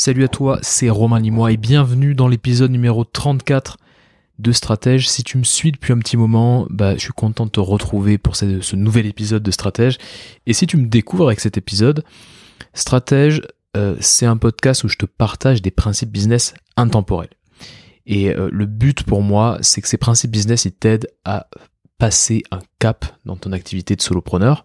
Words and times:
Salut 0.00 0.22
à 0.22 0.28
toi, 0.28 0.60
c'est 0.62 0.90
Romain 0.90 1.18
Limois 1.18 1.50
et 1.50 1.56
bienvenue 1.56 2.14
dans 2.14 2.28
l'épisode 2.28 2.70
numéro 2.70 3.02
34 3.02 3.78
de 4.38 4.52
Stratège. 4.52 5.08
Si 5.08 5.24
tu 5.24 5.38
me 5.38 5.42
suis 5.42 5.72
depuis 5.72 5.92
un 5.92 5.98
petit 5.98 6.16
moment, 6.16 6.68
bah, 6.70 6.94
je 6.94 7.00
suis 7.00 7.12
content 7.12 7.46
de 7.46 7.50
te 7.50 7.58
retrouver 7.58 8.16
pour 8.16 8.36
ce, 8.36 8.76
nouvel 8.76 9.06
épisode 9.06 9.42
de 9.42 9.50
Stratège. 9.50 9.98
Et 10.46 10.52
si 10.52 10.68
tu 10.68 10.76
me 10.76 10.86
découvres 10.86 11.26
avec 11.26 11.40
cet 11.40 11.58
épisode, 11.58 12.04
Stratège, 12.74 13.42
euh, 13.76 13.96
c'est 13.98 14.24
un 14.24 14.36
podcast 14.36 14.84
où 14.84 14.88
je 14.88 14.98
te 14.98 15.04
partage 15.04 15.62
des 15.62 15.72
principes 15.72 16.12
business 16.12 16.54
intemporels. 16.76 17.34
Et 18.06 18.30
euh, 18.30 18.48
le 18.52 18.66
but 18.66 19.02
pour 19.02 19.22
moi, 19.22 19.58
c'est 19.62 19.82
que 19.82 19.88
ces 19.88 19.98
principes 19.98 20.30
business, 20.30 20.64
ils 20.64 20.70
t'aident 20.70 21.08
à 21.24 21.48
passer 21.98 22.44
un 22.52 22.60
cap 22.78 23.04
dans 23.24 23.34
ton 23.34 23.50
activité 23.50 23.96
de 23.96 24.00
solopreneur. 24.00 24.64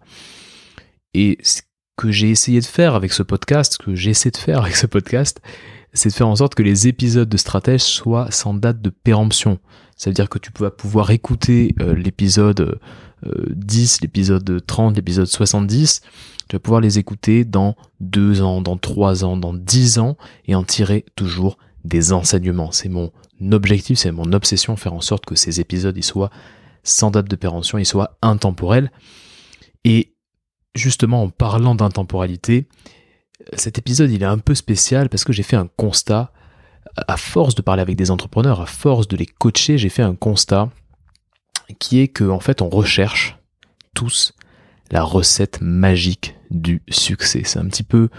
Et 1.12 1.38
ce 1.42 1.62
que 1.96 2.10
j'ai 2.10 2.30
essayé 2.30 2.60
de 2.60 2.64
faire 2.64 2.94
avec 2.94 3.12
ce 3.12 3.22
podcast, 3.22 3.78
que 3.78 3.94
j'essaie 3.94 4.30
de 4.30 4.36
faire 4.36 4.60
avec 4.62 4.76
ce 4.76 4.86
podcast, 4.86 5.40
c'est 5.92 6.08
de 6.08 6.14
faire 6.14 6.28
en 6.28 6.36
sorte 6.36 6.54
que 6.54 6.62
les 6.62 6.88
épisodes 6.88 7.28
de 7.28 7.36
stratège 7.36 7.82
soient 7.82 8.30
sans 8.30 8.54
date 8.54 8.82
de 8.82 8.90
péremption. 8.90 9.58
Ça 9.96 10.10
veut 10.10 10.14
dire 10.14 10.28
que 10.28 10.38
tu 10.38 10.50
vas 10.58 10.70
pouvoir 10.70 11.10
écouter 11.10 11.74
euh, 11.80 11.94
l'épisode 11.94 12.80
10, 13.24 13.94
euh, 13.94 13.98
l'épisode 14.02 14.66
30, 14.66 14.96
l'épisode 14.96 15.26
70. 15.26 16.02
Tu 16.48 16.56
vas 16.56 16.60
pouvoir 16.60 16.80
les 16.80 16.98
écouter 16.98 17.44
dans 17.44 17.76
2 18.00 18.42
ans, 18.42 18.60
dans 18.60 18.76
3 18.76 19.24
ans, 19.24 19.36
dans 19.36 19.54
10 19.54 19.98
ans 19.98 20.16
et 20.46 20.54
en 20.56 20.64
tirer 20.64 21.04
toujours 21.14 21.58
des 21.84 22.12
enseignements. 22.12 22.72
C'est 22.72 22.88
mon 22.88 23.12
objectif, 23.52 23.98
c'est 23.98 24.10
mon 24.10 24.32
obsession, 24.32 24.76
faire 24.76 24.94
en 24.94 25.00
sorte 25.00 25.26
que 25.26 25.36
ces 25.36 25.60
épisodes 25.60 25.96
ils 25.96 26.04
soient 26.04 26.30
sans 26.82 27.10
date 27.10 27.30
de 27.30 27.36
péremption, 27.36 27.78
ils 27.78 27.86
soient 27.86 28.18
intemporels. 28.20 28.90
Et 29.84 30.13
justement, 30.74 31.22
en 31.22 31.28
parlant 31.28 31.74
d'intemporalité, 31.74 32.66
cet 33.54 33.78
épisode 33.78 34.10
il 34.10 34.22
est 34.22 34.26
un 34.26 34.38
peu 34.38 34.54
spécial 34.54 35.08
parce 35.08 35.24
que 35.24 35.32
j'ai 35.32 35.42
fait 35.42 35.56
un 35.56 35.68
constat. 35.76 36.32
À 37.08 37.16
force 37.16 37.54
de 37.54 37.62
parler 37.62 37.82
avec 37.82 37.96
des 37.96 38.10
entrepreneurs, 38.10 38.60
à 38.60 38.66
force 38.66 39.08
de 39.08 39.16
les 39.16 39.26
coacher, 39.26 39.78
j'ai 39.78 39.88
fait 39.88 40.02
un 40.02 40.14
constat 40.14 40.70
qui 41.78 42.00
est 42.00 42.08
que 42.08 42.24
en 42.24 42.40
fait 42.40 42.62
on 42.62 42.68
recherche 42.68 43.38
tous 43.94 44.34
la 44.90 45.02
recette 45.02 45.60
magique 45.60 46.36
du 46.50 46.82
succès. 46.88 47.42
C'est 47.44 47.58
un 47.58 47.66
petit 47.66 47.82
peu 47.82 48.10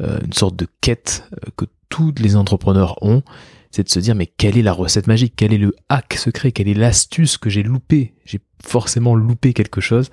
euh, 0.00 0.20
une 0.24 0.32
sorte 0.32 0.54
de 0.54 0.68
quête 0.80 1.24
euh, 1.32 1.50
que 1.56 1.64
tous 1.88 2.14
les 2.18 2.36
entrepreneurs 2.36 3.02
ont 3.02 3.22
c'est 3.70 3.84
de 3.84 3.88
se 3.88 4.00
dire 4.00 4.14
mais 4.14 4.26
quelle 4.26 4.58
est 4.58 4.62
la 4.62 4.72
recette 4.72 5.06
magique, 5.06 5.34
quel 5.36 5.52
est 5.52 5.58
le 5.58 5.74
hack 5.88 6.14
secret, 6.14 6.52
quelle 6.52 6.68
est 6.68 6.74
l'astuce 6.74 7.38
que 7.38 7.48
j'ai 7.48 7.62
loupé, 7.62 8.14
j'ai 8.24 8.40
forcément 8.64 9.14
loupé 9.14 9.52
quelque 9.52 9.80
chose. 9.80 10.10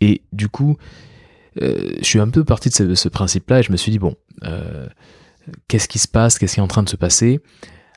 Et 0.00 0.22
du 0.32 0.48
coup, 0.48 0.76
euh, 1.60 1.96
je 1.98 2.04
suis 2.04 2.20
un 2.20 2.28
peu 2.28 2.44
parti 2.44 2.68
de 2.68 2.94
ce, 2.94 3.08
principe-là 3.08 3.60
et 3.60 3.62
je 3.62 3.72
me 3.72 3.76
suis 3.76 3.90
dit 3.90 3.98
bon, 3.98 4.14
euh, 4.44 4.86
qu'est-ce 5.68 5.88
qui 5.88 5.98
se 5.98 6.08
passe, 6.08 6.38
qu'est-ce 6.38 6.54
qui 6.54 6.60
est 6.60 6.62
en 6.62 6.68
train 6.68 6.82
de 6.82 6.88
se 6.88 6.96
passer? 6.96 7.40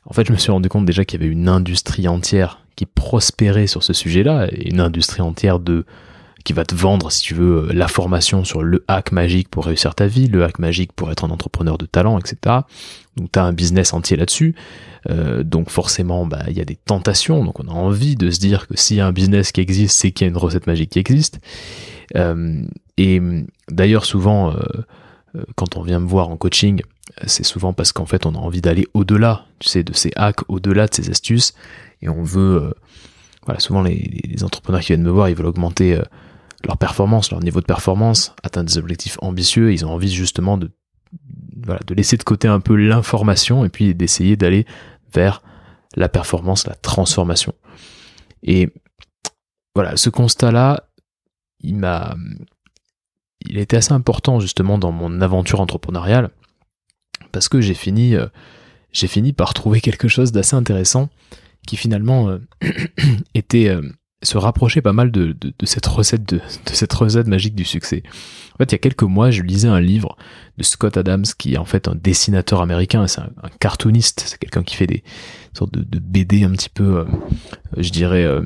En 0.06 0.14
fait, 0.14 0.26
je 0.28 0.34
me 0.34 0.38
suis 0.38 0.52
rendu 0.52 0.70
compte 0.70 0.86
déjà 0.86 1.06
qu'il 1.06 1.22
y 1.22 1.24
avait 1.24 1.32
une 1.32 1.48
industrie 1.48 2.08
entière 2.08 2.60
qui 2.76 2.86
prospérait 2.86 3.68
sur 3.68 3.84
ce 3.84 3.94
sujet-là, 3.94 4.50
une 4.52 4.80
industrie 4.80 5.22
entière 5.22 5.60
de 5.60 5.86
qui 6.44 6.54
va 6.54 6.66
te 6.66 6.76
vendre, 6.76 7.12
si 7.12 7.22
tu 7.22 7.34
veux, 7.34 7.72
la 7.72 7.88
formation 7.88 8.44
sur 8.44 8.64
le 8.64 8.84
hack 8.88 9.12
magique 9.12 9.50
pour 9.50 9.66
réussir 9.66 9.96
ta 9.96 10.08
vie, 10.08 10.28
le 10.28 10.44
hack 10.44 10.60
magique 10.60 10.92
pour 10.92 11.10
être 11.12 11.24
un 11.24 11.30
entrepreneur 11.30 11.78
de 11.78 11.86
talent, 11.86 12.20
etc. 12.20 12.58
Donc 13.16 13.32
tu 13.32 13.40
as 13.40 13.44
un 13.44 13.54
business 13.54 13.94
entier 13.94 14.18
là-dessus. 14.18 14.56
Euh, 15.10 15.44
donc 15.44 15.70
forcément, 15.70 16.26
bah, 16.26 16.44
il 16.50 16.58
y 16.58 16.62
a 16.62 16.66
des 16.66 16.76
tentations. 16.76 17.44
Donc 17.46 17.60
on 17.60 17.68
a 17.68 17.72
envie 17.72 18.16
de 18.16 18.30
se 18.30 18.40
dire 18.40 18.68
que 18.68 18.76
s'il 18.76 18.98
y 18.98 19.00
a 19.00 19.08
un 19.08 19.14
business 19.14 19.52
qui 19.52 19.62
existe, 19.62 19.98
c'est 20.00 20.12
qu'il 20.12 20.26
y 20.26 20.28
a 20.28 20.32
une 20.32 20.38
recette 20.38 20.68
magique 20.68 20.92
qui 20.92 21.00
existe. 21.00 21.40
Euh, 22.16 22.64
et 22.98 23.22
d'ailleurs, 23.70 24.06
souvent, 24.06 24.52
euh, 24.52 25.44
quand 25.56 25.78
on 25.78 25.82
vient 25.82 26.00
me 26.00 26.08
voir 26.08 26.30
en 26.30 26.38
coaching, 26.38 26.82
c'est 27.26 27.44
souvent 27.44 27.74
parce 27.74 27.92
qu'en 27.92 28.06
fait, 28.06 28.26
on 28.26 28.36
a 28.36 28.38
envie 28.38 28.62
d'aller 28.62 28.88
au-delà, 28.94 29.46
tu 29.60 29.70
sais, 29.70 29.84
de 29.84 29.94
ces 29.94 30.12
hacks, 30.16 30.48
au-delà 30.48 30.88
de 30.88 30.94
ces 30.94 31.10
astuces, 31.10 31.54
et 32.02 32.10
on 32.10 32.24
veut, 32.24 32.74
voilà, 33.46 33.60
souvent 33.60 33.82
les, 33.82 34.44
entrepreneurs 34.44 34.82
qui 34.82 34.88
viennent 34.88 35.04
me 35.04 35.10
voir, 35.10 35.30
ils 35.30 35.36
veulent 35.36 35.48
augmenter 35.48 36.00
leur 36.66 36.78
performance, 36.78 37.32
leur 37.32 37.42
niveau 37.42 37.60
de 37.62 37.66
performance, 37.66 38.36
atteindre 38.44 38.70
des 38.70 38.78
objectifs 38.78 39.18
ambitieux, 39.22 39.74
ils 39.74 39.86
ont 39.86 39.92
envie 39.92 40.12
justement 40.12 40.58
de, 40.58 40.72
voilà, 41.66 41.82
de 41.86 41.94
laisser 41.94 42.18
de 42.18 42.24
côté 42.24 42.48
un 42.48 42.60
peu 42.60 42.76
l'information 42.76 43.66
et 43.66 43.70
puis 43.70 43.94
d'essayer 43.96 44.36
d'aller 44.36 44.66
vers 45.14 45.42
la 45.96 46.10
performance, 46.10 46.68
la 46.68 46.76
transformation. 46.76 47.54
Et 48.44 48.70
voilà, 49.76 49.98
ce 49.98 50.10
constat-là, 50.10 50.90
il 51.60 51.76
m'a, 51.78 52.16
il 53.46 53.58
été 53.58 53.78
assez 53.78 53.94
important 53.94 54.40
justement 54.40 54.78
dans 54.78 54.92
mon 54.92 55.22
aventure 55.22 55.62
entrepreneuriale 55.62 56.30
parce 57.32 57.50
que 57.50 57.60
j'ai 57.62 57.74
fini, 57.74 58.16
euh, 58.16 58.28
par 59.36 59.54
trouver 59.54 59.82
quelque 59.82 60.08
chose 60.08 60.32
d'assez 60.32 60.56
intéressant 60.56 61.10
qui 61.68 61.76
finalement 61.76 62.30
euh, 62.30 62.40
était 63.34 63.70
euh, 63.70 63.82
se 64.22 64.38
rapprochait 64.38 64.82
pas 64.82 64.94
mal 64.94 65.12
de, 65.12 65.36
cette 65.66 65.86
recette 65.86 67.28
magique 67.28 67.56
du 67.56 67.66
succès. 67.66 68.04
En 68.54 68.58
fait, 68.58 68.72
il 68.72 68.74
y 68.74 68.76
a 68.76 68.80
quelques 68.80 69.04
mois, 69.04 69.32
je 69.32 69.42
lisais 69.42 69.68
un 69.68 69.82
livre 69.82 70.16
de 70.58 70.64
Scott 70.64 70.96
Adams, 70.96 71.26
qui 71.38 71.56
est 71.56 71.58
en 71.58 71.66
fait 71.66 71.90
un 71.90 71.96
dessinateur 71.96 72.62
américain, 72.62 73.06
c'est 73.08 73.20
un, 73.20 73.32
cartooniste, 73.60 74.24
c'est 74.26 74.38
quelqu'un 74.38 74.64
qui 74.64 74.76
fait 74.76 74.88
des 74.88 75.04
sortes 75.54 75.74
de, 75.74 76.00
BD 76.00 76.44
un 76.44 76.52
petit 76.52 76.70
peu, 76.70 77.06
je 77.76 77.90
dirais, 77.90 78.26
un 78.26 78.46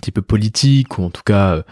petit 0.00 0.12
peu 0.12 0.22
politique 0.22 0.98
ou 0.98 1.02
en 1.02 1.10
tout 1.10 1.24
cas 1.24 1.64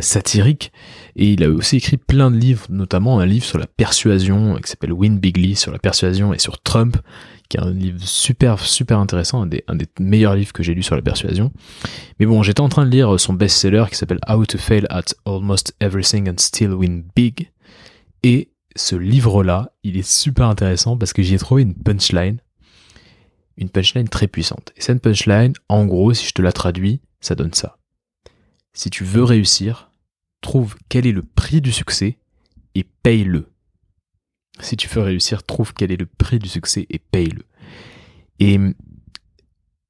satirique. 0.00 0.72
Et 1.16 1.32
il 1.32 1.42
a 1.42 1.48
aussi 1.48 1.76
écrit 1.76 1.96
plein 1.96 2.30
de 2.30 2.36
livres, 2.36 2.66
notamment 2.68 3.18
un 3.18 3.26
livre 3.26 3.44
sur 3.44 3.58
la 3.58 3.66
persuasion 3.66 4.56
qui 4.56 4.70
s'appelle 4.70 4.92
Win 4.92 5.18
Bigly 5.18 5.56
sur 5.56 5.72
la 5.72 5.78
persuasion 5.78 6.34
et 6.34 6.38
sur 6.38 6.60
Trump, 6.60 6.96
qui 7.48 7.56
est 7.56 7.60
un 7.60 7.72
livre 7.72 7.98
super 8.00 8.60
super 8.60 8.98
intéressant, 8.98 9.42
un 9.42 9.46
des, 9.46 9.64
un 9.66 9.74
des 9.74 9.86
meilleurs 9.98 10.36
livres 10.36 10.52
que 10.52 10.62
j'ai 10.62 10.74
lu 10.74 10.82
sur 10.82 10.94
la 10.94 11.02
persuasion. 11.02 11.52
Mais 12.18 12.26
bon, 12.26 12.42
j'étais 12.42 12.60
en 12.60 12.68
train 12.68 12.86
de 12.86 12.90
lire 12.90 13.18
son 13.18 13.32
best-seller 13.32 13.86
qui 13.90 13.96
s'appelle 13.96 14.20
How 14.28 14.46
to 14.46 14.56
Fail 14.56 14.86
at 14.90 15.06
Almost 15.24 15.74
Everything 15.80 16.30
and 16.30 16.38
Still 16.38 16.72
Win 16.72 17.04
Big. 17.16 17.50
Et 18.22 18.50
ce 18.76 18.94
livre-là, 18.94 19.72
il 19.82 19.96
est 19.96 20.08
super 20.08 20.46
intéressant 20.46 20.96
parce 20.96 21.12
que 21.12 21.22
j'y 21.22 21.34
ai 21.34 21.38
trouvé 21.38 21.62
une 21.62 21.74
punchline, 21.74 22.38
une 23.56 23.68
punchline 23.68 24.08
très 24.08 24.28
puissante. 24.28 24.72
Et 24.76 24.80
cette 24.80 25.02
punchline, 25.02 25.54
en 25.68 25.86
gros, 25.86 26.14
si 26.14 26.26
je 26.26 26.32
te 26.32 26.42
la 26.42 26.52
traduis, 26.52 27.00
ça 27.20 27.34
donne 27.34 27.52
ça. 27.52 27.79
Si 28.72 28.90
tu 28.90 29.04
veux 29.04 29.24
réussir, 29.24 29.90
trouve 30.40 30.76
quel 30.88 31.06
est 31.06 31.12
le 31.12 31.22
prix 31.22 31.60
du 31.60 31.72
succès 31.72 32.18
et 32.74 32.84
paye-le. 33.02 33.50
Si 34.60 34.76
tu 34.76 34.88
veux 34.88 35.02
réussir, 35.02 35.42
trouve 35.42 35.72
quel 35.74 35.92
est 35.92 35.96
le 35.96 36.06
prix 36.06 36.38
du 36.38 36.48
succès 36.48 36.86
et 36.90 36.98
paye-le. 36.98 37.44
Et 38.38 38.58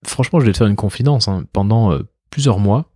franchement, 0.04 0.41
je 0.41 0.46
vais 0.46 0.52
te 0.52 0.58
faire 0.58 0.66
une 0.66 0.76
confidence. 0.76 1.28
Hein. 1.28 1.44
Pendant 1.52 1.92
euh, 1.92 2.08
plusieurs 2.30 2.58
mois, 2.58 2.92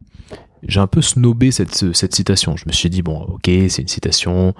j'ai 0.67 0.81
un 0.81 0.87
peu 0.87 1.03
snobé 1.03 1.51
cette, 1.51 1.95
cette 1.95 2.15
citation. 2.15 2.57
Je 2.57 2.65
me 2.67 2.73
suis 2.73 2.91
dit, 2.91 3.03
bon, 3.03 3.21
ok, 3.21 3.45
c'est 3.45 3.83
une 3.83 3.89
citation 3.89 4.55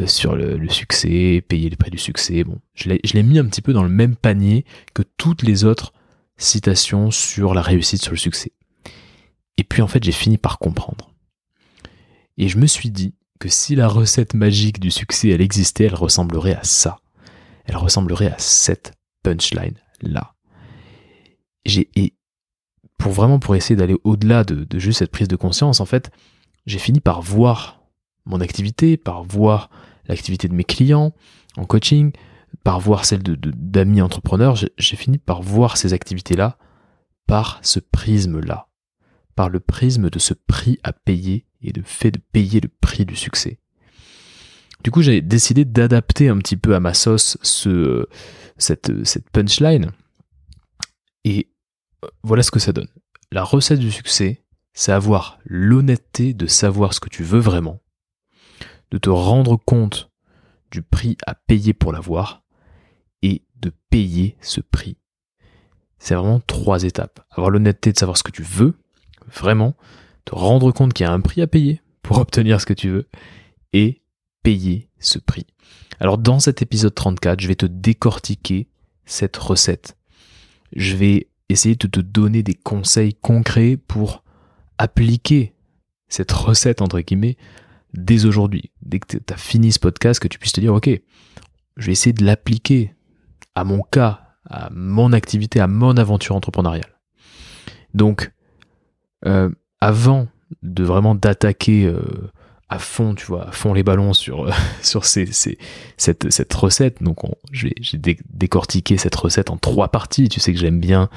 euh, 0.00 0.06
sur 0.06 0.34
le, 0.36 0.68
succès, 0.68 1.44
payer 1.46 1.68
le 1.68 1.76
prix 1.76 1.90
du 1.90 1.98
succès. 1.98 2.44
Bon, 2.44 2.58
je 2.74 2.88
l'ai 2.88 3.22
mis 3.22 3.38
un 3.38 3.46
petit 3.46 3.62
peu 3.62 3.72
dans 3.72 3.82
le 3.82 3.88
même 3.88 4.16
panier 4.16 4.64
que 4.94 5.02
toutes 5.02 5.42
les 5.42 5.64
autres 5.64 5.92
citations 6.36 7.10
sur 7.10 7.54
la 7.54 7.62
réussite, 7.62 8.02
sur 8.02 8.12
le 8.12 8.18
succès. 8.18 8.52
Et 9.56 9.64
puis 9.64 9.82
en 9.82 9.88
fait, 9.88 10.02
j'ai 10.02 10.12
fini 10.12 10.38
par 10.38 10.58
comprendre. 10.58 11.10
Et 12.38 12.48
je 12.48 12.58
me 12.58 12.66
suis 12.66 12.90
dit, 12.90 13.14
que 13.42 13.48
si 13.48 13.74
la 13.74 13.88
recette 13.88 14.34
magique 14.34 14.78
du 14.78 14.92
succès, 14.92 15.30
elle 15.30 15.40
existait, 15.40 15.86
elle 15.86 15.96
ressemblerait 15.96 16.54
à 16.54 16.62
ça. 16.62 17.00
Elle 17.64 17.76
ressemblerait 17.76 18.30
à 18.30 18.38
cette 18.38 18.92
punchline 19.24 19.74
là. 20.00 20.34
J'ai 21.64 21.90
et 21.96 22.14
pour 22.98 23.10
vraiment 23.10 23.40
pour 23.40 23.56
essayer 23.56 23.74
d'aller 23.74 23.96
au-delà 24.04 24.44
de, 24.44 24.78
juste 24.78 25.00
cette 25.00 25.10
prise 25.10 25.26
de 25.26 25.34
conscience, 25.34 25.80
en 25.80 25.86
fait, 25.86 26.12
j'ai 26.66 26.78
fini 26.78 27.00
par 27.00 27.20
voir 27.20 27.82
mon 28.26 28.40
activité, 28.40 28.96
par 28.96 29.24
voir 29.24 29.70
l'activité 30.06 30.46
de 30.46 30.54
mes 30.54 30.62
clients 30.62 31.12
en 31.56 31.64
coaching, 31.64 32.12
par 32.62 32.78
voir 32.78 33.04
celle 33.04 33.24
de 33.24 33.34
d'amis 33.34 34.02
entrepreneurs. 34.02 34.54
J'ai 34.54 34.96
fini 34.96 35.18
par 35.18 35.42
voir 35.42 35.78
ces 35.78 35.94
activités-là 35.94 36.58
par 37.26 37.58
ce 37.62 37.80
prisme-là, 37.80 38.68
par 39.34 39.48
le 39.48 39.60
prisme 39.60 40.10
de 40.10 40.18
ce 40.18 40.34
prix 40.34 40.78
à 40.82 40.92
payer 40.92 41.46
et 41.62 41.72
le 41.72 41.82
fait 41.82 42.10
de 42.10 42.20
payer 42.32 42.60
le 42.60 42.68
prix 42.68 43.04
du 43.04 43.16
succès. 43.16 43.58
Du 44.84 44.90
coup, 44.90 45.02
j'ai 45.02 45.20
décidé 45.20 45.64
d'adapter 45.64 46.28
un 46.28 46.38
petit 46.38 46.56
peu 46.56 46.74
à 46.74 46.80
ma 46.80 46.92
sauce 46.92 47.38
ce, 47.42 48.06
cette, 48.56 49.04
cette 49.04 49.30
punchline. 49.30 49.92
Et 51.24 51.52
voilà 52.22 52.42
ce 52.42 52.50
que 52.50 52.58
ça 52.58 52.72
donne. 52.72 52.88
La 53.30 53.44
recette 53.44 53.78
du 53.78 53.92
succès, 53.92 54.42
c'est 54.74 54.92
avoir 54.92 55.38
l'honnêteté 55.44 56.34
de 56.34 56.46
savoir 56.46 56.94
ce 56.94 57.00
que 57.00 57.08
tu 57.08 57.22
veux 57.22 57.38
vraiment, 57.38 57.80
de 58.90 58.98
te 58.98 59.10
rendre 59.10 59.56
compte 59.56 60.10
du 60.70 60.82
prix 60.82 61.16
à 61.26 61.34
payer 61.34 61.74
pour 61.74 61.92
l'avoir 61.92 62.42
et 63.22 63.44
de 63.56 63.72
payer 63.90 64.36
ce 64.40 64.60
prix. 64.60 64.96
C'est 65.98 66.14
vraiment 66.14 66.40
trois 66.40 66.82
étapes. 66.82 67.24
Avoir 67.30 67.50
l'honnêteté 67.50 67.92
de 67.92 67.98
savoir 67.98 68.16
ce 68.16 68.24
que 68.24 68.32
tu 68.32 68.42
veux, 68.42 68.74
vraiment, 69.30 69.74
te 70.24 70.34
rendre 70.34 70.72
compte 70.72 70.92
qu'il 70.92 71.04
y 71.04 71.08
a 71.08 71.12
un 71.12 71.20
prix 71.20 71.42
à 71.42 71.46
payer 71.46 71.80
pour 72.02 72.18
obtenir 72.18 72.60
ce 72.60 72.66
que 72.66 72.74
tu 72.74 72.88
veux 72.90 73.08
et 73.72 74.02
payer 74.42 74.88
ce 74.98 75.18
prix. 75.18 75.46
Alors 76.00 76.18
dans 76.18 76.40
cet 76.40 76.62
épisode 76.62 76.94
34, 76.94 77.40
je 77.40 77.48
vais 77.48 77.54
te 77.54 77.66
décortiquer 77.66 78.68
cette 79.04 79.36
recette. 79.36 79.96
Je 80.74 80.96
vais 80.96 81.28
essayer 81.48 81.74
de 81.76 81.86
te 81.86 82.00
donner 82.00 82.42
des 82.42 82.54
conseils 82.54 83.14
concrets 83.14 83.76
pour 83.76 84.24
appliquer 84.78 85.54
cette 86.08 86.32
recette, 86.32 86.82
entre 86.82 87.00
guillemets, 87.00 87.36
dès 87.94 88.24
aujourd'hui. 88.24 88.70
Dès 88.82 88.98
que 88.98 89.18
tu 89.18 89.32
as 89.32 89.36
fini 89.36 89.72
ce 89.72 89.78
podcast, 89.78 90.20
que 90.20 90.28
tu 90.28 90.38
puisses 90.38 90.52
te 90.52 90.60
dire, 90.60 90.74
OK, 90.74 90.88
je 91.76 91.86
vais 91.86 91.92
essayer 91.92 92.12
de 92.12 92.24
l'appliquer 92.24 92.94
à 93.54 93.64
mon 93.64 93.82
cas, 93.82 94.36
à 94.48 94.70
mon 94.70 95.12
activité, 95.12 95.60
à 95.60 95.66
mon 95.66 95.96
aventure 95.96 96.36
entrepreneuriale. 96.36 96.98
Donc, 97.94 98.32
euh, 99.26 99.50
avant 99.80 100.28
de 100.62 100.84
vraiment 100.84 101.14
d'attaquer 101.14 101.86
euh, 101.86 102.30
à 102.68 102.78
fond, 102.78 103.14
tu 103.14 103.26
vois, 103.26 103.48
à 103.48 103.52
fond 103.52 103.74
les 103.74 103.82
ballons 103.82 104.12
sur, 104.12 104.50
sur 104.82 105.04
ces, 105.04 105.30
cette, 105.96 106.30
cette 106.30 106.54
recette. 106.54 107.02
Donc, 107.02 107.18
j'ai 107.52 107.74
décortiqué 108.30 108.96
cette 108.96 109.14
recette 109.14 109.50
en 109.50 109.56
trois 109.56 109.88
parties. 109.88 110.28
Tu 110.28 110.40
sais 110.40 110.52
que 110.52 110.58
j'aime 110.58 110.80
bien, 110.80 111.08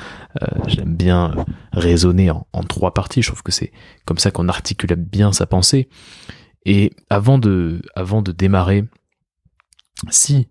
euh, 0.41 0.83
bien 0.85 1.45
raisonner 1.71 2.29
en, 2.29 2.45
en, 2.53 2.63
trois 2.63 2.93
parties. 2.93 3.21
Je 3.21 3.29
trouve 3.29 3.43
que 3.43 3.51
c'est 3.51 3.71
comme 4.05 4.17
ça 4.17 4.31
qu'on 4.31 4.49
articule 4.49 4.95
bien 4.95 5.31
sa 5.31 5.45
pensée. 5.45 5.89
Et 6.65 6.91
avant 7.09 7.37
de, 7.37 7.81
avant 7.95 8.21
de 8.21 8.31
démarrer, 8.31 8.85
si 10.09 10.49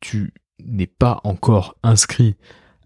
tu 0.00 0.34
n'es 0.64 0.86
pas 0.86 1.20
encore 1.24 1.76
inscrit 1.82 2.36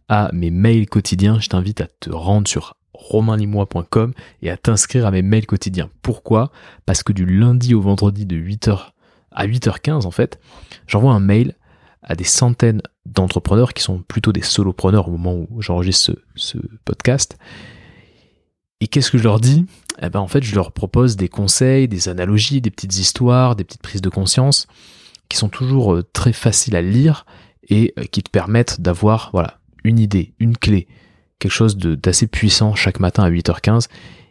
à 0.08 0.30
mes 0.32 0.50
mails 0.50 0.88
quotidiens, 0.88 1.40
je 1.40 1.48
t'invite 1.48 1.80
à 1.80 1.86
te 2.00 2.10
rendre 2.10 2.48
sur 2.48 2.76
romainlimois.com 3.00 4.12
et 4.42 4.50
à 4.50 4.56
t'inscrire 4.56 5.06
à 5.06 5.10
mes 5.10 5.22
mails 5.22 5.46
quotidiens. 5.46 5.90
Pourquoi? 6.02 6.50
Parce 6.86 7.02
que 7.02 7.12
du 7.12 7.26
lundi 7.26 7.74
au 7.74 7.80
vendredi 7.80 8.26
de 8.26 8.36
8h 8.36 8.92
à 9.32 9.46
8h15 9.46 10.06
en 10.06 10.10
fait, 10.10 10.40
j'envoie 10.86 11.12
un 11.12 11.20
mail 11.20 11.54
à 12.02 12.14
des 12.14 12.24
centaines 12.24 12.82
d'entrepreneurs 13.06 13.74
qui 13.74 13.82
sont 13.82 13.98
plutôt 14.00 14.32
des 14.32 14.42
solopreneurs 14.42 15.08
au 15.08 15.12
moment 15.12 15.46
où 15.50 15.62
j'enregistre 15.62 16.16
ce, 16.34 16.58
podcast. 16.84 17.38
Et 18.80 18.86
qu'est-ce 18.86 19.10
que 19.10 19.18
je 19.18 19.24
leur 19.24 19.40
dis? 19.40 19.66
Eh 20.00 20.08
ben 20.08 20.20
en 20.20 20.28
fait, 20.28 20.42
je 20.42 20.54
leur 20.54 20.72
propose 20.72 21.16
des 21.16 21.28
conseils, 21.28 21.88
des 21.88 22.08
analogies, 22.08 22.62
des 22.62 22.70
petites 22.70 22.98
histoires, 22.98 23.56
des 23.56 23.64
petites 23.64 23.82
prises 23.82 24.00
de 24.00 24.08
conscience 24.08 24.66
qui 25.28 25.36
sont 25.36 25.50
toujours 25.50 25.94
euh, 25.94 26.02
très 26.02 26.32
faciles 26.32 26.74
à 26.74 26.82
lire 26.82 27.26
et 27.68 27.92
euh, 27.98 28.04
qui 28.04 28.22
te 28.22 28.30
permettent 28.30 28.80
d'avoir 28.80 29.30
voilà, 29.32 29.60
une 29.84 29.98
idée, 29.98 30.32
une 30.38 30.56
clé, 30.56 30.88
quelque 31.40 31.52
chose 31.52 31.76
d'assez 31.76 32.28
puissant 32.28 32.74
chaque 32.76 33.00
matin 33.00 33.24
à 33.24 33.30
8h15 33.30 33.88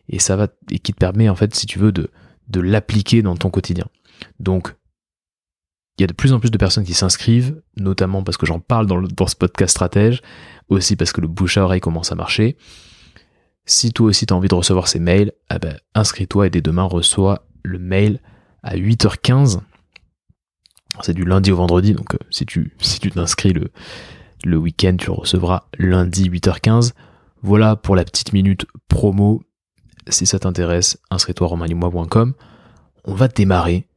et 0.08 0.20
ça 0.20 0.36
va 0.36 0.48
et 0.72 0.80
qui 0.80 0.94
te 0.94 0.98
permet 0.98 1.28
en 1.28 1.36
fait 1.36 1.54
si 1.54 1.66
tu 1.66 1.80
veux 1.80 1.92
de, 1.92 2.10
de 2.48 2.62
l'appliquer 2.62 3.22
dans 3.22 3.36
ton 3.36 3.50
quotidien. 3.50 3.86
Donc 4.40 4.76
il 5.98 6.04
y 6.04 6.06
a 6.06 6.08
de 6.08 6.14
plus 6.14 6.32
en 6.32 6.40
plus 6.40 6.52
de 6.52 6.58
personnes 6.58 6.86
qui 6.86 6.94
s'inscrivent, 6.94 7.62
notamment 7.76 8.24
parce 8.24 8.38
que 8.38 8.46
j'en 8.46 8.62
parle 8.62 8.88
dans, 8.88 9.02
dans 9.02 9.28
ce 9.28 9.36
podcast 9.36 9.72
stratège, 9.72 10.22
aussi 10.70 10.96
parce 10.96 11.12
que 11.12 11.20
le 11.20 11.28
bouche 11.28 11.58
à 11.58 11.64
oreille 11.64 11.82
commence 11.82 12.14
à 12.14 12.16
marcher. 12.16 12.58
Si 13.66 13.92
toi 13.92 14.08
aussi 14.08 14.26
tu 14.26 14.34
as 14.34 14.38
envie 14.38 14.48
de 14.48 14.56
recevoir 14.56 14.88
ces 14.88 15.00
mails, 15.00 15.34
ah 15.50 15.60
ben, 15.60 15.78
inscris-toi 15.96 16.48
et 16.48 16.50
dès 16.50 16.62
demain 16.62 16.84
reçois 16.84 17.46
le 17.64 17.80
mail 17.80 18.22
à 18.64 18.78
8h15. 18.78 19.60
C'est 21.02 21.14
du 21.14 21.26
lundi 21.26 21.52
au 21.52 21.58
vendredi, 21.58 21.94
donc 21.94 22.16
euh, 22.16 22.18
si 22.30 22.46
tu 22.46 22.74
si 22.80 23.00
tu 23.00 23.12
t'inscris 23.12 23.54
le, 23.54 23.72
le 24.46 24.58
week-end, 24.58 24.96
tu 24.98 25.12
recevras 25.12 25.68
lundi 25.78 26.30
8h15. 26.30 26.94
Voilà 27.42 27.76
pour 27.76 27.96
la 27.96 28.04
petite 28.04 28.34
minute 28.34 28.66
promo. 28.88 29.44
Si 30.08 30.26
ça 30.26 30.40
t'intéresse, 30.40 31.00
inscris-toi 31.12 31.48
romainlimois.com. 31.48 32.34
On 33.06 33.14
va 33.14 33.28
démarrer 33.28 33.88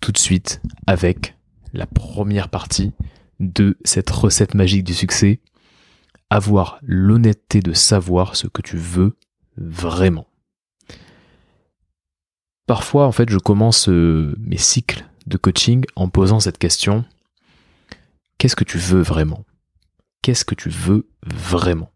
tout 0.00 0.12
de 0.12 0.18
suite 0.18 0.60
avec 0.86 1.36
la 1.72 1.86
première 1.86 2.48
partie 2.48 2.92
de 3.40 3.76
cette 3.84 4.10
recette 4.10 4.54
magique 4.54 4.84
du 4.84 4.94
succès. 4.94 5.40
Avoir 6.30 6.78
l'honnêteté 6.82 7.60
de 7.60 7.72
savoir 7.72 8.36
ce 8.36 8.48
que 8.48 8.62
tu 8.62 8.76
veux 8.76 9.16
vraiment. 9.56 10.26
Parfois, 12.66 13.06
en 13.06 13.12
fait, 13.12 13.30
je 13.30 13.38
commence 13.38 13.88
euh, 13.88 14.34
mes 14.40 14.56
cycles 14.56 15.06
de 15.26 15.36
coaching 15.36 15.84
en 15.94 16.08
posant 16.08 16.40
cette 16.40 16.58
question. 16.58 17.04
Qu'est-ce 18.38 18.56
que 18.56 18.64
tu 18.64 18.78
veux 18.78 19.02
vraiment? 19.02 19.44
Qu'est-ce 20.22 20.44
que 20.44 20.54
tu 20.54 20.68
veux 20.68 21.08
vraiment? 21.24 21.90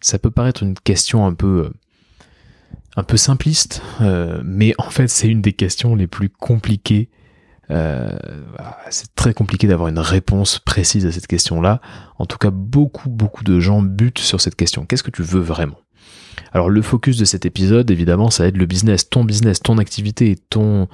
Ça 0.00 0.18
peut 0.18 0.30
paraître 0.30 0.62
une 0.62 0.74
question 0.74 1.26
un 1.26 1.34
peu 1.34 1.66
euh, 1.66 1.70
un 2.96 3.02
peu 3.02 3.16
simpliste, 3.16 3.82
euh, 4.00 4.40
mais 4.44 4.74
en 4.78 4.90
fait 4.90 5.08
c'est 5.08 5.28
une 5.28 5.42
des 5.42 5.52
questions 5.52 5.94
les 5.94 6.06
plus 6.06 6.28
compliquées. 6.28 7.10
Euh, 7.70 8.16
c'est 8.90 9.14
très 9.14 9.34
compliqué 9.34 9.66
d'avoir 9.66 9.88
une 9.88 9.98
réponse 9.98 10.58
précise 10.58 11.04
à 11.04 11.12
cette 11.12 11.26
question-là. 11.26 11.80
En 12.18 12.26
tout 12.26 12.38
cas, 12.38 12.50
beaucoup 12.50 13.10
beaucoup 13.10 13.44
de 13.44 13.60
gens 13.60 13.82
butent 13.82 14.20
sur 14.20 14.40
cette 14.40 14.56
question. 14.56 14.86
Qu'est-ce 14.86 15.02
que 15.02 15.10
tu 15.10 15.22
veux 15.22 15.40
vraiment? 15.40 15.78
Alors 16.52 16.70
le 16.70 16.82
focus 16.82 17.16
de 17.18 17.24
cet 17.24 17.44
épisode, 17.44 17.90
évidemment, 17.90 18.30
ça 18.30 18.46
être 18.46 18.56
le 18.56 18.66
business, 18.66 19.10
ton 19.10 19.24
business, 19.24 19.60
ton 19.60 19.78
activité, 19.78 20.36
ton 20.48 20.88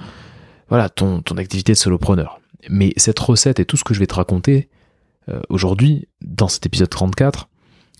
voilà, 0.69 0.89
ton 0.89 1.21
ton 1.21 1.37
activité 1.37 1.73
de 1.73 1.77
solopreneur. 1.77 2.39
Mais 2.69 2.93
cette 2.97 3.19
recette 3.19 3.59
et 3.59 3.65
tout 3.65 3.77
ce 3.77 3.83
que 3.83 3.93
je 3.93 3.99
vais 3.99 4.07
te 4.07 4.15
raconter, 4.15 4.69
aujourd'hui, 5.49 6.07
dans 6.21 6.47
cet 6.47 6.65
épisode 6.65 6.89
34, 6.89 7.49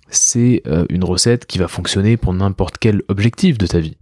c'est 0.09 0.61
euh, 0.67 0.85
une 0.89 1.03
recette 1.03 1.45
qui 1.45 1.57
va 1.57 1.67
fonctionner 1.67 2.17
pour 2.17 2.33
n'importe 2.33 2.77
quel 2.77 3.01
objectif 3.07 3.57
de 3.57 3.67
ta 3.67 3.79
vie. 3.79 3.97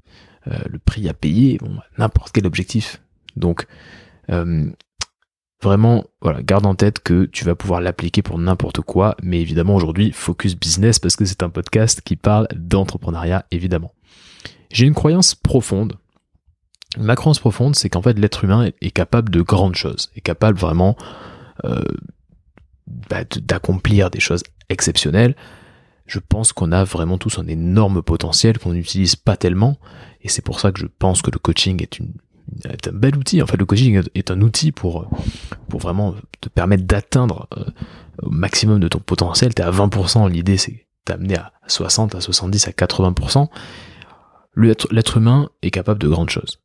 Euh, 0.48 0.58
le 0.70 0.80
prix 0.80 1.08
à 1.08 1.14
payer, 1.14 1.58
bon, 1.58 1.78
n'importe 1.98 2.32
quel 2.34 2.46
objectif. 2.46 3.02
Donc, 3.36 3.66
vraiment, 5.62 6.04
voilà, 6.22 6.42
garde 6.42 6.66
en 6.66 6.76
tête 6.76 7.00
que 7.00 7.26
tu 7.26 7.46
vas 7.46 7.56
pouvoir 7.56 7.82
l'appliquer 7.82 8.22
pour 8.22 8.38
n'importe 8.38 8.82
quoi, 8.82 9.16
mais 9.22 9.42
évidemment 9.42 9.76
aujourd'hui, 9.76 10.12
focus 10.12 10.56
business 10.56 11.00
parce 11.00 11.16
que 11.16 11.26
c'est 11.26 11.44
un 11.44 11.50
podcast 11.50 12.02
qui 12.02 12.16
parle 12.16 12.48
d'entrepreneuriat, 12.56 13.46
évidemment. 13.52 13.94
J'ai 14.72 14.86
une 14.86 14.94
croyance 14.94 15.36
profonde. 15.36 15.98
Ma 16.98 17.16
croyance 17.16 17.40
profonde, 17.40 17.76
c'est 17.76 17.90
qu'en 17.90 18.02
fait, 18.02 18.18
l'être 18.20 18.44
humain 18.44 18.70
est, 18.82 18.92
capable 18.92 19.30
de 19.30 19.42
grandes 19.42 19.76
choses, 19.76 20.10
est 20.16 20.22
capable 20.22 20.58
vraiment 20.58 20.96
bah, 23.10 23.24
d'accomplir 23.42 24.10
des 24.10 24.20
choses 24.20 24.44
exceptionnelles, 24.70 25.36
je 26.06 26.20
pense 26.20 26.54
qu'on 26.54 26.72
a 26.72 26.84
vraiment 26.84 27.18
tous 27.18 27.40
un 27.40 27.48
énorme 27.48 28.02
potentiel 28.02 28.60
qu'on 28.60 28.74
n'utilise 28.74 29.16
pas 29.16 29.38
tellement. 29.38 29.78
Et 30.22 30.30
c'est 30.30 30.44
pour 30.44 30.60
ça 30.60 30.72
que 30.72 30.80
je 30.80 30.86
pense 30.86 31.22
que 31.22 31.32
le 31.32 31.40
coaching 31.40 31.82
est, 31.82 32.00
une, 32.00 32.14
un 32.66 32.92
bel 32.92 33.16
outil. 33.16 33.42
En 33.42 33.48
fait, 33.48 33.58
le 33.58 33.66
coaching 33.66 34.02
est 34.14 34.32
un 34.32 34.42
outil 34.42 34.72
pour, 34.72 35.10
pour 35.70 35.80
vraiment 35.80 36.16
te 36.42 36.50
permettre 36.50 36.84
d'atteindre 36.84 37.48
euh, 37.58 37.64
au 38.22 38.30
maximum 38.30 38.80
de 38.80 38.88
ton 38.88 39.00
potentiel. 39.00 39.54
T'es 39.54 39.64
à 39.64 39.72
20%, 39.72 40.30
l'idée 40.30 40.58
c'est 40.58 40.86
t'amener 41.06 41.38
à 41.38 41.54
60, 41.68 42.16
à 42.16 42.22
70, 42.22 42.68
à 42.68 42.72
80%. 42.72 43.48
L'être 44.56 45.18
humain 45.18 45.50
est 45.62 45.72
capable 45.72 46.00
de 46.00 46.08
grandes 46.08 46.30
choses. 46.30 46.60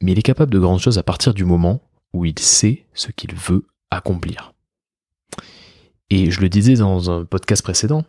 Mais 0.00 0.12
il 0.12 0.18
est 0.18 0.22
capable 0.22 0.52
de 0.52 0.58
grandes 0.58 0.80
choses 0.80 0.98
à 0.98 1.02
partir 1.02 1.34
du 1.34 1.44
moment 1.44 1.82
où 2.12 2.24
il 2.24 2.38
sait 2.38 2.86
ce 2.94 3.10
qu'il 3.12 3.34
veut 3.34 3.66
accomplir. 3.90 4.54
Et 6.10 6.30
je 6.30 6.40
le 6.40 6.48
disais 6.48 6.74
dans 6.74 7.10
un 7.10 7.24
podcast 7.24 7.62
précédent, 7.62 8.04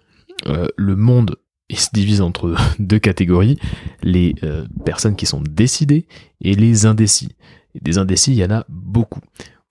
euh, 0.47 0.67
le 0.75 0.95
monde 0.95 1.37
se 1.71 1.89
divise 1.93 2.21
entre 2.21 2.55
deux 2.79 2.99
catégories, 2.99 3.57
les 4.03 4.35
euh, 4.43 4.65
personnes 4.85 5.15
qui 5.15 5.25
sont 5.25 5.41
décidées 5.41 6.07
et 6.41 6.55
les 6.55 6.85
indécis. 6.85 7.35
Et 7.75 7.79
des 7.79 7.97
indécis, 7.97 8.31
il 8.31 8.37
y 8.37 8.45
en 8.45 8.51
a 8.51 8.65
beaucoup. 8.67 9.21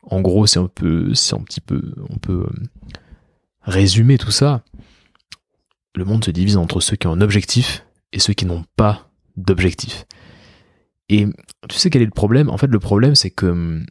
En 0.02 0.20
gros, 0.20 0.46
c'est 0.46 0.58
un 0.58 0.64
un 0.64 0.68
petit 0.68 1.60
peu, 1.60 1.94
on 2.08 2.16
peut 2.16 2.46
euh, 2.46 2.64
résumer 3.62 4.16
tout 4.16 4.30
ça. 4.30 4.64
Le 5.94 6.04
monde 6.04 6.24
se 6.24 6.30
divise 6.30 6.56
entre 6.56 6.80
ceux 6.80 6.96
qui 6.96 7.06
ont 7.06 7.12
un 7.12 7.20
objectif 7.20 7.84
et 8.12 8.18
ceux 8.18 8.32
qui 8.32 8.46
n'ont 8.46 8.64
pas 8.76 9.10
d'objectif. 9.36 10.06
Et 11.08 11.26
tu 11.68 11.76
sais 11.76 11.90
quel 11.90 12.02
est 12.02 12.06
le 12.06 12.10
problème? 12.12 12.48
En 12.48 12.56
fait, 12.56 12.68
le 12.68 12.78
problème, 12.78 13.14
c'est 13.14 13.30
que 13.30 13.82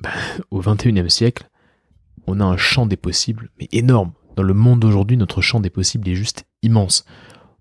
bah, 0.00 0.10
au 0.50 0.60
21e 0.60 1.08
siècle, 1.08 1.48
on 2.26 2.40
a 2.40 2.44
un 2.44 2.56
champ 2.56 2.86
des 2.86 2.96
possibles, 2.96 3.50
mais 3.58 3.68
énorme. 3.72 4.12
Dans 4.36 4.42
le 4.42 4.54
monde 4.54 4.80
d'aujourd'hui, 4.80 5.16
notre 5.16 5.40
champ 5.40 5.60
des 5.60 5.70
possibles 5.70 6.08
est 6.08 6.14
juste 6.14 6.44
immense. 6.62 7.04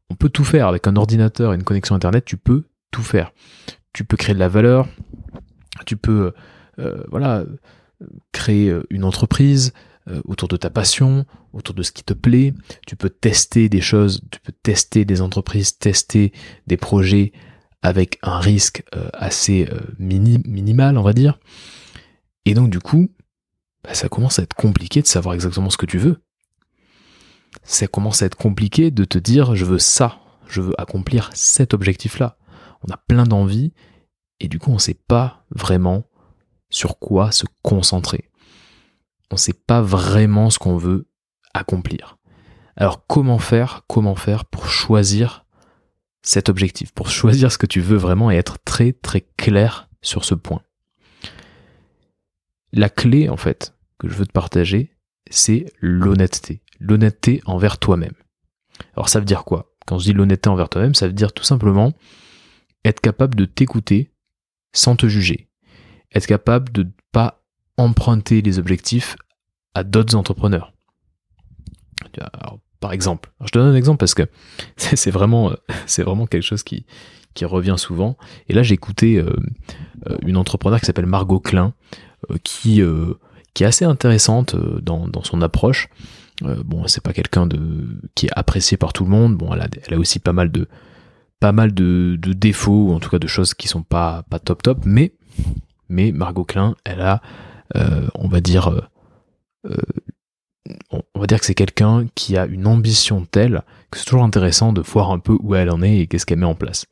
On 0.10 0.16
peut 0.16 0.30
tout 0.30 0.44
faire 0.44 0.68
avec 0.68 0.88
un 0.88 0.96
ordinateur 0.96 1.54
et 1.54 1.56
une 1.56 1.64
connexion 1.64 1.96
Internet, 1.96 2.26
tu 2.26 2.38
peux 2.38 2.64
tout 2.92 3.02
faire. 3.02 3.32
Tu 3.94 4.04
peux 4.04 4.18
créer 4.18 4.36
de 4.36 4.40
la 4.40 4.50
valeur, 4.50 4.88
tu 5.86 5.98
peux 5.98 6.34
euh, 6.80 7.04
voilà, 7.10 7.46
créer 8.34 8.74
une 8.90 9.04
entreprise 9.04 9.74
euh, 10.10 10.22
autour 10.26 10.48
de 10.48 10.58
ta 10.58 10.70
passion, 10.70 11.26
autour 11.54 11.74
de 11.74 11.82
ce 11.82 11.92
qui 11.92 12.04
te 12.04 12.14
plaît. 12.14 12.54
Tu 12.86 12.96
peux 12.96 13.10
tester 13.10 13.70
des 13.70 13.82
choses, 13.82 14.22
tu 14.30 14.40
peux 14.40 14.54
tester 14.64 15.06
des 15.06 15.22
entreprises, 15.22 15.78
tester 15.78 16.34
des 16.68 16.78
projets 16.78 17.32
avec 17.82 18.20
un 18.22 18.40
risque 18.40 18.84
euh, 18.96 19.10
assez 19.14 19.68
minimal, 19.98 20.98
on 20.98 21.04
va 21.04 21.14
dire. 21.14 21.40
Et 22.46 22.54
donc 22.54 22.70
du 22.70 22.80
coup, 22.80 23.10
bah, 23.86 23.94
ça 23.94 24.10
commence 24.10 24.40
à 24.40 24.44
être 24.44 24.56
compliqué 24.56 25.02
de 25.02 25.08
savoir 25.08 25.36
exactement 25.36 25.70
ce 25.70 25.78
que 25.78 25.86
tu 25.86 26.00
veux. 26.00 26.24
Ça 27.64 27.88
commence 27.88 28.24
à 28.24 28.26
être 28.26 28.36
compliqué 28.36 28.90
de 28.90 29.06
te 29.06 29.20
dire 29.20 29.56
je 29.56 29.64
veux 29.64 29.80
ça, 29.80 30.20
je 30.48 30.62
veux 30.62 30.80
accomplir 30.82 31.30
cet 31.34 31.74
objectif-là. 31.74 32.38
On 32.82 32.92
a 32.92 32.98
plein 32.98 33.26
d'envies 33.26 33.74
et 34.40 34.48
du 34.48 34.58
coup 34.58 34.72
on 34.72 34.76
ne 34.76 34.80
sait 34.80 35.00
pas 35.08 35.46
vraiment 35.52 36.10
sur 36.70 36.98
quoi 36.98 37.32
se 37.32 37.46
concentrer. 37.62 38.32
On 39.32 39.36
ne 39.36 39.40
sait 39.40 39.54
pas 39.54 39.82
vraiment 39.82 40.50
ce 40.50 40.58
qu'on 40.58 40.78
veut 40.78 41.08
accomplir. 41.54 42.18
Alors 42.76 43.06
comment 43.06 43.40
faire 43.40 43.84
Comment 43.88 44.16
faire 44.16 44.46
pour 44.46 44.68
choisir 44.68 45.46
cet 46.24 46.50
objectif, 46.50 46.92
pour 46.92 47.10
choisir 47.10 47.52
ce 47.52 47.60
que 47.60 47.68
tu 47.68 47.82
veux 47.82 47.98
vraiment 47.98 48.32
et 48.32 48.36
être 48.36 48.58
très 48.66 48.94
très 48.94 49.22
clair 49.38 49.90
sur 50.02 50.26
ce 50.26 50.34
point? 50.34 50.64
La 52.74 52.90
clé 52.90 53.30
en 53.30 53.38
fait 53.38 53.75
que 54.00 54.08
je 54.10 54.16
veux 54.16 54.26
te 54.26 54.32
partager, 54.32 54.96
c'est 55.30 55.66
l'honnêteté. 55.80 56.62
L'honnêteté 56.80 57.42
envers 57.46 57.78
toi-même. 57.78 58.14
Alors 58.96 59.10
ça 59.10 59.20
veut 59.20 59.26
dire 59.26 59.46
quoi? 59.46 59.74
Quand 59.86 60.00
je 60.00 60.06
dis 60.06 60.14
l'honnêteté 60.14 60.50
envers 60.50 60.70
toi-même, 60.70 60.96
ça 60.96 61.08
veut 61.08 61.14
dire 61.14 61.34
tout 61.34 61.44
simplement 61.44 61.94
être 62.84 63.02
capable 63.02 63.36
de 63.36 63.46
t'écouter 63.46 64.12
sans 64.74 64.96
te 64.96 65.08
juger. 65.08 65.50
Être 66.14 66.28
capable 66.28 66.72
de 66.72 66.84
ne 66.84 66.90
pas 67.12 67.44
emprunter 67.78 68.42
les 68.42 68.60
objectifs 68.60 69.16
à 69.74 69.84
d'autres 69.84 70.16
entrepreneurs. 70.16 70.74
par 72.80 72.94
exemple, 72.94 73.32
je 73.42 73.50
te 73.50 73.58
donne 73.58 73.74
un 73.74 73.76
exemple 73.76 73.98
parce 73.98 74.14
que 74.14 74.24
c'est 74.78 75.12
vraiment, 75.12 75.54
c'est 75.86 76.04
vraiment 76.04 76.28
quelque 76.28 76.44
chose 76.44 76.64
qui, 76.64 76.86
revient 77.42 77.76
souvent. 77.78 78.18
Et 78.48 78.54
là, 78.54 78.64
j'ai 78.64 78.76
écouté 78.76 79.18
euh, 79.18 79.36
euh, 80.08 80.18
une 80.26 80.38
entrepreneur 80.38 80.80
qui 80.80 80.86
s'appelle 80.86 81.06
Margot 81.06 81.42
Klein, 81.42 81.74
euh, 82.32 82.38
qui, 82.44 82.82
qui 83.56 83.64
est 83.64 83.68
assez 83.68 83.86
intéressante 83.86 84.56
dans, 84.56 85.08
dans 85.08 85.24
son 85.24 85.42
approche. 85.42 85.90
bon, 86.42 86.86
c'est 86.86 87.02
pas 87.02 87.14
quelqu'un 87.14 87.48
de 87.48 88.00
qui 88.14 88.28
est 88.28 88.34
apprécié 88.36 88.78
par 88.78 88.94
tout 88.94 89.04
le 89.04 89.10
monde. 89.10 89.36
Bon, 89.36 89.52
elle 89.52 89.62
a, 89.62 89.68
elle 89.88 89.96
a 89.96 89.98
aussi 89.98 90.20
pas 90.20 90.34
mal 90.34 90.52
de 90.52 90.68
pas 91.40 91.52
mal 91.52 91.74
de, 91.74 92.18
défauts, 92.18 92.90
ou 92.90 92.94
en 92.94 93.00
tout 93.00 93.10
cas 93.10 93.20
de 93.20 93.28
choses 93.28 93.54
qui 93.54 93.68
sont 93.68 93.84
pas, 93.84 94.24
pas 94.30 94.40
top 94.40 94.64
top, 94.64 94.80
mais, 94.86 95.14
mais 95.90 96.12
Margot 96.12 96.46
Klein, 96.46 96.76
elle 96.86 97.02
a, 97.02 97.22
on 98.16 98.28
va 98.28 98.42
dire, 98.42 98.90
on 100.90 101.20
va 101.20 101.28
dire 101.28 101.40
que 101.40 101.46
c'est 101.46 101.56
quelqu'un 101.56 102.08
qui 102.16 102.38
a 102.38 102.46
une 102.46 102.68
ambition 102.68 103.26
telle 103.30 103.64
que 103.92 104.00
c'est 104.00 104.06
toujours 104.06 104.24
intéressant 104.24 104.74
de 104.74 104.82
voir 104.82 105.12
un 105.12 105.20
peu 105.20 105.38
où 105.42 105.56
elle 105.56 105.70
en 105.70 105.82
est 105.82 106.00
et 106.00 106.08
qu'est-ce 106.08 106.26
qu'elle 106.26 106.40
met 106.40 106.46
en 106.46 106.56
place. 106.56 106.86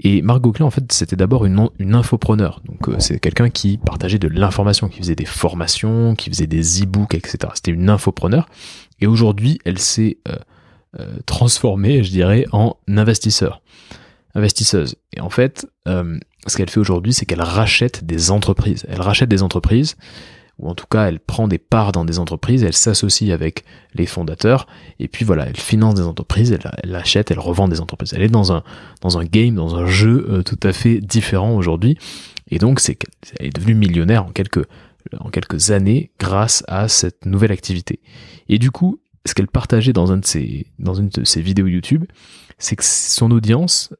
Et 0.00 0.22
Margot 0.22 0.52
Klein, 0.52 0.66
en 0.66 0.70
fait, 0.70 0.92
c'était 0.92 1.16
d'abord 1.16 1.44
une, 1.44 1.68
une 1.78 1.94
infopreneur. 1.94 2.60
Donc, 2.66 2.88
euh, 2.88 2.96
c'est 2.98 3.20
quelqu'un 3.20 3.50
qui 3.50 3.78
partageait 3.78 4.18
de 4.18 4.28
l'information, 4.28 4.88
qui 4.88 4.98
faisait 4.98 5.14
des 5.14 5.24
formations, 5.24 6.14
qui 6.14 6.30
faisait 6.30 6.46
des 6.46 6.82
e-books, 6.82 7.14
etc. 7.14 7.38
C'était 7.54 7.70
une 7.70 7.88
infopreneur. 7.88 8.48
Et 9.00 9.06
aujourd'hui, 9.06 9.58
elle 9.64 9.78
s'est 9.78 10.18
euh, 10.28 10.36
euh, 10.98 11.16
transformée, 11.26 12.02
je 12.02 12.10
dirais, 12.10 12.46
en 12.52 12.76
investisseur. 12.88 13.60
Investisseuse. 14.34 14.96
Et 15.12 15.20
en 15.20 15.30
fait, 15.30 15.64
ce 15.86 16.56
qu'elle 16.56 16.68
fait 16.68 16.80
aujourd'hui, 16.80 17.12
c'est 17.12 17.24
qu'elle 17.24 17.40
rachète 17.40 18.04
des 18.04 18.32
entreprises. 18.32 18.84
Elle 18.88 19.00
rachète 19.00 19.28
des 19.28 19.44
entreprises 19.44 19.94
ou 20.58 20.68
en 20.68 20.74
tout 20.74 20.86
cas 20.88 21.06
elle 21.06 21.20
prend 21.20 21.48
des 21.48 21.58
parts 21.58 21.92
dans 21.92 22.04
des 22.04 22.18
entreprises, 22.18 22.62
elle 22.62 22.74
s'associe 22.74 23.32
avec 23.32 23.64
les 23.94 24.06
fondateurs, 24.06 24.66
et 24.98 25.08
puis 25.08 25.24
voilà, 25.24 25.46
elle 25.46 25.56
finance 25.56 25.94
des 25.94 26.02
entreprises, 26.02 26.52
elle, 26.82 26.94
achète, 26.94 27.30
elle 27.30 27.38
revend 27.38 27.68
des 27.68 27.80
entreprises. 27.80 28.12
Elle 28.14 28.22
est 28.22 28.28
dans 28.28 28.52
un, 28.52 28.62
dans 29.00 29.18
un 29.18 29.24
game, 29.24 29.54
dans 29.54 29.74
un 29.74 29.86
jeu 29.86 30.26
euh, 30.28 30.42
tout 30.42 30.60
à 30.62 30.72
fait 30.72 31.00
différent 31.00 31.54
aujourd'hui, 31.54 31.98
et 32.50 32.58
donc 32.58 32.80
c'est 32.80 32.98
elle 33.38 33.46
est 33.46 33.56
devenue 33.56 33.74
millionnaire 33.74 34.24
en 34.24 34.30
quelques, 34.30 34.66
en 35.18 35.30
quelques 35.30 35.70
années 35.70 36.10
grâce 36.18 36.64
à 36.68 36.88
cette 36.88 37.26
nouvelle 37.26 37.52
activité. 37.52 38.00
Et 38.48 38.58
du 38.58 38.70
coup, 38.70 39.00
ce 39.26 39.34
qu'elle 39.34 39.48
partageait 39.48 39.92
dans, 39.92 40.12
un 40.12 40.18
de 40.18 40.26
ses, 40.26 40.66
dans 40.78 40.94
une 40.94 41.08
de 41.08 41.24
ses 41.24 41.40
vidéos 41.40 41.66
YouTube, 41.66 42.04
c'est 42.58 42.76
que 42.76 42.84
son 42.84 43.30
audience, 43.30 43.92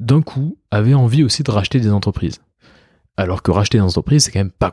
d'un 0.00 0.22
coup, 0.22 0.58
avait 0.70 0.94
envie 0.94 1.22
aussi 1.22 1.42
de 1.42 1.50
racheter 1.50 1.80
des 1.80 1.90
entreprises. 1.90 2.40
Alors 3.16 3.42
que 3.42 3.50
racheter 3.50 3.78
des 3.78 3.84
entreprises, 3.84 4.24
c'est 4.24 4.32
quand 4.32 4.40
même 4.40 4.50
pas, 4.50 4.72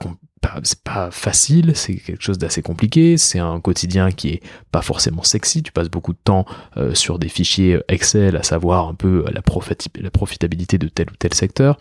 c'est 0.63 0.83
pas 0.83 1.11
facile, 1.11 1.73
c'est 1.75 1.95
quelque 1.95 2.21
chose 2.21 2.37
d'assez 2.37 2.61
compliqué, 2.61 3.17
c'est 3.17 3.39
un 3.39 3.59
quotidien 3.59 4.11
qui 4.11 4.29
est 4.29 4.41
pas 4.71 4.81
forcément 4.81 5.23
sexy, 5.23 5.63
tu 5.63 5.71
passes 5.71 5.89
beaucoup 5.89 6.13
de 6.13 6.19
temps 6.23 6.45
euh, 6.77 6.93
sur 6.95 7.19
des 7.19 7.29
fichiers 7.29 7.79
Excel 7.87 8.35
à 8.35 8.43
savoir 8.43 8.87
un 8.87 8.95
peu 8.95 9.25
la, 9.31 9.41
profitabilité 9.41 10.77
de 10.77 10.87
tel 10.87 11.09
ou 11.09 11.15
tel 11.17 11.33
secteur. 11.33 11.77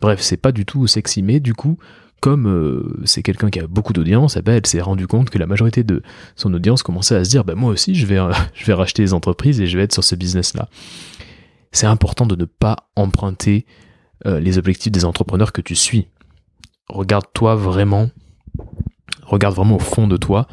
Bref, 0.00 0.20
c'est 0.20 0.36
pas 0.36 0.52
du 0.52 0.64
tout 0.64 0.86
sexy, 0.86 1.22
mais 1.22 1.40
du 1.40 1.54
coup, 1.54 1.78
comme 2.20 2.46
euh, 2.46 3.02
c'est 3.04 3.22
quelqu'un 3.22 3.50
qui 3.50 3.60
a 3.60 3.66
beaucoup 3.66 3.92
d'audience, 3.92 4.36
eh 4.36 4.42
ben, 4.42 4.54
elle 4.54 4.66
s'est 4.66 4.80
rendu 4.80 5.06
compte 5.06 5.30
que 5.30 5.38
la 5.38 5.46
majorité 5.46 5.84
de 5.84 6.02
son 6.36 6.52
audience 6.54 6.82
commençait 6.82 7.16
à 7.16 7.24
se 7.24 7.30
dire, 7.30 7.44
ben, 7.44 7.54
moi 7.54 7.70
aussi, 7.70 7.94
je 7.94 8.06
vais, 8.06 8.18
je 8.54 8.64
vais 8.64 8.74
racheter 8.74 9.02
des 9.02 9.14
entreprises 9.14 9.60
et 9.60 9.66
je 9.66 9.76
vais 9.76 9.84
être 9.84 9.92
sur 9.92 10.04
ce 10.04 10.14
business-là. 10.14 10.68
C'est 11.72 11.86
important 11.86 12.26
de 12.26 12.36
ne 12.36 12.44
pas 12.44 12.88
emprunter 12.96 13.66
euh, 14.26 14.40
les 14.40 14.58
objectifs 14.58 14.92
des 14.92 15.04
entrepreneurs 15.04 15.52
que 15.52 15.60
tu 15.60 15.74
suis 15.74 16.08
regarde-toi 16.88 17.54
vraiment, 17.54 18.10
regarde 19.22 19.54
vraiment 19.54 19.76
au 19.76 19.80
fond 19.80 20.06
de 20.06 20.16
toi 20.16 20.46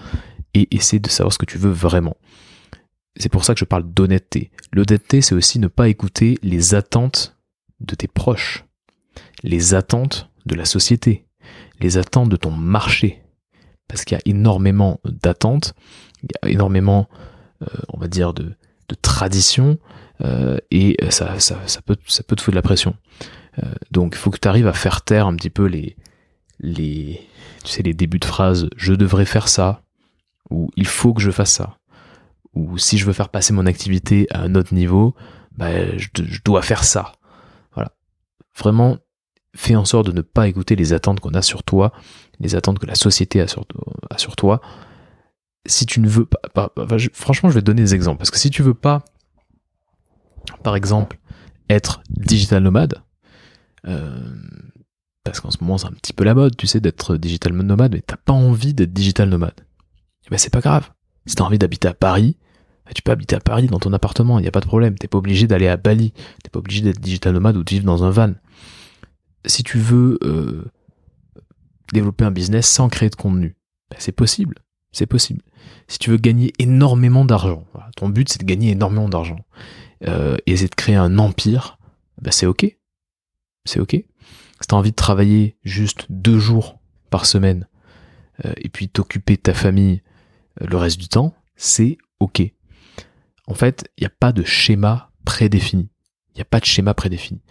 et 0.53 0.73
essaie 0.75 1.00
de 1.00 1.09
savoir 1.09 1.33
ce 1.33 1.38
que 1.38 1.45
tu 1.45 1.57
veux 1.57 1.71
vraiment. 1.71 2.15
C'est 3.17 3.29
pour 3.29 3.43
ça 3.43 3.53
que 3.53 3.59
je 3.59 3.65
parle 3.65 3.91
d'honnêteté. 3.91 4.51
L'honnêteté, 4.71 5.21
c'est 5.21 5.35
aussi 5.35 5.59
ne 5.59 5.67
pas 5.67 5.89
écouter 5.89 6.38
les 6.43 6.75
attentes 6.75 7.38
de 7.79 7.95
tes 7.95 8.07
proches, 8.07 8.65
les 9.43 9.73
attentes 9.73 10.29
de 10.45 10.55
la 10.55 10.65
société, 10.65 11.25
les 11.79 11.97
attentes 11.97 12.29
de 12.29 12.38
ton 12.38 12.51
marché. 12.51 13.21
Parce 13.88 14.05
qu'il 14.05 14.15
y 14.15 14.19
a 14.19 14.23
énormément 14.25 15.01
d'attentes, 15.03 15.73
il 16.23 16.29
y 16.31 16.47
a 16.47 16.51
énormément, 16.51 17.09
euh, 17.63 17.65
on 17.89 17.97
va 17.97 18.07
dire, 18.07 18.33
de, 18.33 18.53
de 18.88 18.95
traditions, 19.01 19.77
euh, 20.23 20.57
et 20.69 20.97
ça, 21.09 21.35
peut 21.85 21.95
te 21.95 22.23
foutre 22.27 22.51
de 22.51 22.55
la 22.55 22.61
pression. 22.61 22.95
Euh, 23.59 23.73
donc 23.91 24.13
il 24.15 24.17
faut 24.17 24.31
que 24.31 24.39
tu 24.39 24.47
arrives 24.47 24.67
à 24.67 24.73
faire 24.73 25.01
taire 25.01 25.27
un 25.27 25.35
petit 25.35 25.50
peu 25.50 25.65
les, 25.65 25.97
les, 26.62 27.27
tu 27.63 27.72
sais, 27.72 27.84
les 27.84 27.94
débuts 27.94 28.20
de 28.20 28.25
phrases 28.25 28.70
je 28.77 28.94
devrais 28.94 29.25
faire 29.25 29.48
ça, 29.48 29.82
ou 30.50 30.70
il 30.75 30.88
faut 30.88 31.13
que 31.13 31.22
je 31.22 31.32
fasse 31.32 31.51
ça, 31.51 31.77
ou 32.53 32.77
si 32.77 32.98
je 32.98 33.06
veux 33.06 33.13
faire 33.13 33.30
passer 33.30 33.53
mon 33.53 33.65
activité 33.65 34.27
à 34.30 34.41
un 34.41 34.56
autre 34.56 34.74
niveau, 34.74 35.15
bah, 35.58 35.98
je, 35.98 36.08
dois 36.44 36.62
faire 36.62 36.84
ça. 36.84 37.13
Voilà. 37.74 37.91
Vraiment, 38.58 38.98
fais 39.56 39.75
en 39.75 39.86
sorte 39.86 40.08
de 40.08 40.12
ne 40.12 40.22
pas 40.22 40.48
écouter 40.48 40.75
les 40.75 40.94
attentes 40.94 41.20
qu'on 41.20 41.34
a 41.34 41.41
sur 41.41 41.63
toi, 41.63 41.91
les 42.39 42.56
attentes 42.56 42.80
que 42.80 42.86
la 42.86 42.96
société 42.96 43.41
a 43.41 43.48
sur, 43.48 43.65
toi. 44.36 44.62
Si 45.65 45.86
tu 45.86 46.00
ne 46.00 46.08
veux 46.08 46.25
pas, 46.25 46.74
franchement, 47.13 47.50
je 47.50 47.56
vais 47.56 47.62
te 47.62 47.65
donner 47.65 47.84
des 47.84 47.96
exemples, 47.96 48.18
parce 48.18 48.32
que 48.32 48.39
si 48.39 48.50
tu 48.50 48.63
veux 48.63 48.74
pas, 48.74 49.06
par 50.63 50.75
exemple, 50.75 51.20
être 51.70 52.01
digital 52.10 52.63
nomade, 52.63 53.01
euh, 53.88 54.34
parce 55.24 55.40
qu'en 55.40 55.51
ce 55.51 55.58
moment 55.62 55.78
c'est 55.78 55.88
un 55.88 55.92
petit 55.92 56.13
peu 56.13 56.24
la 56.24 56.34
mode, 56.34 56.56
tu 56.58 56.68
sais, 56.68 56.80
d'être 56.80 57.18
digital 57.18 57.54
nomade, 57.54 57.94
mais 57.94 58.01
t'as 58.01 58.18
pas 58.18 58.34
envie 58.34 58.74
d'être 58.74 58.94
digital 58.94 59.30
nomade. 59.30 59.54
Et 59.60 60.28
eh 60.28 60.30
ben 60.32 60.38
c'est 60.38 60.51
pas 60.51 60.62
grave. 60.62 60.90
Si 61.25 61.36
t'as 61.36 61.44
envie 61.44 61.60
d'habiter 61.60 61.88
à 61.88 61.94
Paris, 61.94 62.38
ben, 62.86 62.92
tu 62.94 63.01
peux 63.01 63.12
habiter 63.12 63.36
à 63.36 63.40
Paris 63.40 63.68
dans 63.68 63.80
ton 63.80 63.94
appartement, 63.94 64.40
il 64.40 64.42
n'y 64.44 64.48
a 64.48 64.51
pas 64.51 64.60
de 64.60 64.66
problème. 64.66 64.98
T'es 64.98 65.08
pas 65.08 65.18
obligé 65.18 65.48
d'aller 65.48 65.68
à 65.68 65.78
Bali, 65.78 66.13
t'es 66.44 66.50
pas 66.50 66.60
obligé 66.60 66.82
d'être 66.82 67.00
digital 67.00 67.34
nomade 67.34 67.58
ou 67.58 67.63
de 67.63 67.70
vivre 67.70 67.86
dans 67.86 68.04
un 68.04 68.10
van. 68.10 68.34
Si 69.46 69.63
tu 69.63 69.78
veux 69.80 70.20
euh, 70.24 70.66
développer 71.94 72.25
un 72.25 72.32
business 72.32 72.68
sans 72.68 72.90
créer 72.90 73.10
de 73.10 73.16
contenu, 73.16 73.56
ben, 73.90 73.98
c'est 74.00 74.12
possible. 74.12 74.56
C'est 74.92 75.06
possible. 75.06 75.42
Si 75.88 76.00
tu 76.00 76.10
veux 76.10 76.18
gagner 76.18 76.54
énormément 76.60 77.24
d'argent, 77.24 77.66
ton 77.96 78.10
but 78.10 78.28
c'est 78.30 78.42
de 78.42 78.46
gagner 78.46 78.72
énormément 78.72 79.08
d'argent 79.08 79.40
euh, 80.08 80.36
et 80.46 80.58
c'est 80.58 80.70
de 80.70 80.75
créer 80.75 80.96
un 80.96 81.18
empire, 81.18 81.78
ben, 82.22 82.32
c'est 82.32 82.46
ok. 82.46 82.78
C'est 83.65 83.80
ok 83.80 84.03
si 84.62 84.68
t'as 84.68 84.75
envie 84.75 84.91
de 84.91 84.96
travailler 84.96 85.58
juste 85.63 86.06
deux 86.10 86.39
jours 86.39 86.80
par 87.10 87.25
semaine 87.25 87.68
euh, 88.46 88.53
et 88.58 88.70
puis 88.70 88.89
t'occuper 88.89 89.36
de 89.36 89.41
ta 89.41 89.53
famille 89.53 90.01
euh, 90.62 90.68
le 90.68 90.77
reste 90.77 91.00
du 91.00 91.08
temps, 91.08 91.34
c'est 91.56 91.98
ok. 92.20 92.44
En 93.48 93.53
fait, 93.53 93.89
il 93.98 94.01
n'y 94.01 94.08
a 94.08 94.13
pas 94.18 94.32
de 94.32 94.44
schéma 94.44 95.12
prédéfini. 95.25 95.89
Il 96.34 96.38
n'y 96.38 96.41
a 96.41 96.46
pas 96.46 96.60
de 96.60 96.65
schéma 96.65 96.94
prédéfini. 96.94 97.41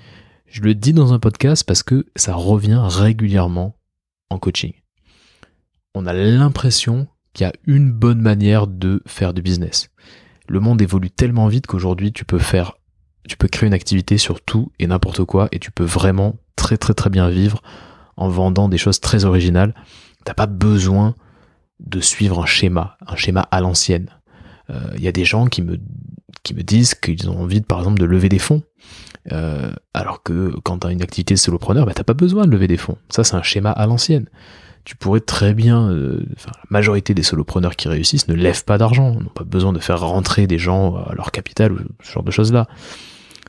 Je 0.46 0.62
le 0.62 0.74
dis 0.74 0.92
dans 0.92 1.12
un 1.12 1.18
podcast 1.18 1.64
parce 1.64 1.82
que 1.82 2.06
ça 2.16 2.34
revient 2.34 2.80
régulièrement 2.82 3.76
en 4.30 4.38
coaching. 4.38 4.72
On 5.94 6.06
a 6.06 6.12
l'impression 6.12 7.08
qu'il 7.32 7.44
y 7.44 7.50
a 7.50 7.52
une 7.66 7.92
bonne 7.92 8.20
manière 8.20 8.66
de 8.66 9.02
faire 9.06 9.34
du 9.34 9.42
business. 9.42 9.90
Le 10.48 10.60
monde 10.60 10.80
évolue 10.80 11.10
tellement 11.10 11.48
vite 11.48 11.66
qu'aujourd'hui 11.66 12.12
tu 12.12 12.24
peux 12.24 12.38
faire, 12.38 12.74
tu 13.28 13.36
peux 13.36 13.48
créer 13.48 13.66
une 13.66 13.74
activité 13.74 14.18
sur 14.18 14.40
tout 14.40 14.72
et 14.78 14.86
n'importe 14.86 15.24
quoi 15.24 15.48
et 15.52 15.58
tu 15.58 15.70
peux 15.70 15.84
vraiment 15.84 16.36
très 16.56 16.76
très 16.76 16.94
très 16.94 17.10
bien 17.10 17.28
vivre 17.28 17.62
en 18.16 18.28
vendant 18.28 18.68
des 18.68 18.78
choses 18.78 19.00
très 19.00 19.24
originales. 19.24 19.74
T'as 20.24 20.34
pas 20.34 20.46
besoin 20.46 21.14
de 21.80 22.00
suivre 22.00 22.42
un 22.42 22.46
schéma, 22.46 22.96
un 23.06 23.16
schéma 23.16 23.40
à 23.50 23.60
l'ancienne. 23.60 24.10
Il 24.68 24.74
euh, 24.74 24.98
y 24.98 25.08
a 25.08 25.12
des 25.12 25.24
gens 25.24 25.46
qui 25.46 25.62
me, 25.62 25.78
qui 26.42 26.54
me 26.54 26.62
disent 26.62 26.94
qu'ils 26.94 27.28
ont 27.30 27.40
envie, 27.40 27.60
par 27.62 27.78
exemple, 27.78 27.98
de 27.98 28.04
lever 28.04 28.28
des 28.28 28.38
fonds. 28.38 28.62
Euh, 29.32 29.72
alors 29.94 30.22
que 30.22 30.54
quand 30.62 30.80
tu 30.80 30.86
as 30.86 30.90
une 30.90 31.02
activité 31.02 31.34
de 31.34 31.38
solopreneur, 31.38 31.86
bah, 31.86 31.92
t'as 31.94 32.04
pas 32.04 32.14
besoin 32.14 32.46
de 32.46 32.50
lever 32.50 32.66
des 32.66 32.76
fonds. 32.76 32.96
Ça, 33.08 33.24
c'est 33.24 33.34
un 33.34 33.42
schéma 33.42 33.70
à 33.70 33.86
l'ancienne. 33.86 34.26
Tu 34.84 34.96
pourrais 34.96 35.20
très 35.20 35.52
bien, 35.52 35.90
euh, 35.90 36.24
la 36.46 36.52
majorité 36.70 37.14
des 37.14 37.22
solopreneurs 37.22 37.76
qui 37.76 37.88
réussissent 37.88 38.28
ne 38.28 38.34
lèvent 38.34 38.64
pas 38.64 38.78
d'argent, 38.78 39.14
n'ont 39.14 39.30
pas 39.30 39.44
besoin 39.44 39.72
de 39.72 39.78
faire 39.78 40.00
rentrer 40.00 40.46
des 40.46 40.58
gens 40.58 40.96
à 40.96 41.14
leur 41.14 41.32
capital 41.32 41.72
ou 41.72 41.78
ce 42.02 42.12
genre 42.12 42.22
de 42.22 42.30
choses-là. 42.30 42.66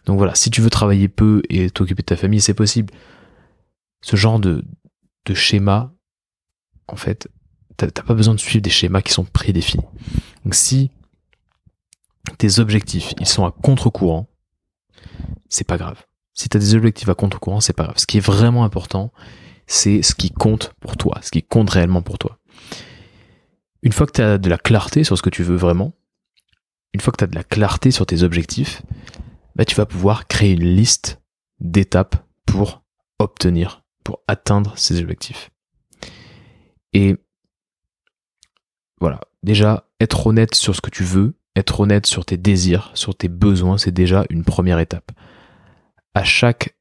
Donc 0.05 0.17
voilà, 0.17 0.36
si 0.36 0.50
tu 0.50 0.62
veux 0.62 0.70
travailler 0.70 1.08
peu 1.08 1.41
et 1.50 1.70
t'occuper 1.70 2.01
de 2.01 2.08
ta 2.08 2.15
famille, 2.15 2.41
c'est 2.41 2.53
possible. 2.53 2.93
Ce 4.01 4.15
genre 4.15 4.39
de, 4.39 4.63
schémas, 5.34 5.91
en 6.88 6.96
fait, 6.96 7.29
t'as 7.77 7.89
pas 7.89 8.13
besoin 8.13 8.34
de 8.34 8.39
suivre 8.39 8.62
des 8.62 8.70
schémas 8.70 9.01
qui 9.01 9.13
sont 9.13 9.24
prédéfinis. 9.24 9.86
Donc 10.43 10.55
si 10.55 10.91
tes 12.38 12.60
objectifs, 12.60 13.13
ils 13.20 13.27
sont 13.27 13.46
à 13.46 13.51
contre-courant, 13.51 14.27
c'est 15.50 15.67
pas 15.67 15.77
grave. 15.77 16.03
Si 16.34 16.50
tu 16.50 16.58
as 16.58 16.60
des 16.60 16.75
objectifs 16.75 17.10
à 17.10 17.15
contre-courant, 17.15 17.62
c'est 17.62 17.74
pas 17.74 17.84
grave. 17.84 17.98
Ce 17.98 18.05
qui 18.05 18.17
est 18.17 18.25
vraiment 18.25 18.63
important, 18.63 19.12
c'est 19.67 20.01
ce 20.01 20.15
qui 20.15 20.31
compte 20.31 20.74
pour 20.79 20.98
toi, 20.98 21.20
ce 21.22 21.31
qui 21.31 21.43
compte 21.43 21.70
réellement 21.70 22.01
pour 22.01 22.17
toi. 22.17 22.39
Une 23.84 23.91
fois 23.91 24.05
que 24.05 24.13
tu 24.13 24.22
as 24.22 24.38
de 24.38 24.50
la 24.50 24.58
clarté 24.58 25.03
sur 25.03 25.17
ce 25.17 25.22
que 25.22 25.29
tu 25.29 25.43
veux 25.43 25.55
vraiment, 25.55 25.93
une 26.93 27.00
fois 27.00 27.12
que 27.12 27.17
tu 27.17 27.24
as 27.24 27.27
de 27.27 27.36
la 27.36 27.43
clarté 27.43 27.91
sur 27.91 28.05
tes 28.05 28.24
objectifs, 28.24 28.81
bah, 29.55 29.65
tu 29.65 29.75
vas 29.75 29.86
pouvoir 29.86 30.27
créer 30.27 30.53
une 30.53 30.75
liste 30.75 31.22
d'étapes 31.60 32.15
pour 32.46 32.84
obtenir, 33.20 33.84
pour 34.03 34.22
atteindre 34.27 34.77
ces 34.77 35.00
objectifs. 35.01 35.51
Et 36.93 37.15
voilà, 39.00 39.22
déjà, 39.43 39.88
être 40.00 40.27
honnête 40.27 40.55
sur 40.55 40.75
ce 40.75 40.81
que 40.81 40.89
tu 40.89 41.03
veux, 41.03 41.36
être 41.55 41.79
honnête 41.79 42.05
sur 42.05 42.25
tes 42.25 42.38
désirs, 42.38 42.91
sur 42.93 43.15
tes 43.15 43.27
besoins, 43.27 43.77
c'est 43.77 43.91
déjà 43.91 44.25
une 44.29 44.43
première 44.43 44.79
étape. 44.79 45.12
À 46.13 46.24
chaque 46.24 46.77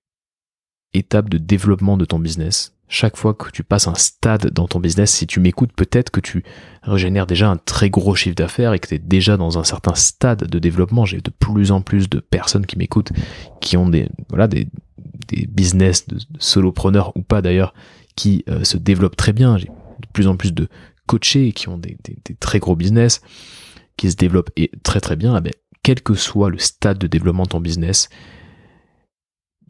étape 0.93 1.29
de 1.29 1.39
développement 1.39 1.97
de 1.97 2.05
ton 2.05 2.19
business, 2.19 2.77
chaque 2.91 3.17
fois 3.17 3.35
que 3.35 3.51
tu 3.51 3.63
passes 3.63 3.87
un 3.87 3.95
stade 3.95 4.51
dans 4.51 4.67
ton 4.67 4.81
business, 4.81 5.13
si 5.13 5.29
tu 5.29 5.39
m'écoutes, 5.39 5.73
peut-être 5.73 6.11
que 6.11 6.19
tu 6.19 6.43
régénères 6.83 7.29
déjà 7.29 7.49
un 7.49 7.57
très 7.57 7.89
gros 7.89 8.17
chiffre 8.17 8.35
d'affaires 8.35 8.73
et 8.73 8.81
que 8.81 8.89
tu 8.89 8.97
es 8.97 8.99
déjà 8.99 9.37
dans 9.37 9.59
un 9.59 9.65
certain 9.65 9.95
stade 9.95 10.45
de 10.45 10.59
développement. 10.59 11.05
J'ai 11.05 11.21
de 11.21 11.31
plus 11.31 11.71
en 11.71 11.83
plus 11.83 12.11
de 12.11 12.19
personnes 12.19 12.67
qui 12.67 12.77
m'écoutent, 12.77 13.13
qui 13.61 13.77
ont 13.77 13.89
des, 13.89 14.09
voilà, 14.29 14.49
des, 14.49 14.67
des 15.29 15.47
business 15.47 16.09
de 16.09 16.19
solopreneurs 16.41 17.17
ou 17.17 17.23
pas 17.23 17.43
d'ailleurs, 17.43 17.75
qui 18.17 18.45
euh, 18.49 18.65
se 18.65 18.77
développent 18.77 19.17
très 19.17 19.33
bien. 19.33 19.57
J'ai 19.57 19.69
de 19.69 20.09
plus 20.13 20.27
en 20.27 20.37
plus 20.37 20.53
de 20.53 20.69
coachés 21.07 21.53
qui 21.53 21.69
ont 21.69 21.79
des, 21.79 21.97
des, 22.05 22.35
très 22.41 22.59
gros 22.59 22.75
business, 22.75 23.21
qui 23.97 24.11
se 24.11 24.17
développent 24.17 24.51
et 24.57 24.73
très 24.83 25.01
très 25.01 25.15
bien. 25.15 25.37
Ah 25.37 25.41
ben, 25.41 25.53
quel 25.85 26.03
que 26.03 26.15
soit 26.15 26.51
le 26.51 26.59
stade 26.59 26.99
de 26.99 27.07
développement 27.07 27.45
de 27.45 27.51
ton 27.51 27.61
business, 27.61 28.09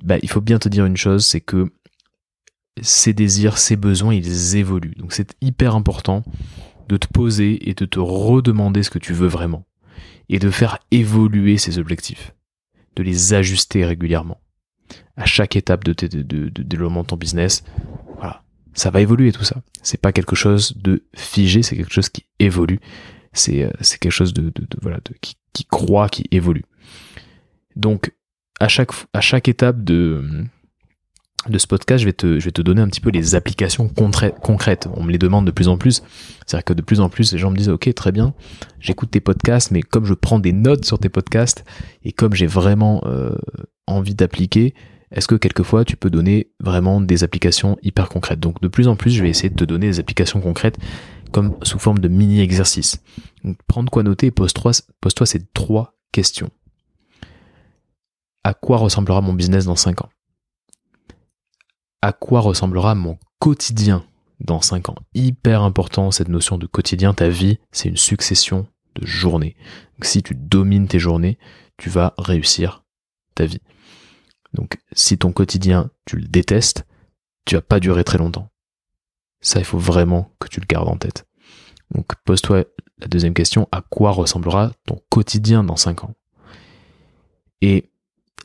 bah, 0.03 0.17
il 0.23 0.31
faut 0.31 0.41
bien 0.41 0.59
te 0.59 0.71
dire 0.71 0.87
une 0.87 0.97
chose, 0.97 1.27
c'est 1.27 1.43
que 1.43 1.71
ces 2.81 3.13
désirs, 3.13 3.59
ces 3.59 3.77
besoins, 3.77 4.15
ils 4.15 4.57
évoluent. 4.57 4.95
Donc 4.97 5.13
c'est 5.13 5.35
hyper 5.41 5.75
important 5.75 6.23
de 6.89 6.97
te 6.97 7.07
poser 7.07 7.69
et 7.69 7.75
de 7.75 7.85
te 7.85 8.01
redemander 8.01 8.83
ce 8.83 8.91
que 8.91 8.99
tu 8.99 9.13
veux 9.13 9.29
vraiment. 9.29 9.67
Et 10.29 10.39
de 10.39 10.51
faire 10.51 10.79
évoluer 10.91 11.59
ces 11.59 11.79
objectifs. 11.79 12.35
De 12.97 13.03
les 13.03 13.35
ajuster 13.35 13.85
régulièrement. 13.85 14.41
À 15.17 15.27
chaque 15.27 15.57
étape 15.57 15.85
de, 15.85 15.93
de, 15.93 16.49
développement 16.49 17.03
de 17.03 17.09
ton 17.09 17.17
business. 17.17 17.65
Voilà. 18.17 18.43
Ça 18.75 18.91
va 18.91 19.01
évoluer 19.01 19.33
tout 19.33 19.45
ça. 19.45 19.63
C'est 19.83 20.01
pas 20.01 20.13
quelque 20.13 20.37
chose 20.37 20.77
de 20.77 21.05
figé, 21.15 21.63
c'est 21.63 21.77
quelque 21.77 21.93
chose 21.93 22.09
qui 22.09 22.27
évolue. 22.39 22.81
C'est, 23.33 23.65
euh, 23.65 23.71
quelque 24.01 24.11
chose 24.11 24.33
de, 24.33 24.53
voilà, 24.81 24.99
qui, 25.21 25.37
qui 25.53 25.65
croit, 25.65 26.09
qui 26.09 26.25
évolue. 26.31 26.65
Donc, 27.77 28.13
à 28.59 28.69
chaque, 28.69 28.91
à 29.13 29.21
chaque 29.21 29.49
étape 29.49 29.83
de, 29.83 30.45
de 31.49 31.59
ce 31.59 31.67
podcast, 31.67 32.03
je 32.03 32.07
vais, 32.07 32.13
te, 32.13 32.39
je 32.39 32.45
vais 32.45 32.51
te 32.51 32.61
donner 32.61 32.83
un 32.83 32.89
petit 32.89 33.01
peu 33.01 33.11
les 33.11 33.35
applications 33.35 33.89
concrètes. 33.89 34.89
On 34.95 35.03
me 35.03 35.11
les 35.11 35.19
demande 35.19 35.47
de 35.47 35.51
plus 35.51 35.69
en 35.69 35.79
plus. 35.79 36.03
C'est-à-dire 36.47 36.65
que 36.65 36.73
de 36.75 36.83
plus 36.83 37.01
en 37.01 37.09
plus, 37.09 37.33
les 37.33 37.39
gens 37.39 37.51
me 37.51 37.57
disent, 37.57 37.71
OK, 37.71 37.93
très 37.95 38.13
bien, 38.13 38.35
j'écoute 38.79 39.11
tes 39.11 39.21
podcasts, 39.21 39.71
mais 39.71 39.81
comme 39.83 40.05
je 40.05 40.15
prends 40.15 40.39
des 40.39 40.53
notes 40.53 40.85
sur 40.85 40.99
tes 40.99 41.09
podcasts 41.09 41.65
et 42.05 42.13
comme 42.13 42.35
j'ai 42.35 42.47
vraiment 42.47 43.03
euh, 43.07 43.35
envie 43.87 44.15
d'appliquer, 44.15 44.75
est-ce 45.13 45.27
que 45.27 45.35
quelquefois 45.35 45.85
tu 45.85 45.97
peux 45.97 46.11
donner 46.11 46.53
vraiment 46.61 47.01
des 47.01 47.25
applications 47.25 47.79
hyper 47.83 48.09
concrètes? 48.11 48.39
Donc 48.39 48.61
de 48.61 48.69
plus 48.69 48.87
en 48.87 48.95
plus, 48.95 49.11
je 49.11 49.23
vais 49.23 49.31
essayer 49.31 49.49
de 49.49 49.57
te 49.57 49.65
donner 49.65 49.87
des 49.87 49.99
applications 49.99 50.41
concrètes 50.41 50.79
comme 51.33 51.57
sous 51.63 51.79
forme 51.79 51.99
de 51.99 52.09
mini-exercices. 52.09 53.03
Prendre 53.67 53.91
quoi 53.91 54.03
noter 54.03 54.27
et 54.27 54.31
pose-toi 54.31 54.73
pose 55.01 55.15
ces 55.25 55.47
trois 55.55 55.95
questions. 56.13 56.51
À 58.45 58.55
quoi 58.55 58.79
ressemblera 58.79 59.21
mon 59.21 59.33
business 59.33 59.65
dans 59.65 59.77
5 59.77 60.03
ans? 60.03 60.09
À 62.03 62.13
quoi 62.13 62.41
ressemblera 62.41 62.95
mon 62.95 63.19
quotidien 63.39 64.05
dans 64.41 64.61
5 64.61 64.89
ans. 64.89 64.97
Hyper 65.15 65.63
important 65.63 66.11
cette 66.11 66.29
notion 66.29 66.59
de 66.59 66.67
quotidien, 66.67 67.15
ta 67.15 67.29
vie, 67.29 67.59
c'est 67.73 67.89
une 67.89 67.97
succession 67.97 68.67
de 68.95 69.07
journées. 69.07 69.57
si 70.03 70.23
tu 70.23 70.35
domines 70.35 70.89
tes 70.89 70.99
journées, 70.99 71.39
tu 71.77 71.91
vas 71.91 72.15
réussir 72.19 72.85
ta 73.35 73.45
vie. 73.45 73.61
Donc 74.55 74.79
si 74.93 75.19
ton 75.19 75.33
quotidien, 75.33 75.91
tu 76.07 76.17
le 76.17 76.27
détestes, 76.27 76.87
tu 77.45 77.55
vas 77.55 77.63
pas 77.63 77.81
durer 77.81 78.05
très 78.05 78.19
longtemps. 78.19 78.51
Ça, 79.41 79.59
il 79.59 79.65
faut 79.65 79.79
vraiment 79.79 80.35
que 80.39 80.49
tu 80.49 80.61
le 80.61 80.67
gardes 80.67 80.89
en 80.89 80.97
tête. 80.97 81.27
Donc 81.95 82.07
pose-toi 82.25 82.65
la 82.99 83.07
deuxième 83.07 83.35
question, 83.35 83.69
à 83.73 83.83
quoi 83.83 84.11
ressemblera 84.11 84.73
ton 84.87 85.01
quotidien 85.09 85.65
dans 85.65 85.77
5 85.77 86.05
ans? 86.05 86.15
Et 87.63 87.91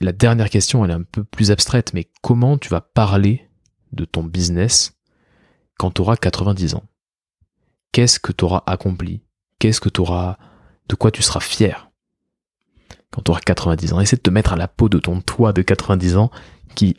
la 0.01 0.11
dernière 0.11 0.49
question, 0.49 0.83
elle 0.83 0.91
est 0.91 0.95
un 0.95 1.03
peu 1.03 1.23
plus 1.23 1.51
abstraite, 1.51 1.93
mais 1.93 2.09
comment 2.21 2.57
tu 2.57 2.69
vas 2.69 2.81
parler 2.81 3.49
de 3.91 4.05
ton 4.05 4.23
business 4.23 4.97
quand 5.77 5.91
tu 5.91 6.01
auras 6.01 6.17
90 6.17 6.75
ans? 6.75 6.83
Qu'est-ce 7.91 8.19
que 8.19 8.31
tu 8.31 8.43
auras 8.45 8.63
accompli? 8.65 9.23
Qu'est-ce 9.59 9.79
que 9.79 9.89
tu 9.89 10.01
auras 10.01 10.37
de 10.89 10.95
quoi 10.95 11.11
tu 11.11 11.21
seras 11.21 11.39
fier 11.39 11.89
quand 13.11 13.21
tu 13.21 13.31
auras 13.31 13.39
90 13.39 13.93
ans? 13.93 14.01
Essaie 14.01 14.17
de 14.17 14.21
te 14.21 14.29
mettre 14.29 14.53
à 14.53 14.57
la 14.57 14.67
peau 14.67 14.89
de 14.89 14.99
ton 14.99 15.21
toi 15.21 15.53
de 15.53 15.61
90 15.61 16.17
ans 16.17 16.31
qui 16.75 16.97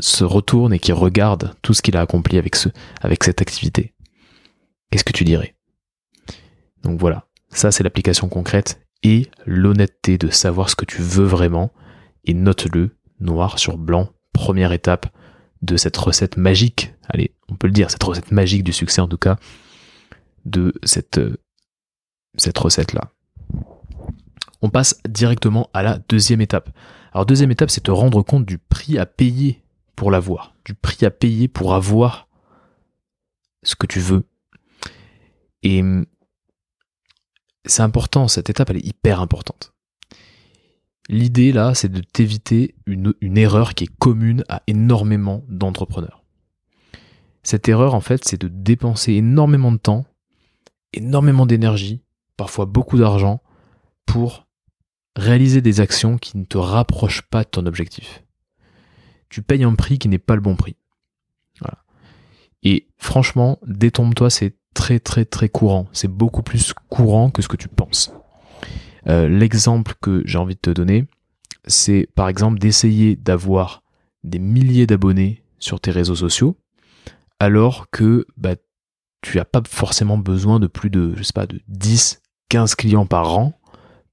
se 0.00 0.24
retourne 0.24 0.72
et 0.72 0.78
qui 0.78 0.92
regarde 0.92 1.54
tout 1.62 1.74
ce 1.74 1.82
qu'il 1.82 1.96
a 1.96 2.00
accompli 2.00 2.38
avec 2.38 2.54
avec 3.00 3.24
cette 3.24 3.40
activité. 3.40 3.94
Qu'est-ce 4.90 5.04
que 5.04 5.12
tu 5.12 5.24
dirais? 5.24 5.56
Donc 6.82 7.00
voilà, 7.00 7.26
ça 7.48 7.72
c'est 7.72 7.82
l'application 7.82 8.28
concrète 8.28 8.80
et 9.02 9.28
l'honnêteté 9.46 10.18
de 10.18 10.28
savoir 10.28 10.70
ce 10.70 10.76
que 10.76 10.84
tu 10.84 11.02
veux 11.02 11.24
vraiment 11.24 11.72
et 12.24 12.34
note-le 12.34 12.96
noir 13.20 13.58
sur 13.58 13.78
blanc, 13.78 14.10
première 14.32 14.72
étape 14.72 15.06
de 15.62 15.76
cette 15.76 15.96
recette 15.96 16.36
magique, 16.36 16.94
allez, 17.08 17.34
on 17.48 17.56
peut 17.56 17.66
le 17.66 17.72
dire, 17.72 17.90
cette 17.90 18.02
recette 18.02 18.30
magique 18.30 18.64
du 18.64 18.72
succès 18.72 19.00
en 19.00 19.08
tout 19.08 19.18
cas, 19.18 19.36
de 20.44 20.72
cette, 20.84 21.18
euh, 21.18 21.36
cette 22.36 22.58
recette-là. 22.58 23.10
On 24.62 24.70
passe 24.70 25.00
directement 25.08 25.70
à 25.72 25.82
la 25.82 25.98
deuxième 26.08 26.40
étape. 26.40 26.70
Alors 27.12 27.26
deuxième 27.26 27.50
étape, 27.50 27.70
c'est 27.70 27.82
te 27.82 27.90
rendre 27.90 28.22
compte 28.22 28.44
du 28.44 28.58
prix 28.58 28.98
à 28.98 29.06
payer 29.06 29.62
pour 29.96 30.10
l'avoir, 30.10 30.54
du 30.64 30.74
prix 30.74 31.04
à 31.04 31.10
payer 31.10 31.48
pour 31.48 31.74
avoir 31.74 32.28
ce 33.62 33.74
que 33.74 33.86
tu 33.86 34.00
veux. 34.00 34.24
Et 35.62 35.82
c'est 37.64 37.82
important, 37.82 38.28
cette 38.28 38.50
étape, 38.50 38.70
elle 38.70 38.78
est 38.78 38.86
hyper 38.86 39.20
importante. 39.20 39.74
L'idée 41.08 41.52
là, 41.52 41.74
c'est 41.74 41.88
de 41.88 42.00
t'éviter 42.00 42.74
une, 42.86 43.14
erreur 43.38 43.74
qui 43.74 43.84
est 43.84 43.98
commune 43.98 44.44
à 44.48 44.62
énormément 44.66 45.44
d'entrepreneurs. 45.48 46.22
Cette 47.42 47.68
erreur, 47.68 47.94
en 47.94 48.00
fait, 48.00 48.24
c'est 48.26 48.40
de 48.40 48.48
dépenser 48.48 49.14
énormément 49.14 49.72
de 49.72 49.78
temps, 49.78 50.04
énormément 50.92 51.46
d'énergie, 51.46 52.02
parfois 52.36 52.66
beaucoup 52.66 52.98
d'argent, 52.98 53.40
pour 54.04 54.46
réaliser 55.16 55.62
des 55.62 55.80
actions 55.80 56.18
qui 56.18 56.36
ne 56.36 56.44
te 56.44 56.58
rapprochent 56.58 57.22
pas 57.22 57.44
de 57.44 57.48
ton 57.48 57.64
objectif. 57.64 58.22
Tu 59.30 59.42
payes 59.42 59.64
un 59.64 59.74
prix 59.74 59.98
qui 59.98 60.08
n'est 60.08 60.18
pas 60.18 60.34
le 60.34 60.40
bon 60.40 60.56
prix. 60.56 60.76
Et 62.62 62.88
franchement, 62.96 63.58
détombe-toi, 63.66 64.30
c'est 64.30 64.56
très 64.74 65.00
très 65.00 65.24
très 65.24 65.48
courant. 65.48 65.86
C'est 65.92 66.08
beaucoup 66.08 66.42
plus 66.42 66.72
courant 66.88 67.30
que 67.30 67.42
ce 67.42 67.48
que 67.48 67.56
tu 67.56 67.68
penses. 67.68 68.12
Euh, 69.06 69.28
l'exemple 69.28 69.94
que 70.00 70.22
j'ai 70.26 70.38
envie 70.38 70.54
de 70.54 70.60
te 70.60 70.70
donner, 70.70 71.06
c'est 71.66 72.08
par 72.14 72.28
exemple 72.28 72.58
d'essayer 72.58 73.16
d'avoir 73.16 73.82
des 74.24 74.38
milliers 74.38 74.86
d'abonnés 74.86 75.44
sur 75.58 75.80
tes 75.80 75.90
réseaux 75.90 76.14
sociaux, 76.14 76.56
alors 77.40 77.90
que 77.90 78.26
bah, 78.36 78.56
tu 79.22 79.38
n'as 79.38 79.44
pas 79.44 79.62
forcément 79.68 80.18
besoin 80.18 80.60
de 80.60 80.66
plus 80.66 80.90
de, 80.90 81.14
je 81.16 81.22
sais 81.22 81.32
pas, 81.32 81.46
de 81.46 81.60
10, 81.68 82.20
15 82.48 82.74
clients 82.74 83.06
par 83.06 83.36
an 83.36 83.57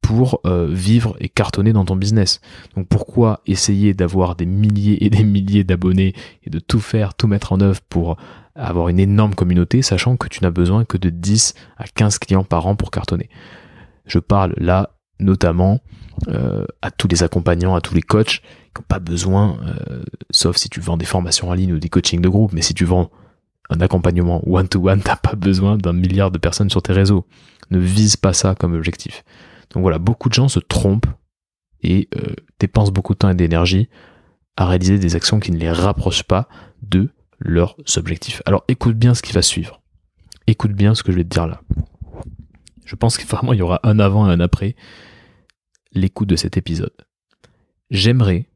pour 0.05 0.39
euh, 0.45 0.67
vivre 0.69 1.15
et 1.19 1.29
cartonner 1.29 1.73
dans 1.73 1.83
ton 1.83 1.95
business. 1.95 2.39
Donc 2.75 2.87
pourquoi 2.87 3.41
essayer 3.47 3.95
d'avoir 3.95 4.35
des 4.35 4.45
milliers 4.45 5.03
et 5.03 5.09
des 5.09 5.23
milliers 5.23 5.63
d'abonnés 5.63 6.13
et 6.43 6.51
de 6.51 6.59
tout 6.59 6.79
faire, 6.79 7.15
tout 7.15 7.25
mettre 7.25 7.53
en 7.53 7.59
œuvre 7.59 7.81
pour 7.89 8.15
avoir 8.53 8.89
une 8.89 8.99
énorme 8.99 9.33
communauté, 9.33 9.81
sachant 9.81 10.15
que 10.15 10.27
tu 10.27 10.43
n'as 10.43 10.51
besoin 10.51 10.85
que 10.85 10.97
de 10.97 11.09
10 11.09 11.55
à 11.77 11.85
15 11.85 12.19
clients 12.19 12.43
par 12.43 12.67
an 12.67 12.75
pour 12.75 12.91
cartonner? 12.91 13.31
Je 14.05 14.19
parle 14.19 14.53
là 14.57 14.91
notamment 15.19 15.79
euh, 16.27 16.65
à 16.83 16.91
tous 16.91 17.07
les 17.07 17.23
accompagnants, 17.23 17.73
à 17.73 17.81
tous 17.81 17.95
les 17.95 18.03
coachs 18.03 18.41
qui 18.75 18.81
n'ont 18.81 18.85
pas 18.87 18.99
besoin, 18.99 19.57
euh, 19.65 20.03
sauf 20.29 20.55
si 20.57 20.69
tu 20.69 20.81
vends 20.81 20.97
des 20.97 21.05
formations 21.05 21.49
en 21.49 21.53
ligne 21.55 21.73
ou 21.73 21.79
des 21.79 21.89
coachings 21.89 22.21
de 22.21 22.29
groupe, 22.29 22.53
mais 22.53 22.61
si 22.61 22.75
tu 22.75 22.85
vends 22.85 23.09
un 23.71 23.81
accompagnement 23.81 24.43
one-to-one, 24.47 25.01
t'as 25.01 25.15
pas 25.15 25.33
besoin 25.33 25.79
d'un 25.79 25.93
milliard 25.93 26.29
de 26.29 26.37
personnes 26.37 26.69
sur 26.69 26.83
tes 26.83 26.93
réseaux. 26.93 27.25
Ne 27.71 27.79
vise 27.79 28.17
pas 28.17 28.33
ça 28.33 28.53
comme 28.53 28.75
objectif. 28.75 29.23
Donc 29.71 29.81
voilà, 29.81 29.99
beaucoup 29.99 30.29
de 30.29 30.33
gens 30.33 30.47
se 30.47 30.59
trompent 30.59 31.07
et 31.81 32.09
euh, 32.15 32.33
dépensent 32.59 32.91
beaucoup 32.91 33.13
de 33.13 33.19
temps 33.19 33.29
et 33.29 33.35
d'énergie 33.35 33.89
à 34.57 34.65
réaliser 34.65 34.97
des 34.97 35.15
actions 35.15 35.39
qui 35.39 35.51
ne 35.51 35.57
les 35.57 35.71
rapprochent 35.71 36.23
pas 36.23 36.47
de 36.81 37.09
leurs 37.39 37.75
objectifs. 37.97 38.41
Alors 38.45 38.63
écoute 38.67 38.97
bien 38.97 39.13
ce 39.13 39.21
qui 39.21 39.33
va 39.33 39.41
suivre. 39.41 39.81
Écoute 40.47 40.73
bien 40.73 40.95
ce 40.95 41.03
que 41.03 41.11
je 41.11 41.17
vais 41.17 41.23
te 41.23 41.29
dire 41.29 41.47
là. 41.47 41.61
Je 42.85 42.95
pense 42.95 43.17
que 43.17 43.25
vraiment 43.27 43.53
il 43.53 43.59
y 43.59 43.63
aura 43.63 43.79
un 43.83 43.99
avant 43.99 44.29
et 44.29 44.33
un 44.33 44.39
après 44.39 44.75
l'écoute 45.91 46.29
de 46.29 46.35
cet 46.35 46.57
épisode. 46.57 46.95
J'aimerais 47.89 48.49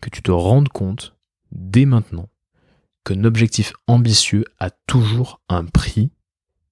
que 0.00 0.10
tu 0.10 0.22
te 0.22 0.30
rendes 0.30 0.68
compte 0.68 1.16
dès 1.52 1.84
maintenant 1.84 2.28
qu'un 3.04 3.24
objectif 3.24 3.72
ambitieux 3.86 4.44
a 4.58 4.70
toujours 4.70 5.40
un 5.48 5.64
prix 5.64 6.12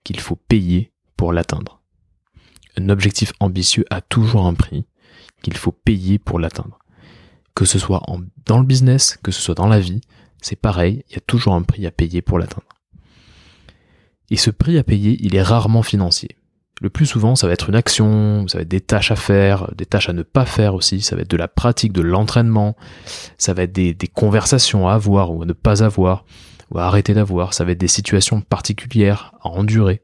qu'il 0.04 0.20
faut 0.20 0.36
payer 0.36 0.92
pour 1.16 1.32
l'atteindre. 1.32 1.77
Un 2.78 2.90
objectif 2.90 3.32
ambitieux 3.40 3.84
a 3.90 4.00
toujours 4.00 4.46
un 4.46 4.54
prix 4.54 4.86
qu'il 5.42 5.56
faut 5.56 5.72
payer 5.72 6.18
pour 6.18 6.38
l'atteindre. 6.38 6.78
Que 7.54 7.64
ce 7.64 7.78
soit 7.78 8.02
dans 8.46 8.58
le 8.58 8.64
business, 8.64 9.18
que 9.22 9.32
ce 9.32 9.40
soit 9.40 9.56
dans 9.56 9.66
la 9.66 9.80
vie, 9.80 10.00
c'est 10.40 10.56
pareil, 10.56 11.04
il 11.08 11.14
y 11.14 11.16
a 11.16 11.20
toujours 11.20 11.54
un 11.54 11.62
prix 11.62 11.86
à 11.86 11.90
payer 11.90 12.22
pour 12.22 12.38
l'atteindre. 12.38 12.68
Et 14.30 14.36
ce 14.36 14.50
prix 14.50 14.78
à 14.78 14.84
payer, 14.84 15.16
il 15.20 15.34
est 15.34 15.42
rarement 15.42 15.82
financier. 15.82 16.36
Le 16.80 16.90
plus 16.90 17.06
souvent, 17.06 17.34
ça 17.34 17.48
va 17.48 17.52
être 17.52 17.68
une 17.68 17.74
action, 17.74 18.46
ça 18.46 18.58
va 18.58 18.62
être 18.62 18.68
des 18.68 18.80
tâches 18.80 19.10
à 19.10 19.16
faire, 19.16 19.72
des 19.74 19.86
tâches 19.86 20.08
à 20.08 20.12
ne 20.12 20.22
pas 20.22 20.44
faire 20.44 20.74
aussi, 20.74 21.00
ça 21.00 21.16
va 21.16 21.22
être 21.22 21.30
de 21.30 21.36
la 21.36 21.48
pratique, 21.48 21.92
de 21.92 22.02
l'entraînement, 22.02 22.76
ça 23.38 23.54
va 23.54 23.64
être 23.64 23.72
des, 23.72 23.96
conversations 24.14 24.86
à 24.86 24.92
avoir 24.92 25.32
ou 25.32 25.42
à 25.42 25.46
ne 25.46 25.52
pas 25.52 25.82
avoir, 25.82 26.24
ou 26.70 26.78
à 26.78 26.84
arrêter 26.84 27.14
d'avoir, 27.14 27.54
ça 27.54 27.64
va 27.64 27.72
être 27.72 27.78
des 27.78 27.88
situations 27.88 28.40
particulières 28.40 29.32
à 29.42 29.48
endurer. 29.48 30.02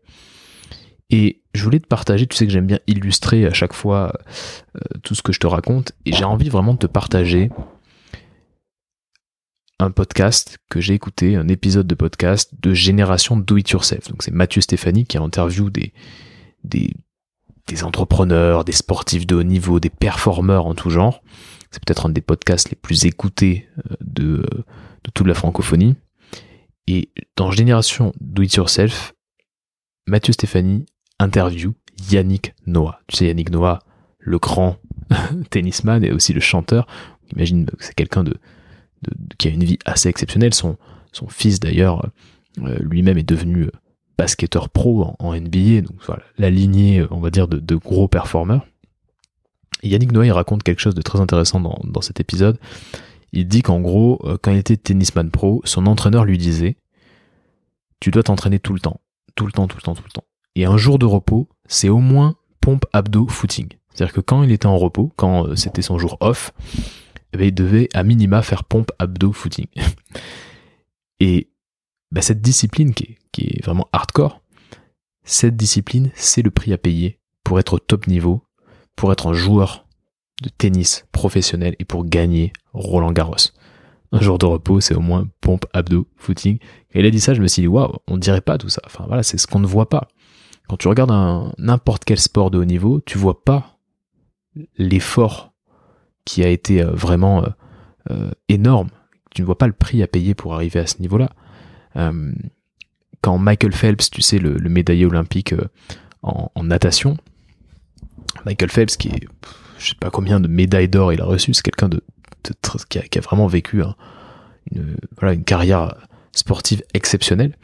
Et 1.17 1.45
je 1.55 1.63
voulais 1.63 1.79
te 1.79 1.87
partager, 1.87 2.27
tu 2.27 2.37
sais 2.37 2.45
que 2.45 2.51
j'aime 2.51 2.67
bien 2.67 2.81
illustrer 2.89 3.47
à 3.47 3.53
chaque 3.53 3.73
fois 3.73 4.13
euh, 4.75 4.81
tout 5.05 5.15
ce 5.15 5.23
que 5.23 5.33
je 5.33 5.39
te 5.39 5.47
raconte, 5.47 5.93
et 6.07 6.13
j'ai 6.13 6.25
envie 6.25 6.49
vraiment 6.49 6.73
de 6.73 6.79
te 6.81 6.89
partager 6.89 7.53
un 9.79 9.93
podcast 9.93 10.59
que 10.69 10.81
j'ai 10.81 10.93
écouté, 10.93 11.37
un 11.37 11.47
épisode 11.47 11.87
de 11.87 11.95
podcast 11.95 12.51
de 12.61 12.75
Génération 12.75 13.37
Do 13.37 13.57
It 13.59 13.71
Yourself. 13.71 14.09
Donc 14.09 14.25
c'est 14.25 14.33
Mathieu 14.33 14.61
Stéphanie 14.61 15.07
qui 15.07 15.17
interview 15.17 15.71
des, 15.71 15.93
des, 16.65 17.85
entrepreneurs, 17.85 18.65
des 18.65 18.73
sportifs 18.73 19.25
de 19.25 19.37
haut 19.37 19.45
niveau, 19.45 19.79
des 19.79 19.91
performeurs 19.91 20.67
en 20.67 20.75
tout 20.75 20.91
genre. 20.91 21.23
C'est 21.71 21.81
peut-être 21.85 22.07
un 22.07 22.11
des 22.11 22.23
podcasts 22.23 22.71
les 22.71 22.77
plus 22.77 23.05
écoutés 23.05 23.69
euh, 23.79 23.95
de, 24.01 24.47
de 25.05 25.11
toute 25.15 25.29
la 25.29 25.35
francophonie. 25.35 25.95
Et 26.89 27.13
dans 27.37 27.53
Génération 27.53 28.13
Do 28.21 28.43
It 28.43 28.55
Yourself, 28.55 29.15
Mathieu 30.09 30.33
Stéphanie 30.33 30.87
interview 31.19 31.75
Yannick 32.11 32.55
Noah. 32.67 33.01
Tu 33.07 33.17
sais, 33.17 33.27
Yannick 33.27 33.51
Noah, 33.51 33.81
le 34.19 34.39
grand 34.39 34.77
tennisman 35.51 36.05
et 36.05 36.13
aussi 36.13 36.33
le 36.33 36.41
chanteur. 36.41 36.87
Imagine 37.35 37.67
que 37.67 37.77
c'est 37.79 37.95
quelqu'un 37.95 38.25
qui 39.39 39.49
a 39.49 39.51
une 39.51 39.65
vie 39.65 39.79
assez 39.85 40.09
exceptionnelle. 40.09 40.55
Son, 40.55 40.77
fils 41.29 41.61
d'ailleurs 41.61 42.11
euh, 42.59 42.77
lui-même 42.81 43.19
est 43.19 43.29
devenu 43.29 43.63
euh, 43.63 43.71
basketteur 44.19 44.69
pro 44.69 45.15
en, 45.19 45.35
NBA, 45.35 45.83
donc 45.83 45.97
voilà, 46.07 46.23
la 46.39 46.51
lignée, 46.51 47.05
on 47.11 47.21
va 47.21 47.31
dire, 47.31 47.49
de, 47.49 47.77
gros 47.77 48.09
performeurs. 48.09 48.67
Yannick 49.83 50.13
Noé 50.13 50.31
raconte 50.31 50.63
quelque 50.63 50.81
chose 50.81 50.95
de 50.95 51.03
très 51.03 51.21
intéressant 51.21 51.61
dans, 51.61 51.79
dans 51.85 52.01
cet 52.01 52.21
épisode. 52.21 52.59
Il 53.33 53.49
dit 53.49 53.63
qu'en 53.63 53.81
gros, 53.81 54.21
euh, 54.25 54.39
quand 54.41 54.53
il 54.53 54.59
était 54.59 54.77
tennisman 54.77 55.31
pro, 55.31 55.61
son 55.65 55.87
entraîneur 55.87 56.25
lui 56.25 56.39
disait 56.39 56.77
Tu 57.99 58.13
dois 58.13 58.23
t'entraîner 58.23 58.61
tout 58.61 58.73
le 58.73 58.81
temps, 58.81 59.01
tout 59.35 59.47
le 59.47 59.53
temps, 59.53 59.67
tout 59.67 59.77
le 59.77 59.83
temps, 59.83 59.95
tout 59.95 60.05
le 60.05 60.13
temps. 60.13 60.25
Et 60.55 60.65
un 60.65 60.77
jour 60.77 60.99
de 60.99 61.07
repos, 61.07 61.49
c'est 61.67 61.89
au 61.89 61.99
moins 61.99 62.37
pompe, 62.61 62.87
abdos, 62.93 63.29
footing. 63.29 63.69
C'est-à-dire 63.93 64.15
que 64.15 64.21
quand 64.21 64.43
il 64.43 64.53
était 64.53 64.67
en 64.67 64.79
repos, 64.79 65.13
quand 65.17 65.55
c'était 65.57 65.83
son 65.83 65.99
jour 65.99 66.17
off, 66.21 66.53
eh 67.33 67.37
ben, 67.37 67.47
il 67.49 67.55
devait 67.55 67.89
à 67.95 68.03
minima 68.05 68.43
faire 68.43 68.65
pompe, 68.65 68.93
abdos, 68.99 69.33
footing. 69.33 69.67
Et 71.21 71.51
bah, 72.11 72.23
cette 72.23 72.41
discipline 72.41 72.95
qui 72.95 73.19
est, 73.39 73.65
vraiment 73.65 73.89
hardcore, 73.93 74.41
cette 75.25 75.57
discipline, 75.57 76.11
c'est 76.15 76.43
le 76.43 76.51
prix 76.51 76.73
à 76.73 76.79
payer 76.79 77.19
pour 77.43 77.59
être 77.59 77.75
au 77.75 77.79
top 77.79 78.07
niveau, 78.07 78.43
pour 78.95 79.11
être 79.13 79.27
un 79.27 79.33
joueur 79.33 79.87
de 80.43 80.49
tennis 80.49 81.07
professionnel 81.13 81.75
et 81.79 81.85
pour 81.85 82.05
gagner 82.05 82.53
Roland 82.73 83.13
Garros. 83.13 83.37
Un 84.13 84.21
jour 84.21 84.39
de 84.39 84.47
repos, 84.47 84.81
c'est 84.81 84.95
au 84.95 85.01
moins 85.01 85.27
pompe, 85.41 85.67
abdos, 85.73 86.07
footing. 86.17 86.59
Et 86.93 87.01
il 87.01 87.07
a 87.07 87.11
dit 87.11 87.21
ça, 87.21 87.35
je 87.35 87.43
me 87.43 87.49
suis 87.49 87.63
dit, 87.63 87.69
waouh, 87.69 87.97
on 88.07 88.17
dirait 88.17 88.41
pas 88.41 88.59
tout 88.59 88.69
ça. 88.69 88.81
Enfin 88.87 89.05
voilà, 89.09 89.25
c'est 89.25 89.39
ce 89.39 89.49
qu'on 89.49 89.59
ne 89.59 89.67
voit 89.67 89.89
pas. 89.89 90.09
Quand 90.69 90.77
tu 90.77 90.89
regardes 90.89 91.13
n'importe 91.59 92.05
quel 92.05 92.19
sport 92.19 92.51
de 92.51 92.59
haut 92.59 92.65
niveau, 92.65 93.01
tu 93.05 93.19
vois 93.19 93.45
pas 93.45 93.79
l'effort 94.77 95.55
qui 96.25 96.43
a 96.43 96.49
été 96.49 96.83
euh, 96.83 96.91
vraiment 96.91 97.45
euh, 97.45 97.49
euh, 98.11 98.31
énorme. 98.49 98.89
Tu 99.35 99.43
ne 99.43 99.47
vois 99.47 99.59
pas 99.59 99.67
le 99.67 99.73
prix 99.73 100.03
à 100.03 100.07
payer 100.07 100.35
pour 100.35 100.55
arriver 100.55 100.81
à 100.81 100.87
ce 100.87 101.01
niveau-là. 101.01 101.31
quand 103.21 103.39
Michael 103.39 103.73
Phelps, 103.73 104.11
tu 104.11 104.23
sais, 104.23 104.39
le, 104.39 104.57
médaillé 104.69 105.07
olympique 105.07 105.55
en, 106.23 106.63
natation, 106.63 107.17
Michael 108.45 108.71
Phelps, 108.71 108.97
qui 108.97 109.09
est, 109.09 109.27
je 109.79 109.89
sais 109.89 109.95
pas 109.99 110.11
combien 110.11 110.39
de 110.39 110.47
médailles 110.47 110.89
d'or 110.89 111.13
il 111.13 111.21
a 111.21 111.25
reçu, 111.25 111.53
c'est 111.53 111.63
quelqu'un 111.63 111.89
de, 111.89 112.01
qui, 112.89 112.99
a, 112.99 113.21
vraiment 113.23 113.49
vécu 113.49 113.83
une 114.73 115.45
carrière 115.45 115.95
sportive 116.33 116.85
exceptionnelle. 116.95 117.57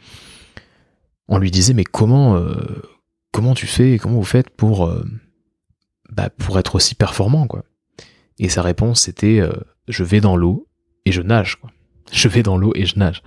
On 1.27 1.37
lui 1.37 1.51
disait 1.51 1.73
mais 1.73 1.83
comment 1.83 2.39
comment 3.31 3.53
tu 3.53 3.67
fais, 3.67 3.97
comment 3.97 4.15
vous 4.15 4.23
faites 4.23 4.49
pour 4.49 4.93
bah, 6.11 6.29
pour 6.29 6.59
être 6.59 6.75
aussi 6.75 6.95
performant 6.95 7.47
quoi. 7.47 7.63
Et 8.41 8.49
sa 8.49 8.63
réponse, 8.63 9.01
c'était 9.01 9.39
euh, 9.39 9.53
je 9.87 10.03
vais 10.03 10.19
dans 10.19 10.35
l'eau 10.35 10.67
et 11.05 11.11
je 11.11 11.21
nage. 11.21 11.55
Quoi. 11.55 11.71
Je 12.11 12.27
vais 12.27 12.43
dans 12.43 12.57
l'eau 12.57 12.73
et 12.75 12.85
je 12.85 12.99
nage. 12.99 13.23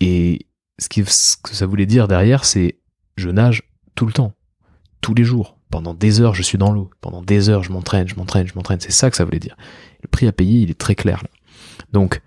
Et 0.00 0.46
ce, 0.78 0.90
qui, 0.90 1.02
ce 1.06 1.36
que 1.38 1.54
ça 1.54 1.64
voulait 1.64 1.86
dire 1.86 2.08
derrière, 2.08 2.44
c'est 2.44 2.78
je 3.16 3.30
nage 3.30 3.62
tout 3.94 4.04
le 4.04 4.12
temps, 4.12 4.34
tous 5.00 5.14
les 5.14 5.24
jours. 5.24 5.56
Pendant 5.70 5.94
des 5.94 6.20
heures, 6.20 6.34
je 6.34 6.42
suis 6.42 6.58
dans 6.58 6.72
l'eau. 6.72 6.90
Pendant 7.00 7.22
des 7.22 7.48
heures, 7.48 7.62
je 7.62 7.72
m'entraîne, 7.72 8.06
je 8.06 8.16
m'entraîne, 8.16 8.46
je 8.46 8.54
m'entraîne. 8.54 8.80
C'est 8.80 8.92
ça 8.92 9.10
que 9.10 9.16
ça 9.16 9.24
voulait 9.24 9.38
dire. 9.38 9.56
Le 10.02 10.08
prix 10.08 10.26
à 10.26 10.32
payer, 10.32 10.60
il 10.60 10.70
est 10.70 10.78
très 10.78 10.94
clair. 10.94 11.24
Donc, 11.92 12.20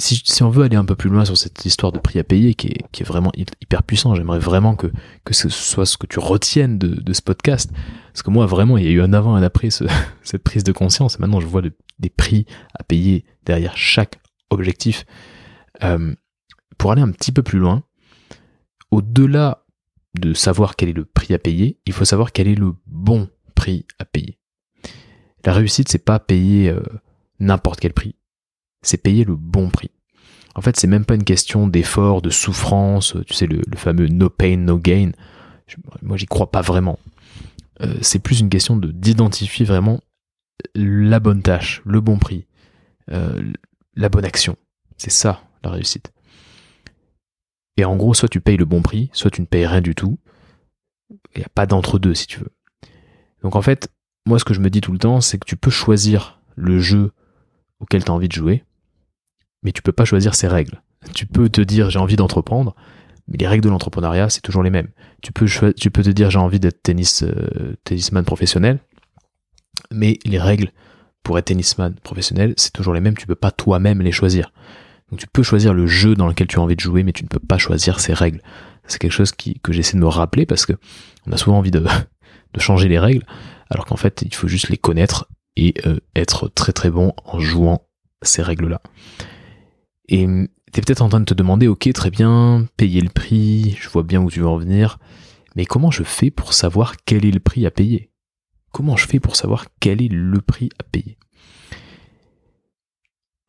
si, 0.00 0.42
on 0.42 0.48
veut 0.48 0.64
aller 0.64 0.76
un 0.76 0.84
peu 0.84 0.94
plus 0.94 1.10
loin 1.10 1.24
sur 1.24 1.36
cette 1.36 1.64
histoire 1.64 1.92
de 1.92 1.98
prix 1.98 2.18
à 2.18 2.24
payer 2.24 2.54
qui 2.54 2.68
est, 2.68 3.04
vraiment 3.04 3.32
hyper 3.34 3.82
puissant, 3.82 4.14
j'aimerais 4.14 4.38
vraiment 4.38 4.74
que, 4.74 4.86
que 5.24 5.34
ce 5.34 5.48
soit 5.48 5.86
ce 5.86 5.98
que 5.98 6.06
tu 6.06 6.18
retiennes 6.18 6.78
de, 6.78 7.12
ce 7.12 7.22
podcast. 7.22 7.70
Parce 8.12 8.22
que 8.22 8.30
moi, 8.30 8.46
vraiment, 8.46 8.78
il 8.78 8.84
y 8.84 8.88
a 8.88 8.90
eu 8.90 9.02
un 9.02 9.12
avant 9.12 9.36
et 9.36 9.40
un 9.40 9.42
après 9.42 9.68
cette 10.22 10.42
prise 10.42 10.64
de 10.64 10.72
conscience. 10.72 11.16
Et 11.16 11.18
maintenant, 11.18 11.40
je 11.40 11.46
vois 11.46 11.62
des 11.62 12.10
prix 12.10 12.46
à 12.78 12.82
payer 12.82 13.24
derrière 13.44 13.76
chaque 13.76 14.20
objectif. 14.50 15.04
Euh, 15.82 16.14
pour 16.78 16.92
aller 16.92 17.02
un 17.02 17.10
petit 17.10 17.32
peu 17.32 17.42
plus 17.42 17.58
loin, 17.58 17.82
au-delà 18.90 19.66
de 20.18 20.32
savoir 20.34 20.76
quel 20.76 20.88
est 20.88 20.94
le 20.94 21.04
prix 21.04 21.34
à 21.34 21.38
payer, 21.38 21.78
il 21.86 21.92
faut 21.92 22.04
savoir 22.04 22.32
quel 22.32 22.48
est 22.48 22.54
le 22.54 22.74
bon 22.86 23.28
prix 23.54 23.86
à 23.98 24.04
payer. 24.04 24.38
La 25.44 25.52
réussite, 25.52 25.88
c'est 25.88 26.04
pas 26.04 26.18
payer 26.18 26.70
euh, 26.70 26.82
n'importe 27.38 27.80
quel 27.80 27.92
prix 27.92 28.16
c'est 28.82 28.98
payer 28.98 29.24
le 29.24 29.36
bon 29.36 29.70
prix. 29.70 29.90
En 30.54 30.62
fait, 30.62 30.76
c'est 30.76 30.86
même 30.86 31.04
pas 31.04 31.14
une 31.14 31.24
question 31.24 31.68
d'effort, 31.68 32.22
de 32.22 32.30
souffrance, 32.30 33.16
tu 33.26 33.34
sais, 33.34 33.46
le, 33.46 33.62
fameux 33.76 34.08
no 34.08 34.28
pain, 34.28 34.56
no 34.56 34.78
gain. 34.78 35.12
moi, 36.02 36.16
j'y 36.16 36.26
crois 36.26 36.50
pas 36.50 36.60
vraiment. 36.60 36.98
Euh, 37.82 37.96
c'est 38.02 38.18
plus 38.18 38.40
une 38.40 38.50
question 38.50 38.76
de 38.76 38.90
d'identifier 38.90 39.64
vraiment 39.64 40.00
la 40.74 41.20
bonne 41.20 41.42
tâche, 41.42 41.82
le 41.86 42.00
bon 42.00 42.18
prix, 42.18 42.46
euh, 43.10 43.52
la 43.94 44.08
bonne 44.08 44.24
action. 44.24 44.56
C'est 44.96 45.10
ça, 45.10 45.44
la 45.62 45.70
réussite. 45.70 46.12
Et 47.76 47.84
en 47.84 47.96
gros, 47.96 48.12
soit 48.12 48.28
tu 48.28 48.40
payes 48.40 48.58
le 48.58 48.66
bon 48.66 48.82
prix, 48.82 49.08
soit 49.12 49.30
tu 49.30 49.40
ne 49.40 49.46
payes 49.46 49.66
rien 49.66 49.80
du 49.80 49.94
tout. 49.94 50.18
Il 51.34 51.38
n'y 51.38 51.44
a 51.44 51.48
pas 51.48 51.66
d'entre-deux, 51.66 52.14
si 52.14 52.26
tu 52.26 52.40
veux. 52.40 52.52
Donc 53.42 53.56
en 53.56 53.62
fait, 53.62 53.88
moi, 54.26 54.38
ce 54.38 54.44
que 54.44 54.52
je 54.52 54.60
me 54.60 54.68
dis 54.68 54.80
tout 54.80 54.92
le 54.92 54.98
temps, 54.98 55.20
c'est 55.20 55.38
que 55.38 55.46
tu 55.46 55.56
peux 55.56 55.70
choisir 55.70 56.40
le 56.56 56.78
jeu 56.78 57.12
auquel 57.78 58.04
tu 58.04 58.10
as 58.10 58.14
envie 58.14 58.28
de 58.28 58.32
jouer, 58.32 58.64
mais 59.62 59.72
tu 59.72 59.82
peux 59.82 59.92
pas 59.92 60.04
choisir 60.04 60.34
ses 60.34 60.48
règles. 60.48 60.82
Tu 61.14 61.26
peux 61.26 61.48
te 61.48 61.60
dire 61.60 61.90
j'ai 61.90 61.98
envie 61.98 62.16
d'entreprendre, 62.16 62.74
mais 63.28 63.38
les 63.38 63.46
règles 63.46 63.64
de 63.64 63.70
l'entrepreneuriat, 63.70 64.28
c'est 64.28 64.40
toujours 64.40 64.62
les 64.62 64.70
mêmes. 64.70 64.88
Tu 65.22 65.32
peux, 65.32 65.46
tu 65.72 65.90
peux 65.90 66.02
te 66.02 66.10
dire 66.10 66.30
j'ai 66.30 66.38
envie 66.38 66.60
d'être 66.60 66.82
tennis, 66.82 67.22
euh, 67.22 67.76
tennisman 67.84 68.24
professionnel, 68.24 68.80
mais 69.92 70.18
les 70.24 70.38
règles 70.38 70.72
pour 71.22 71.38
être 71.38 71.46
tennisman 71.46 71.94
professionnel, 72.02 72.54
c'est 72.56 72.72
toujours 72.72 72.94
les 72.94 73.00
mêmes, 73.00 73.16
tu 73.16 73.26
peux 73.26 73.34
pas 73.34 73.50
toi-même 73.50 74.02
les 74.02 74.12
choisir. 74.12 74.52
Donc 75.10 75.20
tu 75.20 75.26
peux 75.26 75.42
choisir 75.42 75.74
le 75.74 75.86
jeu 75.86 76.14
dans 76.14 76.28
lequel 76.28 76.46
tu 76.46 76.58
as 76.58 76.62
envie 76.62 76.76
de 76.76 76.80
jouer, 76.80 77.02
mais 77.02 77.12
tu 77.12 77.24
ne 77.24 77.28
peux 77.28 77.40
pas 77.40 77.58
choisir 77.58 78.00
ses 78.00 78.14
règles. 78.14 78.40
C'est 78.86 78.98
quelque 78.98 79.12
chose 79.12 79.32
que 79.32 79.72
j'essaie 79.72 79.96
de 79.96 80.02
me 80.02 80.08
rappeler 80.08 80.46
parce 80.46 80.66
que 80.66 80.72
on 81.26 81.32
a 81.32 81.36
souvent 81.36 81.58
envie 81.58 81.70
de, 81.70 81.80
de 82.54 82.60
changer 82.60 82.88
les 82.88 82.98
règles, 82.98 83.24
alors 83.68 83.86
qu'en 83.86 83.96
fait 83.96 84.22
il 84.22 84.34
faut 84.34 84.48
juste 84.48 84.68
les 84.68 84.78
connaître 84.78 85.28
et 85.56 85.74
euh, 85.86 85.98
être 86.16 86.48
très 86.48 86.72
très 86.72 86.90
bon 86.90 87.12
en 87.24 87.38
jouant 87.38 87.86
ces 88.22 88.42
règles-là. 88.42 88.80
Et 90.10 90.26
tu 90.26 90.80
es 90.80 90.82
peut-être 90.82 91.02
en 91.02 91.08
train 91.08 91.20
de 91.20 91.24
te 91.24 91.34
demander, 91.34 91.68
ok, 91.68 91.92
très 91.92 92.10
bien, 92.10 92.66
payer 92.76 93.00
le 93.00 93.08
prix, 93.08 93.76
je 93.80 93.88
vois 93.88 94.02
bien 94.02 94.20
où 94.20 94.28
tu 94.30 94.40
veux 94.40 94.48
en 94.48 94.56
venir, 94.56 94.98
mais 95.54 95.64
comment 95.64 95.90
je 95.90 96.02
fais 96.02 96.30
pour 96.30 96.52
savoir 96.52 96.96
quel 97.04 97.24
est 97.24 97.30
le 97.30 97.40
prix 97.40 97.64
à 97.64 97.70
payer? 97.70 98.10
Comment 98.72 98.96
je 98.96 99.06
fais 99.06 99.20
pour 99.20 99.36
savoir 99.36 99.66
quel 99.78 100.02
est 100.02 100.12
le 100.12 100.40
prix 100.40 100.68
à 100.78 100.84
payer? 100.84 101.16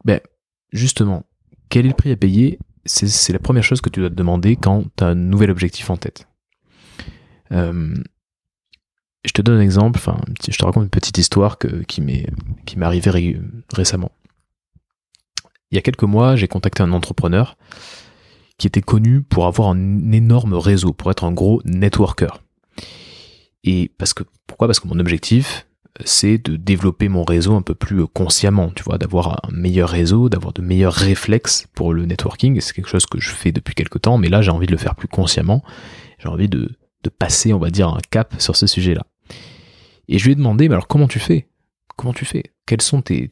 Ben, 0.06 0.20
justement, 0.72 1.26
quel 1.70 1.86
est 1.86 1.90
le 1.90 1.96
prix 1.96 2.12
à 2.12 2.16
payer? 2.16 2.60
C'est 2.86 3.34
la 3.34 3.40
première 3.40 3.64
chose 3.64 3.82
que 3.82 3.90
tu 3.90 4.00
dois 4.00 4.10
te 4.10 4.16
demander 4.16 4.56
quand 4.56 4.86
tu 4.96 5.04
as 5.04 5.08
un 5.08 5.16
nouvel 5.16 5.52
objectif 5.52 5.90
en 5.90 5.98
tête. 5.98 6.28
Euh, 7.52 7.94
je 9.24 9.32
te 9.32 9.42
donne 9.44 9.58
un 9.58 9.62
exemple, 9.62 10.00
enfin, 10.00 10.20
je 10.48 10.58
te 10.58 10.66
raconte 10.66 10.84
une 10.84 10.90
petite 10.90 11.18
histoire 11.20 11.60
qui 11.88 12.02
m'est 12.02 12.26
arrivée 12.82 13.40
récemment. 13.72 14.12
Il 15.72 15.76
y 15.76 15.78
a 15.78 15.82
quelques 15.82 16.04
mois, 16.04 16.36
j'ai 16.36 16.48
contacté 16.48 16.84
un 16.84 16.92
entrepreneur 16.92 17.58
qui 18.58 18.68
était 18.68 18.82
connu 18.82 19.22
pour 19.22 19.48
avoir 19.48 19.70
un 19.70 20.12
énorme 20.12 20.54
réseau, 20.54 20.94
pour 20.94 21.10
être 21.10 21.24
un 21.24 21.32
gros 21.32 21.62
networker. 21.66 22.44
Et 23.64 23.92
parce 23.98 24.14
que, 24.14 24.24
pourquoi? 24.48 24.68
Parce 24.68 24.80
que 24.80 24.88
mon 24.88 25.00
objectif, 25.00 25.68
c'est 26.06 26.38
de 26.38 26.56
développer 26.58 27.10
mon 27.10 27.24
réseau 27.24 27.56
un 27.56 27.62
peu 27.62 27.76
plus 27.76 28.06
consciemment, 28.08 28.72
tu 28.76 28.84
vois, 28.84 28.98
d'avoir 28.98 29.46
un 29.46 29.52
meilleur 29.52 29.90
réseau, 29.90 30.30
d'avoir 30.30 30.54
de 30.54 30.62
meilleurs 30.62 30.94
réflexes 30.94 31.68
pour 31.74 31.94
le 31.94 32.06
networking. 32.06 32.60
C'est 32.60 32.74
quelque 32.74 32.90
chose 32.90 33.06
que 33.06 33.20
je 33.20 33.30
fais 33.30 33.52
depuis 33.52 33.76
quelques 33.76 34.02
temps, 34.02 34.18
mais 34.18 34.30
là, 34.30 34.42
j'ai 34.42 34.52
envie 34.52 34.68
de 34.68 34.72
le 34.72 34.78
faire 34.78 34.96
plus 34.96 35.08
consciemment. 35.08 35.64
J'ai 36.20 36.30
envie 36.30 36.50
de, 36.50 36.70
passer, 37.18 37.54
on 37.54 37.60
va 37.60 37.70
dire, 37.70 37.90
un 37.90 38.00
cap 38.10 38.36
sur 38.40 38.56
ce 38.56 38.68
sujet-là. 38.68 39.06
Et 40.08 40.20
je 40.20 40.26
lui 40.26 40.34
ai 40.34 40.36
demandé, 40.36 40.68
mais 40.68 40.76
alors 40.76 40.88
comment 40.88 41.08
tu 41.08 41.20
fais? 41.20 41.48
Comment 41.96 42.14
tu 42.14 42.26
fais? 42.26 42.44
Quelles 42.66 42.82
sont 42.82 43.02
tes, 43.02 43.32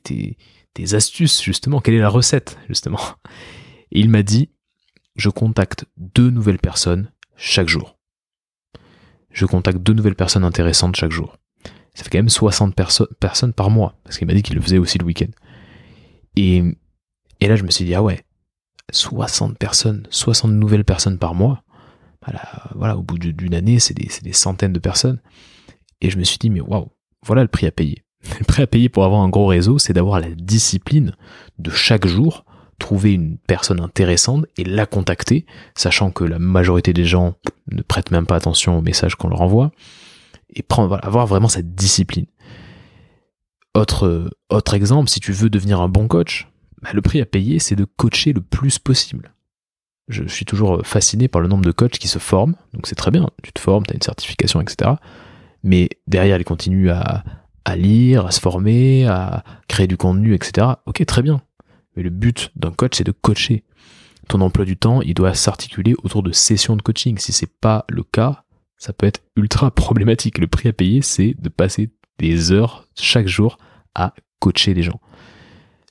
tes 0.74 0.94
astuces, 0.94 1.42
justement 1.42 1.80
Quelle 1.80 1.96
est 1.96 2.00
la 2.00 2.10
recette, 2.10 2.58
justement? 2.68 3.00
Et 3.92 4.00
il 4.00 4.10
m'a 4.10 4.24
dit, 4.24 4.50
je 5.16 5.30
contacte 5.30 5.86
deux 5.98 6.30
nouvelles 6.30 6.60
personnes 6.60 7.12
chaque 7.36 7.68
jour. 7.68 7.98
Je 9.32 9.46
contacte 9.46 9.80
deux 9.80 9.94
nouvelles 9.94 10.16
personnes 10.16 10.44
intéressantes 10.44 10.96
chaque 10.96 11.12
jour. 11.12 11.38
Ça 11.94 12.04
fait 12.04 12.10
quand 12.10 12.20
même 12.20 12.30
60 12.30 12.76
personnes 13.20 13.54
par 13.54 13.70
mois, 13.70 14.00
parce 14.04 14.18
qu'il 14.18 14.28
m'a 14.28 14.34
dit 14.34 14.42
qu'il 14.42 14.56
le 14.56 14.62
faisait 14.62 14.78
aussi 14.78 14.98
le 14.98 15.06
week-end. 15.06 15.30
Et, 16.36 16.64
là, 17.42 17.56
je 17.56 17.64
me 17.64 17.72
suis 17.72 17.86
dit, 17.86 17.96
ah 17.96 18.04
ouais, 18.04 18.24
60 18.92 19.58
personnes, 19.58 20.08
60 20.10 20.52
nouvelles 20.52 20.86
personnes 20.86 21.20
par 21.20 21.36
mois, 21.36 21.64
voilà, 22.26 22.42
voilà 22.76 22.98
au 22.98 23.02
bout 23.02 23.18
d'une 23.18 23.54
année, 23.54 23.80
c'est 23.80 23.94
des, 23.94 24.10
des, 24.22 24.34
centaines 24.34 24.74
de 24.74 24.80
personnes. 24.80 25.22
Et 26.02 26.10
je 26.10 26.18
me 26.18 26.24
suis 26.24 26.38
dit, 26.38 26.50
mais 26.50 26.62
waouh, 26.62 26.92
voilà 27.26 27.42
le 27.42 27.48
prix 27.48 27.68
à 27.68 27.72
payer. 27.72 28.04
Prix 28.48 28.64
à 28.64 28.68
payer 28.68 28.90
pour 28.90 29.06
avoir 29.06 29.22
un 29.22 29.30
gros 29.30 29.46
réseau, 29.46 29.80
c'est 29.80 29.94
d'avoir 29.94 30.20
la 30.20 30.30
discipline 30.30 31.16
de 31.58 31.70
chaque 31.70 32.08
jour 32.08 32.46
trouver 32.78 33.14
une 33.14 33.38
personne 33.38 33.82
intéressante 33.82 34.46
et 34.58 34.64
la 34.64 34.86
contacter, 34.86 35.46
sachant 35.76 36.12
que 36.12 36.24
la 36.24 36.40
majorité 36.40 36.94
des 36.94 37.04
gens 37.04 37.36
ne 37.72 37.82
prêtent 37.82 38.12
même 38.12 38.26
pas 38.26 38.38
attention 38.38 38.78
aux 38.78 38.82
messages 38.82 39.16
qu'on 39.16 39.28
leur 39.28 39.42
envoie, 39.42 39.72
et 40.50 40.64
prendre, 40.64 41.00
avoir 41.04 41.28
vraiment 41.28 41.50
cette 41.50 41.76
discipline. 41.76 42.26
Autre, 43.76 44.32
autre 44.50 44.74
exemple, 44.74 45.10
si 45.10 45.20
tu 45.20 45.34
veux 45.34 45.50
devenir 45.50 45.82
un 45.82 45.90
bon 45.90 46.08
coach, 46.08 46.48
bah, 46.82 46.90
le 46.94 47.02
prix 47.02 47.20
à 47.20 47.26
payer, 47.26 47.60
c'est 47.60 47.76
de 47.76 47.86
coacher 47.86 48.32
le 48.32 48.42
plus 48.42 48.80
possible 48.80 49.34
je 50.10 50.24
suis 50.28 50.46
toujours 50.46 50.86
fasciné 50.86 51.28
par 51.28 51.40
le 51.40 51.48
nombre 51.48 51.64
de 51.64 51.72
coachs 51.72 51.98
qui 51.98 52.08
se 52.08 52.20
forment, 52.20 52.56
donc 52.74 52.88
c'est 52.88 52.96
très 52.96 53.12
bien, 53.12 53.30
tu 53.44 53.54
te 53.54 53.60
formes, 53.60 53.86
tu 53.86 53.92
as 53.92 53.96
une 53.96 54.02
certification, 54.02 54.60
etc. 54.60 54.92
Mais 55.64 55.90
derrière, 56.08 56.38
ils 56.38 56.46
continuent 56.46 56.90
à, 56.90 57.24
à 57.70 57.76
lire, 57.76 58.26
à 58.26 58.32
se 58.32 58.40
former, 58.40 59.06
à 59.08 59.44
créer 59.68 59.88
du 59.88 59.98
contenu, 59.98 60.34
etc. 60.34 60.68
Ok, 60.86 61.06
très 61.06 61.22
bien. 61.22 61.42
Mais 61.96 62.04
le 62.04 62.10
but 62.10 62.52
d'un 62.56 62.72
coach, 62.72 62.98
c'est 62.98 63.04
de 63.04 63.12
coacher. 63.12 63.64
Ton 64.28 64.42
emploi 64.42 64.66
du 64.66 64.78
temps, 64.78 65.02
il 65.02 65.14
doit 65.14 65.34
s'articuler 65.34 65.96
autour 66.04 66.24
de 66.24 66.32
sessions 66.32 66.76
de 66.76 66.82
coaching. 66.82 67.18
Si 67.18 67.32
c'est 67.32 67.52
pas 67.60 67.86
le 67.90 68.04
cas, 68.04 68.44
ça 68.78 68.94
peut 68.94 69.08
être 69.08 69.22
ultra 69.36 69.72
problématique. 69.76 70.38
Le 70.38 70.48
prix 70.48 70.70
à 70.70 70.74
payer, 70.74 71.02
c'est 71.02 71.36
de 71.40 71.50
passer 71.50 71.90
des 72.18 72.52
heures 72.52 72.88
chaque 72.96 73.28
jour 73.28 73.58
à 73.96 74.14
coacher 74.40 74.74
les 74.74 74.84
gens. 74.84 75.00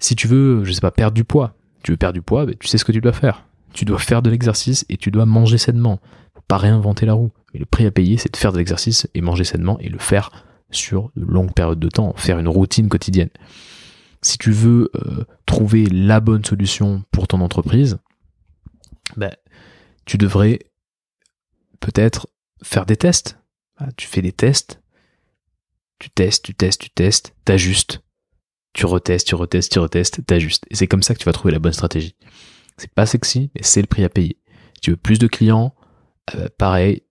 Si 0.00 0.14
tu 0.14 0.28
veux, 0.28 0.64
je 0.64 0.72
sais 0.72 0.80
pas, 0.80 0.90
perdre 0.90 1.14
du 1.14 1.24
poids, 1.24 1.54
tu 1.82 1.90
veux 1.90 1.96
perdre 1.96 2.14
du 2.14 2.22
poids, 2.22 2.46
ben, 2.46 2.54
tu 2.58 2.68
sais 2.68 2.78
ce 2.78 2.84
que 2.84 2.92
tu 2.92 3.00
dois 3.00 3.12
faire 3.12 3.44
tu 3.72 3.84
dois 3.84 3.98
faire 3.98 4.22
de 4.22 4.30
l'exercice 4.30 4.84
et 4.88 4.96
tu 4.96 5.10
dois 5.10 5.26
manger 5.26 5.58
sainement. 5.58 6.00
Pas 6.48 6.56
réinventer 6.56 7.06
la 7.06 7.12
roue. 7.12 7.30
Mais 7.52 7.60
le 7.60 7.66
prix 7.66 7.86
à 7.86 7.90
payer, 7.90 8.16
c'est 8.16 8.32
de 8.32 8.36
faire 8.36 8.52
de 8.52 8.58
l'exercice 8.58 9.06
et 9.14 9.20
manger 9.20 9.44
sainement 9.44 9.78
et 9.80 9.88
le 9.88 9.98
faire 9.98 10.30
sur 10.70 11.10
de 11.16 11.24
longues 11.24 11.52
périodes 11.52 11.80
de 11.80 11.88
temps, 11.88 12.14
faire 12.16 12.38
une 12.38 12.48
routine 12.48 12.88
quotidienne. 12.88 13.30
Si 14.22 14.38
tu 14.38 14.50
veux 14.50 14.90
euh, 14.96 15.24
trouver 15.46 15.86
la 15.86 16.20
bonne 16.20 16.44
solution 16.44 17.04
pour 17.10 17.28
ton 17.28 17.40
entreprise, 17.40 17.98
ben, 19.16 19.32
tu 20.04 20.18
devrais 20.18 20.58
peut-être 21.80 22.28
faire 22.62 22.86
des 22.86 22.96
tests. 22.96 23.38
Ah, 23.76 23.88
tu 23.96 24.08
fais 24.08 24.22
des 24.22 24.32
tests, 24.32 24.82
tu 25.98 26.10
testes, 26.10 26.44
tu 26.44 26.54
testes, 26.54 26.80
tu 26.80 26.90
testes, 26.90 27.34
t'ajustes, 27.44 28.02
tu 28.72 28.86
retestes, 28.86 29.28
tu 29.28 29.34
retestes, 29.36 29.72
tu 29.72 29.78
retestes, 29.78 30.26
t'ajustes. 30.26 30.64
Et 30.70 30.74
c'est 30.74 30.88
comme 30.88 31.02
ça 31.02 31.14
que 31.14 31.20
tu 31.20 31.26
vas 31.26 31.32
trouver 31.32 31.52
la 31.52 31.60
bonne 31.60 31.72
stratégie. 31.72 32.16
C'est 32.76 32.92
pas 32.92 33.06
sexy, 33.06 33.50
mais 33.54 33.62
c'est 33.62 33.80
le 33.80 33.86
prix 33.86 34.04
à 34.04 34.08
payer. 34.08 34.38
Si 34.74 34.80
tu 34.80 34.90
veux 34.90 34.96
plus 34.96 35.18
de 35.18 35.26
clients, 35.26 35.74
euh, 36.34 36.48
pareil, 36.58 37.02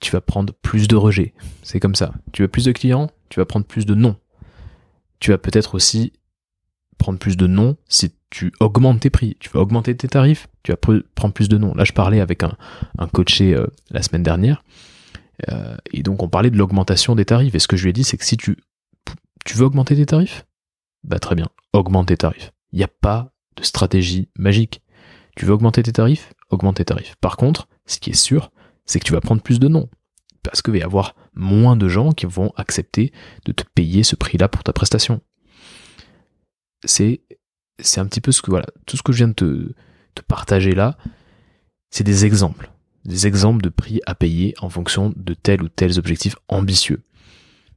tu 0.00 0.12
vas 0.12 0.20
prendre 0.20 0.52
plus 0.52 0.88
de 0.88 0.96
rejets. 0.96 1.34
C'est 1.62 1.80
comme 1.80 1.94
ça. 1.94 2.12
Tu 2.32 2.42
veux 2.42 2.48
plus 2.48 2.64
de 2.64 2.72
clients, 2.72 3.10
tu 3.28 3.40
vas 3.40 3.46
prendre 3.46 3.66
plus 3.66 3.86
de 3.86 3.94
non. 3.94 4.16
Tu 5.20 5.30
vas 5.30 5.38
peut-être 5.38 5.74
aussi 5.74 6.12
prendre 6.98 7.18
plus 7.18 7.36
de 7.36 7.46
non 7.46 7.76
si 7.88 8.12
tu 8.30 8.52
augmentes 8.60 9.00
tes 9.00 9.10
prix. 9.10 9.36
Tu 9.40 9.48
vas 9.50 9.60
augmenter 9.60 9.96
tes 9.96 10.08
tarifs, 10.08 10.48
tu 10.62 10.72
vas 10.72 10.76
prendre 11.14 11.34
plus 11.34 11.48
de 11.48 11.58
non. 11.58 11.74
Là, 11.74 11.84
je 11.84 11.92
parlais 11.92 12.20
avec 12.20 12.42
un, 12.42 12.56
un 12.98 13.08
coaché 13.08 13.54
euh, 13.54 13.66
la 13.90 14.02
semaine 14.02 14.22
dernière. 14.22 14.62
Euh, 15.50 15.76
et 15.92 16.02
donc, 16.02 16.22
on 16.22 16.28
parlait 16.28 16.50
de 16.50 16.56
l'augmentation 16.58 17.14
des 17.14 17.24
tarifs. 17.24 17.54
Et 17.54 17.58
ce 17.58 17.68
que 17.68 17.76
je 17.76 17.84
lui 17.84 17.90
ai 17.90 17.92
dit, 17.92 18.04
c'est 18.04 18.16
que 18.16 18.24
si 18.24 18.36
tu, 18.36 18.56
tu 19.44 19.56
veux 19.56 19.64
augmenter 19.64 19.96
tes 19.96 20.06
tarifs, 20.06 20.44
bah 21.04 21.18
très 21.18 21.34
bien, 21.34 21.48
augmente 21.72 22.08
tes 22.08 22.16
tarifs. 22.16 22.52
Il 22.72 22.78
n'y 22.78 22.84
a 22.84 22.88
pas 22.88 23.32
de 23.56 23.64
stratégie 23.64 24.28
magique. 24.36 24.82
Tu 25.36 25.44
veux 25.44 25.52
augmenter 25.52 25.82
tes 25.82 25.92
tarifs 25.92 26.32
Augmente 26.50 26.76
tes 26.76 26.84
tarifs. 26.84 27.14
Par 27.20 27.36
contre, 27.36 27.68
ce 27.86 27.98
qui 27.98 28.10
est 28.10 28.14
sûr, 28.14 28.50
c'est 28.88 28.98
que 28.98 29.04
tu 29.04 29.12
vas 29.12 29.20
prendre 29.20 29.42
plus 29.42 29.60
de 29.60 29.68
noms. 29.68 29.88
Parce 30.42 30.62
qu'il 30.62 30.72
va 30.72 30.78
y 30.78 30.82
avoir 30.82 31.14
moins 31.34 31.76
de 31.76 31.88
gens 31.88 32.10
qui 32.10 32.26
vont 32.26 32.52
accepter 32.56 33.12
de 33.44 33.52
te 33.52 33.62
payer 33.74 34.02
ce 34.02 34.16
prix-là 34.16 34.48
pour 34.48 34.64
ta 34.64 34.72
prestation. 34.72 35.20
C'est, 36.84 37.20
un 37.96 38.06
petit 38.06 38.20
peu 38.20 38.32
ce 38.32 38.42
que, 38.42 38.50
voilà, 38.50 38.66
tout 38.86 38.96
ce 38.96 39.02
que 39.02 39.12
je 39.12 39.18
viens 39.18 39.28
de 39.28 39.34
te, 39.34 39.72
te 40.14 40.22
partager 40.22 40.72
là, 40.72 40.96
c'est 41.90 42.04
des 42.04 42.24
exemples. 42.24 42.72
Des 43.04 43.26
exemples 43.26 43.62
de 43.62 43.68
prix 43.68 44.00
à 44.06 44.14
payer 44.14 44.54
en 44.60 44.68
fonction 44.68 45.12
de 45.16 45.34
tels 45.34 45.62
ou 45.62 45.68
tels 45.68 45.98
objectifs 45.98 46.36
ambitieux. 46.48 47.02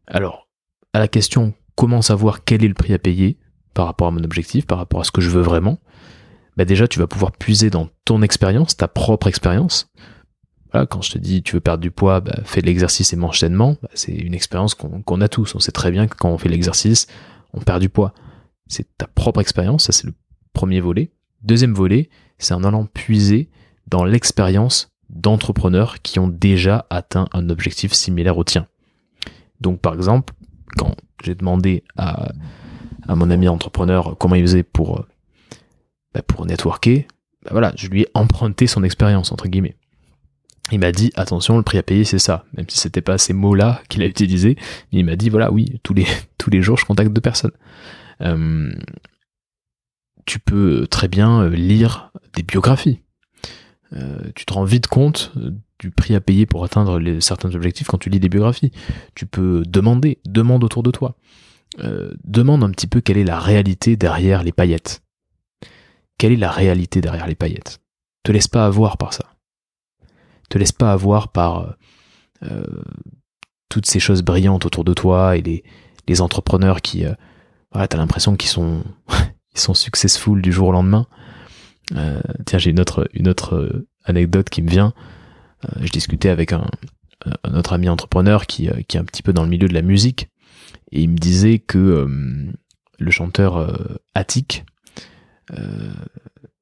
Alors, 0.08 0.48
à 0.94 1.00
la 1.00 1.08
question 1.08 1.54
comment 1.76 2.02
savoir 2.02 2.44
quel 2.44 2.64
est 2.64 2.68
le 2.68 2.74
prix 2.74 2.94
à 2.94 3.00
payer, 3.00 3.38
par 3.74 3.86
rapport 3.86 4.08
à 4.08 4.12
mon 4.12 4.24
objectif, 4.24 4.66
par 4.66 4.78
rapport 4.78 5.02
à 5.02 5.04
ce 5.04 5.12
que 5.12 5.22
je 5.22 5.30
veux 5.30 5.42
vraiment, 5.42 5.80
bah 6.58 6.66
déjà 6.66 6.88
tu 6.88 7.00
vas 7.00 7.08
pouvoir 7.08 7.32
puiser 7.32 7.70
dans 7.70 7.90
ton 8.06 8.22
expérience, 8.22 8.76
ta 8.76 8.88
propre 8.88 9.28
expérience. 9.28 9.90
Voilà, 10.72 10.86
quand 10.86 11.02
je 11.02 11.12
te 11.12 11.18
dis 11.18 11.44
tu 11.44 11.56
veux 11.56 11.60
perdre 11.60 11.82
du 11.82 11.92
poids, 11.92 12.22
bah, 12.22 12.40
fais 12.46 12.62
de 12.62 12.66
l'exercice 12.66 13.14
et 13.14 13.16
mange 13.16 13.40
sainement, 13.40 13.78
bah, 13.82 13.90
c'est 13.94 14.14
une 14.14 14.34
expérience 14.34 14.76
qu'on 14.76 15.22
a 15.22 15.28
tous. 15.28 15.56
On 15.56 15.60
sait 15.60 15.72
très 15.72 15.92
bien 15.92 16.08
que 16.08 16.16
quand 16.16 16.30
on 16.30 16.38
fait 16.38 16.50
l'exercice, 16.50 17.08
on 17.54 17.60
perd 17.60 17.82
du 17.82 17.90
poids. 17.90 18.14
C'est 18.68 18.98
ta 18.98 19.08
propre 19.08 19.42
expérience, 19.42 19.86
ça 19.86 19.92
c'est 19.92 20.08
le 20.08 20.14
premier 20.54 20.80
volet. 20.80 21.12
Deuxième 21.44 21.74
volet, 21.74 22.10
c'est 22.38 22.54
en 22.54 22.64
allant 22.64 22.86
puiser 22.86 23.50
dans 23.88 24.06
l'expérience 24.06 24.90
d'entrepreneurs 25.10 26.02
qui 26.02 26.20
ont 26.20 26.28
déjà 26.30 26.86
atteint 26.90 27.28
un 27.34 27.50
objectif 27.50 27.92
similaire 27.94 28.38
au 28.38 28.44
tien. 28.44 28.68
Donc 29.60 29.82
par 29.82 29.94
exemple, 29.94 30.34
quand 30.78 30.96
j'ai 31.24 31.36
demandé 31.36 31.84
à 31.98 32.32
à 33.08 33.16
mon 33.16 33.30
ami 33.30 33.48
entrepreneur 33.48 34.16
comment 34.18 34.36
il 34.36 34.44
faisait 34.44 34.64
pour, 34.64 35.00
euh, 35.00 35.08
bah, 36.14 36.22
pour 36.22 36.46
networker, 36.46 37.08
bah 37.44 37.50
voilà, 37.52 37.74
je 37.76 37.88
lui 37.88 38.02
ai 38.02 38.08
emprunté 38.14 38.68
son 38.68 38.84
expérience, 38.84 39.32
entre 39.32 39.48
guillemets. 39.48 39.76
Il 40.72 40.80
m'a 40.80 40.92
dit, 40.92 41.12
attention, 41.16 41.58
le 41.58 41.64
prix 41.64 41.78
à 41.78 41.84
payer, 41.84 42.04
c'est 42.04 42.20
ça. 42.20 42.46
Même 42.56 42.66
si 42.70 42.78
c'était 42.78 43.02
pas 43.02 43.18
ces 43.18 43.34
mots-là 43.34 43.82
qu'il 43.90 44.04
a 44.04 44.06
utilisés, 44.06 44.58
il 44.92 45.06
m'a 45.06 45.16
dit, 45.16 45.30
voilà, 45.30 45.52
oui, 45.52 45.80
tous 45.84 45.94
les, 45.94 46.62
jours, 46.62 46.78
je 46.78 46.86
contacte 46.86 47.12
deux 47.12 47.22
personnes. 47.22 47.52
Euh, 48.22 48.72
tu 50.26 50.40
peux 50.40 50.88
très 50.88 51.08
bien 51.08 51.42
euh, 51.42 51.50
lire 51.50 52.12
des 52.34 52.44
biographies. 52.44 53.00
tu 54.36 54.46
te 54.46 54.54
rends 54.54 54.64
vite 54.64 54.88
compte 54.88 55.34
du 55.80 55.92
prix 55.92 56.16
à 56.16 56.22
payer 56.22 56.46
pour 56.46 56.64
atteindre 56.64 57.02
certains 57.20 57.54
objectifs 57.56 57.88
quand 57.88 57.98
tu 57.98 58.10
lis 58.10 58.20
des 58.20 58.30
biographies. 58.30 58.72
Tu 59.16 59.26
peux 59.26 59.64
demander, 59.68 60.20
demande 60.26 60.64
autour 60.64 60.84
de 60.84 60.92
toi. 60.92 61.16
Euh, 61.80 62.14
demande 62.26 62.64
un 62.64 62.70
petit 62.70 62.88
peu 62.88 63.00
quelle 63.02 63.18
est 63.18 63.24
la 63.24 63.40
réalité 63.40 63.96
derrière 63.96 64.44
les 64.44 64.52
paillettes. 64.52 65.02
Quelle 66.18 66.34
est 66.34 66.38
la 66.38 66.52
réalité 66.52 67.02
derrière 67.02 67.28
les 67.28 67.36
paillettes? 67.36 67.80
Te 68.24 68.32
laisse 68.32 68.48
pas 68.48 68.66
avoir 68.66 68.98
par 68.98 69.14
ça. 69.14 69.31
Te 70.52 70.58
laisse 70.60 70.72
pas 70.72 70.92
avoir 70.92 71.30
par 71.30 71.76
euh, 72.44 72.64
toutes 73.70 73.88
ces 73.88 74.00
choses 74.00 74.22
brillantes 74.22 74.66
autour 74.66 74.84
de 74.84 74.94
toi 74.94 75.36
et 75.36 75.42
les, 75.42 75.64
entrepreneurs 76.20 76.82
qui, 76.82 77.06
euh, 77.06 77.14
voilà, 77.72 77.88
t'as 77.88 77.98
l'impression 77.98 78.36
qu'ils 78.36 78.50
sont, 78.50 78.84
ils 79.56 79.60
sont 79.60 79.74
successful 79.74 80.42
du 80.42 80.52
jour 80.52 80.68
au 80.68 80.72
lendemain. 80.74 81.08
Euh, 81.96 82.22
tiens, 82.46 82.60
j'ai 82.60 82.70
une 82.70 82.82
autre, 82.82 83.10
anecdote 84.04 84.50
qui 84.50 84.62
me 84.62 84.70
vient. 84.70 84.94
je 85.80 85.90
discutais 85.90 86.30
avec 86.30 86.52
un, 86.52 86.68
autre 87.54 87.72
ami 87.72 87.88
entrepreneur 87.88 88.46
qui, 88.46 88.70
qui 88.88 88.98
est 88.98 89.00
un 89.00 89.06
petit 89.06 89.24
peu 89.24 89.32
dans 89.32 89.44
le 89.44 89.50
milieu 89.50 89.70
de 89.70 89.74
la 89.74 89.82
musique 89.84 90.32
et 90.92 91.02
il 91.02 91.10
me 91.10 91.18
disait 91.18 91.60
que 91.60 91.78
euh, 91.78 92.52
le 93.00 93.12
chanteur 93.12 93.58
euh, 93.58 93.74
Attic, 94.14 94.66
euh, 95.54 95.92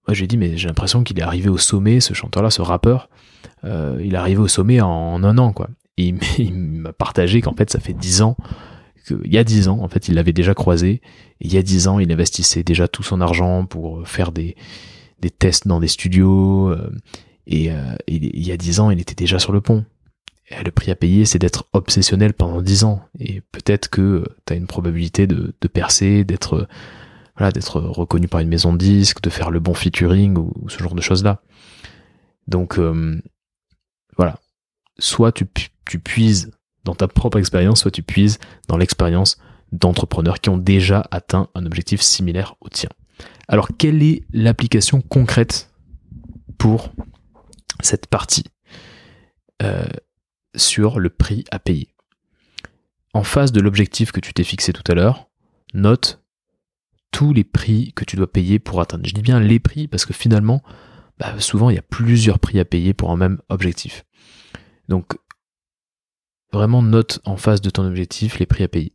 j'ai 0.10 0.28
dit, 0.28 0.38
mais 0.38 0.58
j'ai 0.58 0.68
l'impression 0.68 1.04
qu'il 1.04 1.20
est 1.20 1.24
arrivé 1.24 1.50
au 1.50 1.58
sommet, 1.58 2.00
ce 2.00 2.14
chanteur-là, 2.14 2.50
ce 2.50 2.62
rappeur, 2.62 3.10
euh, 3.64 4.00
il 4.04 4.14
est 4.14 4.18
arrivé 4.18 4.42
au 4.42 4.48
sommet 4.48 4.82
en, 4.82 5.24
un 5.24 5.38
an, 5.38 5.54
quoi. 5.54 5.70
Et 5.98 6.14
il 6.38 6.54
m'a 6.54 6.94
partagé 6.94 7.42
qu'en 7.42 7.54
fait, 7.54 7.70
ça 7.70 7.80
fait 7.80 7.94
dix 7.94 8.22
ans, 8.22 8.38
qu'il 9.06 9.34
y 9.34 9.38
a 9.38 9.44
dix 9.44 9.68
ans, 9.68 9.80
en 9.82 9.88
fait, 9.88 10.08
il 10.08 10.16
l'avait 10.16 10.34
déjà 10.34 10.54
croisé, 10.54 11.02
il 11.42 11.54
y 11.54 11.58
a 11.58 11.62
dix 11.62 11.88
ans, 11.88 12.00
il 12.00 12.12
investissait 12.12 12.64
déjà 12.64 12.88
tout 12.88 13.04
son 13.04 13.22
argent 13.22 13.66
pour 13.66 14.08
faire 14.08 14.32
des, 14.32 14.56
tests 15.38 15.68
dans 15.68 15.80
des 15.80 15.88
studios, 15.88 16.70
euh, 16.70 16.92
et, 17.48 17.72
euh, 17.72 17.96
il 18.08 18.46
y 18.46 18.52
a 18.52 18.58
dix 18.58 18.80
ans, 18.80 18.92
il 18.92 19.00
était 19.00 19.16
déjà 19.16 19.40
sur 19.40 19.52
le 19.52 19.62
pont. 19.62 19.86
Le 20.64 20.72
prix 20.72 20.90
à 20.90 20.96
payer, 20.96 21.26
c'est 21.26 21.38
d'être 21.38 21.68
obsessionnel 21.74 22.34
pendant 22.34 22.62
dix 22.62 22.84
ans, 22.84 23.02
et 23.20 23.42
peut-être 23.52 23.90
que 23.90 24.24
tu 24.48 24.54
as 24.54 24.56
une 24.56 24.66
probabilité 24.66 25.28
de, 25.28 25.54
percer, 25.72 26.24
d'être 26.24 26.68
reconnu 27.38 28.28
par 28.28 28.40
une 28.40 28.50
maison 28.50 28.74
de 28.74 28.78
disques, 28.78 29.22
de 29.22 29.30
faire 29.30 29.52
le 29.52 29.60
bon 29.60 29.76
featuring 29.76 30.38
ou, 30.38 30.54
ce 30.68 30.82
genre 30.82 30.96
de 30.96 31.02
choses-là. 31.02 31.42
Donc 32.50 32.80
euh, 32.80 33.22
voilà, 34.18 34.40
soit 34.98 35.32
tu, 35.32 35.46
puises 36.00 36.52
dans 36.84 36.96
ta 36.96 37.08
propre 37.08 37.38
expérience, 37.38 37.82
soit 37.82 37.92
tu 37.92 38.02
puises 38.02 38.40
dans 38.68 38.78
l'expérience 38.78 39.38
d'entrepreneurs 39.72 40.40
qui 40.40 40.50
ont 40.50 40.58
déjà 40.58 41.08
atteint 41.12 41.50
un 41.54 41.66
objectif 41.66 42.02
similaire 42.02 42.56
au 42.60 42.70
tien. 42.70 42.90
Alors 43.48 43.70
quelle 43.78 44.02
est 44.02 44.24
l'application 44.34 45.02
concrète 45.02 45.72
pour 46.58 46.92
cette 47.82 48.08
partie 48.08 48.46
euh, 49.62 49.86
sur 50.56 51.00
le 51.00 51.10
prix 51.12 51.46
à 51.52 51.60
payer? 51.60 51.94
En 53.14 53.24
face 53.24 53.52
de 53.52 53.62
l'objectif 53.62 54.12
que 54.12 54.20
tu 54.20 54.34
t'es 54.34 54.44
fixé 54.44 54.74
tout 54.74 54.84
à 54.92 54.96
l'heure, 54.96 55.30
note 55.76 56.24
tous 57.12 57.32
les 57.32 57.44
prix 57.44 57.94
que 57.96 58.06
tu 58.06 58.16
dois 58.16 58.32
payer 58.32 58.58
pour 58.58 58.82
atteindre. 58.82 59.06
Je 59.06 59.14
dis 59.14 59.22
bien 59.22 59.40
les 59.40 59.60
prix 59.60 59.88
parce 59.88 60.06
que 60.06 60.14
finalement, 60.14 60.64
bah, 61.20 61.40
souvent 61.40 61.70
il 61.70 61.76
y 61.76 61.80
a 61.80 61.84
plusieurs 61.84 62.40
prix 62.40 62.60
à 62.60 62.66
payer 62.66 62.94
pour 62.94 63.12
un 63.12 63.18
même 63.18 63.40
objectif. 63.50 64.06
Donc, 64.88 65.18
vraiment 66.52 66.82
note 66.82 67.20
en 67.26 67.38
face 67.38 67.62
de 67.62 67.70
ton 67.70 67.86
objectif 67.86 68.40
les 68.40 68.46
prix 68.46 68.64
à 68.64 68.68
payer. 68.68 68.94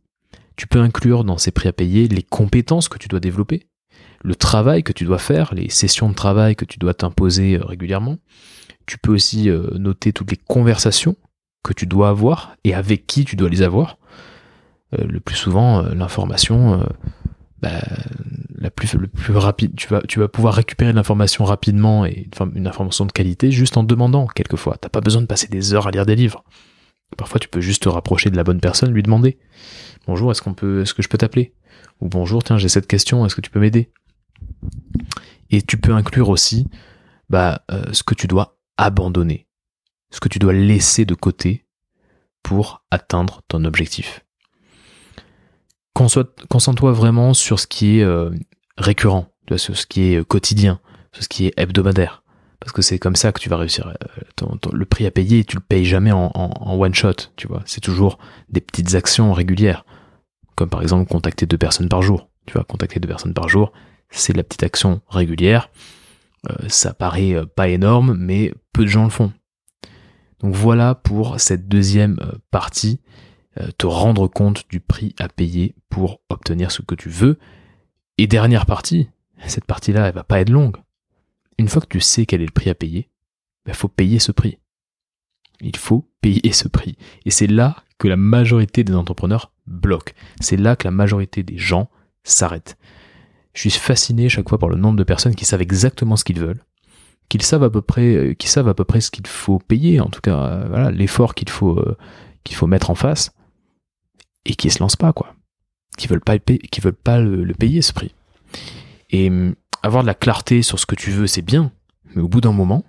Tu 0.55 0.67
peux 0.67 0.79
inclure 0.79 1.23
dans 1.23 1.37
ces 1.37 1.51
prix 1.51 1.69
à 1.69 1.73
payer 1.73 2.07
les 2.07 2.23
compétences 2.23 2.89
que 2.89 2.97
tu 2.97 3.07
dois 3.07 3.19
développer, 3.19 3.67
le 4.23 4.35
travail 4.35 4.83
que 4.83 4.91
tu 4.91 5.05
dois 5.05 5.19
faire, 5.19 5.53
les 5.53 5.69
sessions 5.69 6.09
de 6.09 6.15
travail 6.15 6.55
que 6.55 6.65
tu 6.65 6.79
dois 6.79 6.93
t'imposer 6.93 7.57
euh, 7.57 7.63
régulièrement. 7.63 8.17
Tu 8.85 8.97
peux 8.97 9.13
aussi 9.13 9.49
euh, 9.49 9.67
noter 9.77 10.13
toutes 10.13 10.31
les 10.31 10.37
conversations 10.37 11.15
que 11.63 11.73
tu 11.73 11.85
dois 11.85 12.09
avoir 12.09 12.55
et 12.63 12.73
avec 12.73 13.07
qui 13.07 13.25
tu 13.25 13.35
dois 13.35 13.49
les 13.49 13.61
avoir. 13.61 13.97
Euh, 14.93 15.05
le 15.05 15.19
plus 15.19 15.35
souvent, 15.35 15.81
l'information, 15.81 16.85
bah, 17.61 17.81
la 18.65 18.71
plus, 18.71 18.95
le 18.95 19.07
plus 19.07 19.37
rapide, 19.37 19.75
tu 19.75 20.19
vas, 20.19 20.27
pouvoir 20.27 20.55
récupérer 20.55 20.91
l'information 20.91 21.45
rapidement 21.45 22.03
et 22.03 22.27
une 22.55 22.65
information 22.65 23.05
de 23.05 23.11
qualité 23.11 23.51
juste 23.51 23.77
en 23.77 23.83
demandant 23.83 24.25
quelquefois. 24.25 24.75
T'as 24.81 24.89
pas 24.89 25.01
besoin 25.01 25.21
de 25.21 25.27
passer 25.27 25.47
des 25.47 25.75
heures 25.75 25.85
à 25.85 25.91
lire 25.91 26.07
des 26.07 26.15
livres. 26.15 26.43
Parfois, 27.15 27.39
tu 27.39 27.47
peux 27.47 27.61
juste 27.61 27.83
te 27.83 27.89
rapprocher 27.89 28.31
de 28.31 28.35
la 28.35 28.43
bonne 28.43 28.59
personne, 28.59 28.91
lui 28.91 29.03
demander 29.03 29.37
Bonjour, 30.07 30.31
est-ce 30.31 30.41
qu'on 30.41 30.55
peut, 30.55 30.81
est-ce 30.81 30.95
que 30.95 31.03
je 31.03 31.09
peux 31.09 31.17
t'appeler? 31.19 31.53
Ou 32.01 32.09
bonjour, 32.09 32.43
tiens, 32.43 32.57
j'ai 32.57 32.67
cette 32.67 32.87
question, 32.87 33.23
est-ce 33.23 33.35
que 33.35 33.41
tu 33.41 33.51
peux 33.51 33.59
m'aider? 33.59 33.91
Et 35.51 35.61
tu 35.61 35.77
peux 35.77 35.93
inclure 35.93 36.29
aussi 36.29 36.67
bah, 37.29 37.63
euh, 37.69 37.93
ce 37.93 38.01
que 38.01 38.15
tu 38.15 38.25
dois 38.25 38.57
abandonner, 38.77 39.47
ce 40.11 40.19
que 40.19 40.27
tu 40.27 40.39
dois 40.39 40.53
laisser 40.53 41.05
de 41.05 41.13
côté 41.13 41.67
pour 42.41 42.83
atteindre 42.89 43.43
ton 43.47 43.63
objectif. 43.63 44.25
Concentre-toi 45.93 46.91
vraiment 46.93 47.35
sur 47.35 47.59
ce 47.59 47.67
qui 47.67 47.99
est 47.99 48.03
euh, 48.03 48.31
récurrent, 48.77 49.27
sur 49.57 49.77
ce 49.77 49.85
qui 49.85 50.13
est 50.13 50.17
euh, 50.17 50.23
quotidien, 50.23 50.79
sur 51.11 51.23
ce 51.23 51.29
qui 51.29 51.47
est 51.47 51.53
hebdomadaire. 51.57 52.23
Parce 52.59 52.71
que 52.71 52.81
c'est 52.81 52.99
comme 52.99 53.15
ça 53.15 53.31
que 53.31 53.39
tu 53.39 53.49
vas 53.49 53.57
réussir. 53.57 53.93
Euh, 54.41 54.45
le 54.73 54.85
prix 54.85 55.05
à 55.05 55.11
payer, 55.11 55.43
tu 55.43 55.55
le 55.55 55.61
payes 55.61 55.85
jamais 55.85 56.11
en, 56.11 56.31
one 56.79 56.93
shot, 56.93 57.13
tu 57.35 57.47
vois. 57.47 57.61
C'est 57.65 57.81
toujours 57.81 58.17
des 58.49 58.61
petites 58.61 58.95
actions 58.95 59.33
régulières. 59.33 59.85
Comme 60.55 60.69
par 60.69 60.81
exemple 60.81 61.09
contacter 61.09 61.45
deux 61.45 61.57
personnes 61.57 61.89
par 61.89 62.01
jour. 62.01 62.29
Tu 62.47 62.53
vois, 62.53 62.63
contacter 62.63 62.99
deux 62.99 63.07
personnes 63.07 63.33
par 63.33 63.49
jour, 63.49 63.71
c'est 64.09 64.35
la 64.35 64.43
petite 64.43 64.63
action 64.63 65.01
régulière. 65.09 65.69
ça 66.67 66.93
paraît 66.93 67.35
pas 67.55 67.67
énorme, 67.67 68.15
mais 68.17 68.53
peu 68.71 68.83
de 68.83 68.89
gens 68.89 69.03
le 69.03 69.09
font. 69.09 69.33
Donc 70.39 70.53
voilà 70.53 70.95
pour 70.95 71.39
cette 71.39 71.67
deuxième 71.67 72.17
partie 72.51 72.99
euh, 73.61 73.69
te 73.77 73.85
rendre 73.85 74.27
compte 74.27 74.65
du 74.69 74.81
prix 74.81 75.15
à 75.17 75.29
payer 75.29 75.75
pour 75.89 76.19
obtenir 76.29 76.71
ce 76.71 76.81
que 76.81 76.95
tu 76.95 77.09
veux. 77.09 77.39
Et 78.17 78.27
dernière 78.27 78.65
partie, 78.65 79.09
cette 79.45 79.65
partie-là, 79.65 80.07
elle 80.07 80.13
va 80.13 80.23
pas 80.23 80.39
être 80.39 80.49
longue. 80.49 80.77
Une 81.57 81.67
fois 81.67 81.81
que 81.81 81.87
tu 81.87 81.99
sais 81.99 82.25
quel 82.25 82.41
est 82.41 82.45
le 82.45 82.51
prix 82.51 82.69
à 82.69 82.75
payer, 82.75 83.09
il 83.65 83.69
bah, 83.69 83.73
faut 83.73 83.87
payer 83.87 84.19
ce 84.19 84.31
prix. 84.31 84.57
Il 85.61 85.75
faut 85.75 86.07
payer 86.21 86.51
ce 86.51 86.67
prix. 86.67 86.97
Et 87.25 87.31
c'est 87.31 87.47
là 87.47 87.83
que 87.97 88.07
la 88.07 88.17
majorité 88.17 88.83
des 88.83 88.93
entrepreneurs 88.93 89.51
bloquent. 89.67 90.13
C'est 90.39 90.57
là 90.57 90.75
que 90.75 90.85
la 90.85 90.91
majorité 90.91 91.43
des 91.43 91.57
gens 91.57 91.89
s'arrêtent. 92.23 92.77
Je 93.53 93.61
suis 93.61 93.79
fasciné 93.79 94.27
chaque 94.27 94.49
fois 94.49 94.59
par 94.59 94.69
le 94.69 94.75
nombre 94.75 94.97
de 94.97 95.03
personnes 95.03 95.35
qui 95.35 95.45
savent 95.45 95.61
exactement 95.61 96.17
ce 96.17 96.25
qu'ils 96.25 96.39
veulent, 96.39 96.63
qu'ils 97.29 97.41
savent 97.41 97.63
à 97.63 97.69
peu 97.69 97.81
près, 97.81 98.15
euh, 98.15 98.33
qui 98.33 98.47
savent 98.47 98.67
à 98.67 98.73
peu 98.73 98.83
près 98.83 98.99
ce 98.99 99.11
qu'il 99.11 99.27
faut 99.27 99.59
payer, 99.59 100.01
en 100.01 100.09
tout 100.09 100.21
cas, 100.21 100.37
euh, 100.37 100.65
voilà, 100.67 100.91
l'effort 100.91 101.35
qu'il 101.35 101.49
faut, 101.49 101.81
qu'il 102.43 102.55
faut 102.55 102.67
mettre 102.67 102.89
en 102.89 102.95
face, 102.95 103.31
et 104.43 104.55
qui 104.55 104.69
se 104.69 104.79
lancent 104.79 104.97
pas, 104.97 105.13
quoi. 105.13 105.34
Qui 105.97 106.07
veulent 106.07 106.21
pas, 106.21 106.37
qui 106.37 106.81
veulent 106.81 106.93
pas 106.93 107.19
le, 107.19 107.53
payer 107.53 107.81
ce 107.81 107.93
prix. 107.93 108.13
Et 109.09 109.29
hum, 109.29 109.55
avoir 109.83 110.03
de 110.03 110.07
la 110.07 110.13
clarté 110.13 110.61
sur 110.61 110.79
ce 110.79 110.85
que 110.85 110.95
tu 110.95 111.11
veux, 111.11 111.27
c'est 111.27 111.41
bien, 111.41 111.71
mais 112.13 112.21
au 112.21 112.27
bout 112.27 112.41
d'un 112.41 112.51
moment, 112.51 112.83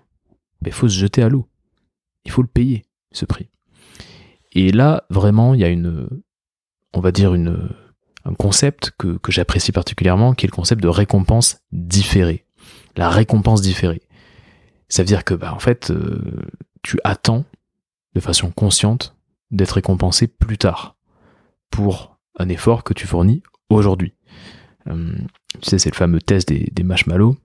il 0.61 0.65
ben, 0.65 0.73
faut 0.73 0.89
se 0.89 0.99
jeter 0.99 1.23
à 1.23 1.29
l'eau. 1.29 1.47
Il 2.25 2.31
faut 2.31 2.43
le 2.43 2.49
payer, 2.49 2.85
ce 3.13 3.25
prix. 3.25 3.49
Et 4.53 4.73
là, 4.73 5.05
vraiment, 5.11 5.55
il 5.55 5.61
y 5.61 5.65
a 5.65 5.69
une, 5.69 6.09
on 6.95 7.01
va 7.01 7.13
dire 7.13 7.35
une, 7.35 7.69
un 8.25 8.35
concept 8.35 8.93
que, 8.99 9.19
que 9.19 9.31
j'apprécie 9.31 9.73
particulièrement, 9.73 10.35
qui 10.35 10.47
est 10.47 10.51
le 10.51 10.55
concept 10.55 10.83
de 10.83 10.89
récompense 10.89 11.59
différée. 11.73 12.45
La 12.97 13.11
récompense 13.11 13.61
différée. 13.61 14.03
Ça 14.89 15.03
veut 15.03 15.07
dire 15.07 15.25
que, 15.25 15.35
bah, 15.35 15.53
en 15.55 15.59
fait, 15.59 15.91
euh, 15.91 16.21
tu 16.83 16.99
attends 17.05 17.45
de 18.15 18.21
façon 18.21 18.51
consciente 18.51 19.15
d'être 19.51 19.73
récompensé 19.73 20.27
plus 20.27 20.59
tard 20.59 20.97
pour 21.71 22.16
un 22.37 22.49
effort 22.49 22.85
que 22.85 22.95
tu 22.95 23.07
fournis 23.07 23.43
aujourd'hui. 23.69 24.15
Euh, 24.89 25.13
tu 25.61 25.71
sais, 25.71 25.79
c'est 25.79 25.91
le 25.91 25.97
fameux 25.97 26.21
test 26.21 26.49
des, 26.49 26.83
marshmallows. 26.83 27.37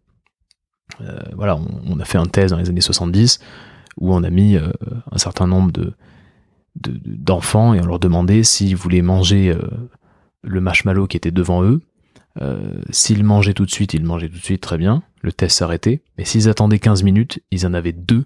Euh, 1.02 1.20
voilà, 1.36 1.58
on, 1.88 2.00
a 2.00 2.06
fait 2.06 2.18
un 2.18 2.26
test 2.26 2.52
dans 2.52 2.60
les 2.60 2.70
années 2.70 2.82
70 2.82 3.40
où 3.98 4.14
on 4.14 4.24
a 4.24 4.30
mis 4.30 4.58
euh, 4.58 4.70
un 5.12 5.18
certain 5.18 5.48
nombre 5.48 5.72
de, 5.72 5.94
d'enfants 6.76 7.74
et 7.74 7.82
on 7.82 7.86
leur 7.86 8.00
demandait 8.00 8.44
s'ils 8.44 8.76
voulaient 8.76 9.02
manger 9.02 9.54
le 10.44 10.62
marshmallow 10.62 11.08
qui 11.08 11.18
était 11.18 11.32
devant 11.32 11.64
eux. 11.64 11.82
s'ils 12.92 13.26
mangeaient 13.26 13.54
tout 13.54 13.66
de 13.66 13.72
suite, 13.72 13.94
ils 13.94 14.06
mangeaient 14.06 14.30
tout 14.30 14.38
de 14.38 14.44
suite 14.44 14.62
très 14.62 14.78
bien, 14.78 15.04
le 15.22 15.34
test 15.34 15.58
s'arrêtait. 15.58 16.02
Mais 16.18 16.24
s'ils 16.24 16.48
attendaient 16.48 16.80
15 16.80 17.04
minutes, 17.04 17.40
ils 17.52 17.68
en 17.68 17.74
avaient 17.74 17.92
deux. 17.92 18.24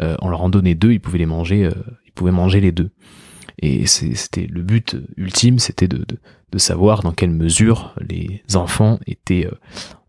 on 0.00 0.30
leur 0.30 0.40
en 0.40 0.48
donnait 0.48 0.74
deux, 0.74 0.92
ils 0.92 1.00
pouvaient 1.00 1.18
les 1.18 1.26
manger, 1.26 1.68
ils 2.06 2.12
pouvaient 2.12 2.32
manger 2.32 2.60
les 2.60 2.72
deux. 2.72 2.90
Et 3.58 3.86
c'était 3.86 4.46
le 4.46 4.62
but 4.62 4.96
ultime, 5.16 5.58
c'était 5.58 5.88
de, 5.88 6.04
savoir 6.56 7.02
dans 7.02 7.12
quelle 7.12 7.30
mesure 7.30 7.94
les 7.98 8.42
enfants 8.54 8.98
étaient, 9.06 9.46
euh, 9.46 9.58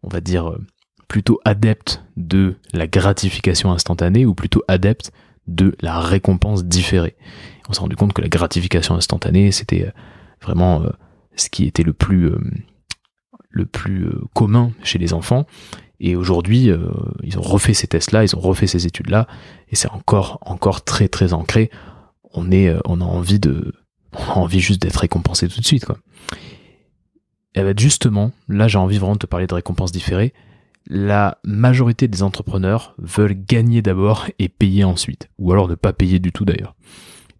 on 0.04 0.10
va 0.10 0.20
dire, 0.20 0.50
euh, 0.50 0.62
plutôt 1.08 1.40
adeptes 1.46 2.04
de 2.18 2.56
la 2.74 2.86
gratification 2.86 3.72
instantanée 3.72 4.26
ou 4.26 4.34
plutôt 4.34 4.62
adeptes 4.68 5.12
de 5.48 5.76
la 5.82 6.00
récompense 6.00 6.66
différée. 6.66 7.16
On 7.70 7.74
s'est 7.74 7.80
rendu 7.80 7.96
compte 7.96 8.14
que 8.14 8.22
la 8.22 8.28
gratification 8.28 8.96
instantanée, 8.96 9.52
c'était 9.52 9.86
euh, 9.88 9.92
vraiment 10.42 10.84
ce 11.38 11.50
qui 11.50 11.66
était 11.66 11.84
le 11.84 11.94
plus, 11.94 12.32
le 13.50 13.66
plus 13.66 14.10
commun 14.34 14.72
chez 14.84 15.00
les 15.00 15.14
enfants. 15.14 15.46
Et 16.02 16.18
aujourd'hui, 16.18 16.70
ils 17.24 17.40
ont 17.40 17.42
refait 17.42 17.74
ces 17.74 17.88
tests-là, 17.88 18.26
ils 18.26 18.36
ont 18.36 18.42
refait 18.42 18.68
ces 18.68 18.86
études-là, 18.86 19.26
et 19.70 19.78
c'est 19.78 19.90
encore, 19.90 20.40
encore 20.42 20.84
très, 20.84 21.08
très 21.08 21.32
ancré 21.32 21.72
on 22.34 22.52
est, 22.52 22.68
euh, 22.68 22.80
on 22.86 23.02
a 23.02 23.06
envie 23.06 23.40
de, 23.40 23.74
envie 24.36 24.60
juste 24.60 24.82
d'être 24.82 24.98
récompensé 24.98 25.48
tout 25.48 25.60
de 25.60 25.66
suite, 25.66 25.86
quoi. 25.86 25.98
Et 27.56 27.62
ben 27.62 27.78
justement, 27.78 28.32
là 28.48 28.68
j'ai 28.68 28.80
envie 28.80 28.98
vraiment 28.98 29.14
de 29.14 29.20
te 29.20 29.28
parler 29.28 29.46
de 29.46 29.54
récompenses 29.54 29.92
différées. 29.92 30.34
La 30.88 31.38
majorité 31.44 32.08
des 32.08 32.24
entrepreneurs 32.24 32.96
veulent 32.98 33.36
gagner 33.36 33.82
d'abord 33.82 34.28
et 34.40 34.50
payer 34.50 34.84
ensuite, 34.84 35.30
ou 35.38 35.52
alors 35.52 35.68
ne 35.68 35.76
pas 35.76 35.94
payer 35.94 36.20
du 36.20 36.32
tout 36.32 36.46
d'ailleurs. 36.46 36.76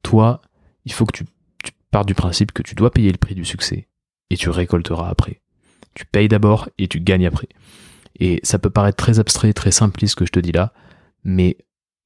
Toi, 0.04 0.42
il 0.86 0.94
faut 0.94 1.06
que 1.06 1.18
tu, 1.18 1.26
tu 1.64 1.72
pars 1.92 2.06
du 2.06 2.14
principe 2.14 2.52
que 2.52 2.62
tu 2.62 2.76
dois 2.76 2.92
payer 2.92 3.12
le 3.12 3.18
prix 3.18 3.36
du 3.36 3.44
succès 3.44 3.88
et 4.30 4.38
tu 4.38 4.50
récolteras 4.50 5.10
après. 5.10 5.42
Tu 5.96 6.06
payes 6.06 6.28
d'abord 6.28 6.70
et 6.78 6.88
tu 6.88 7.00
gagnes 7.00 7.26
après. 7.26 7.50
Et 8.20 8.40
ça 8.44 8.60
peut 8.60 8.70
paraître 8.70 8.98
très 8.98 9.20
abstrait, 9.20 9.54
très 9.54 9.72
simpliste 9.72 10.12
ce 10.12 10.16
que 10.16 10.26
je 10.26 10.32
te 10.32 10.40
dis 10.40 10.52
là, 10.52 10.74
mais 11.24 11.58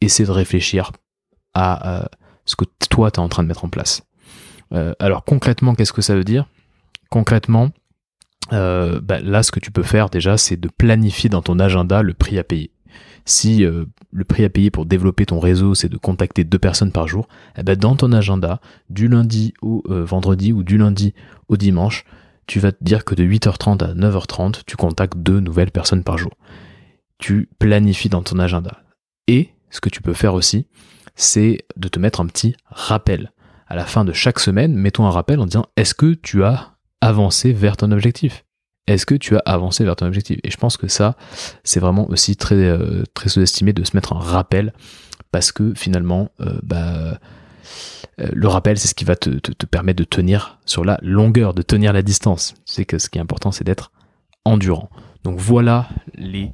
essaie 0.02 0.26
de 0.26 0.32
réfléchir 0.32 0.92
à 1.54 2.02
euh, 2.02 2.06
ce 2.48 2.56
que 2.56 2.66
toi, 2.90 3.12
tu 3.12 3.20
es 3.20 3.24
en 3.24 3.30
train 3.30 3.44
de 3.44 3.48
mettre 3.48 3.66
en 3.66 3.70
place. 3.70 4.02
Euh, 4.74 4.94
alors 5.00 5.24
concrètement, 5.24 5.76
qu'est-ce 5.76 5.94
que 5.94 6.02
ça 6.02 6.16
veut 6.16 6.24
dire? 6.24 6.48
Concrètement, 7.10 7.70
euh, 8.54 9.00
bah, 9.02 9.20
là, 9.20 9.44
ce 9.44 9.52
que 9.52 9.60
tu 9.60 9.72
peux 9.72 9.84
faire 9.84 10.10
déjà, 10.10 10.38
c'est 10.38 10.58
de 10.58 10.70
planifier 10.70 11.30
dans 11.30 11.42
ton 11.42 11.60
agenda 11.60 12.02
le 12.02 12.14
prix 12.14 12.40
à 12.40 12.44
payer. 12.44 12.72
Si 13.26 13.66
euh, 13.66 13.86
le 14.12 14.24
prix 14.24 14.46
à 14.46 14.50
payer 14.50 14.72
pour 14.72 14.86
développer 14.86 15.26
ton 15.26 15.40
réseau, 15.40 15.76
c'est 15.76 15.90
de 15.90 15.98
contacter 15.98 16.46
deux 16.46 16.60
personnes 16.60 16.92
par 16.92 17.08
jour, 17.08 17.28
eh 17.58 17.64
ben, 17.64 17.76
dans 17.78 17.96
ton 17.96 18.12
agenda, 18.14 18.62
du 18.90 19.08
lundi 19.08 19.54
au 19.62 19.84
vendredi 19.88 20.54
ou 20.54 20.64
du 20.64 20.78
lundi 20.78 21.14
au 21.50 21.58
dimanche, 21.58 22.06
tu 22.46 22.60
vas 22.62 22.72
te 22.72 22.82
dire 22.82 23.04
que 23.04 23.14
de 23.14 23.26
8h30 23.26 23.84
à 23.84 23.94
9h30, 23.94 24.62
tu 24.66 24.78
contactes 24.78 25.18
deux 25.18 25.42
nouvelles 25.42 25.72
personnes 25.72 26.04
par 26.04 26.18
jour. 26.18 26.32
Tu 27.18 27.50
planifies 27.60 28.10
dans 28.10 28.24
ton 28.24 28.40
agenda. 28.40 28.84
Et 29.28 29.50
ce 29.70 29.82
que 29.82 29.90
tu 29.90 30.02
peux 30.02 30.14
faire 30.14 30.34
aussi, 30.34 30.66
c'est 31.18 31.66
de 31.76 31.90
te 31.90 32.00
mettre 32.00 32.22
un 32.22 32.28
petit 32.28 32.56
rappel. 32.68 33.34
À 33.68 33.76
la 33.76 33.84
fin 33.84 34.06
de 34.06 34.14
chaque 34.14 34.40
semaine, 34.40 34.76
mets-toi 34.76 35.06
un 35.06 35.12
rappel 35.12 35.42
en 35.42 35.46
disant 35.46 35.66
est-ce 35.76 35.94
que 35.94 36.14
tu 36.14 36.46
as 36.46 36.76
avancé 37.02 37.52
vers 37.52 37.76
ton 37.76 37.92
objectif? 37.92 38.46
Est-ce 38.86 39.06
que 39.06 39.16
tu 39.16 39.36
as 39.36 39.42
avancé 39.46 39.84
vers 39.84 39.98
ton 39.98 40.06
objectif? 40.06 40.40
Et 40.46 40.52
je 40.52 40.56
pense 40.56 40.78
que 40.78 40.88
ça, 40.88 41.18
c'est 41.66 41.82
vraiment 41.82 42.10
aussi 42.10 42.38
très, 42.38 42.56
euh, 42.56 43.04
très 43.14 43.28
sous-estimé 43.28 43.74
de 43.74 43.84
se 43.84 43.98
mettre 43.98 44.14
un 44.14 44.20
rappel 44.20 44.74
parce 45.32 45.52
que 45.52 45.74
finalement, 45.74 46.30
euh, 46.40 46.58
bah, 46.64 47.20
euh, 48.20 48.30
le 48.32 48.48
rappel, 48.48 48.78
c'est 48.78 48.88
ce 48.88 48.96
qui 48.96 49.04
va 49.04 49.18
te, 49.18 49.30
te, 49.30 49.66
permettre 49.66 49.98
de 49.98 50.06
tenir 50.06 50.60
sur 50.66 50.86
la 50.86 50.98
longueur, 51.02 51.54
de 51.54 51.62
tenir 51.64 51.92
la 51.92 52.02
distance. 52.02 52.54
Tu 52.66 52.74
sais 52.74 52.86
que 52.86 52.98
ce 52.98 53.10
qui 53.10 53.18
est 53.18 53.22
important, 53.22 53.52
c'est 53.52 53.66
d'être 53.66 53.92
endurant. 54.46 54.90
Donc 55.26 55.38
voilà 55.38 55.90
les 56.16 56.54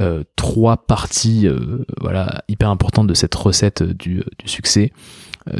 euh, 0.00 0.24
trois 0.36 0.86
parties 0.86 1.46
euh, 1.46 1.84
voilà, 2.00 2.42
hyper 2.48 2.68
importantes 2.68 3.06
de 3.06 3.14
cette 3.14 3.34
recette 3.34 3.82
du, 3.82 4.22
du 4.38 4.48
succès. 4.48 4.92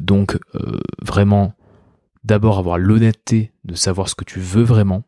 donc 0.00 0.38
vraiment, 1.02 1.54
d'abord 2.24 2.58
avoir 2.58 2.78
l'honnêteté 2.78 3.52
de 3.64 3.74
savoir 3.74 4.08
ce 4.08 4.14
que 4.14 4.24
tu 4.24 4.40
veux 4.40 4.62
vraiment, 4.62 5.04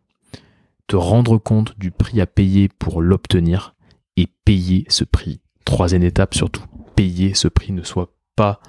te 0.87 0.97
rendre 0.97 1.39
compte 1.39 1.79
du 1.79 1.91
prix 1.91 2.21
à 2.21 2.27
payer 2.27 2.69
pour 2.69 3.03
l'obtenir 3.03 3.75
et 4.17 4.29
payer 4.45 4.85
ce 4.89 5.05
prix. 5.05 5.41
Troisième 5.65 6.03
étape 6.03 6.35
surtout, 6.35 6.65
payer 6.95 7.35
ce 7.35 7.49
prix, 7.49 7.73
ne 7.73 7.83
soit 7.83 8.13
pas 8.37 8.61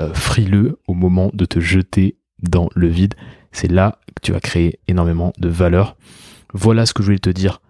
euh, 0.00 0.12
frileux 0.14 0.80
au 0.88 0.94
moment 0.94 1.30
de 1.34 1.44
te 1.44 1.60
jeter 1.60 2.16
dans 2.42 2.68
le 2.74 2.88
vide. 2.88 3.14
C'est 3.52 3.70
là 3.70 3.98
que 4.16 4.22
tu 4.22 4.32
vas 4.32 4.40
créer 4.40 4.80
énormément 4.88 5.32
de 5.38 5.48
valeur. 5.48 5.96
Voilà 6.54 6.86
ce 6.86 6.94
que 6.94 7.02
je 7.02 7.08
voulais 7.08 7.18
te 7.18 7.30
dire 7.30 7.60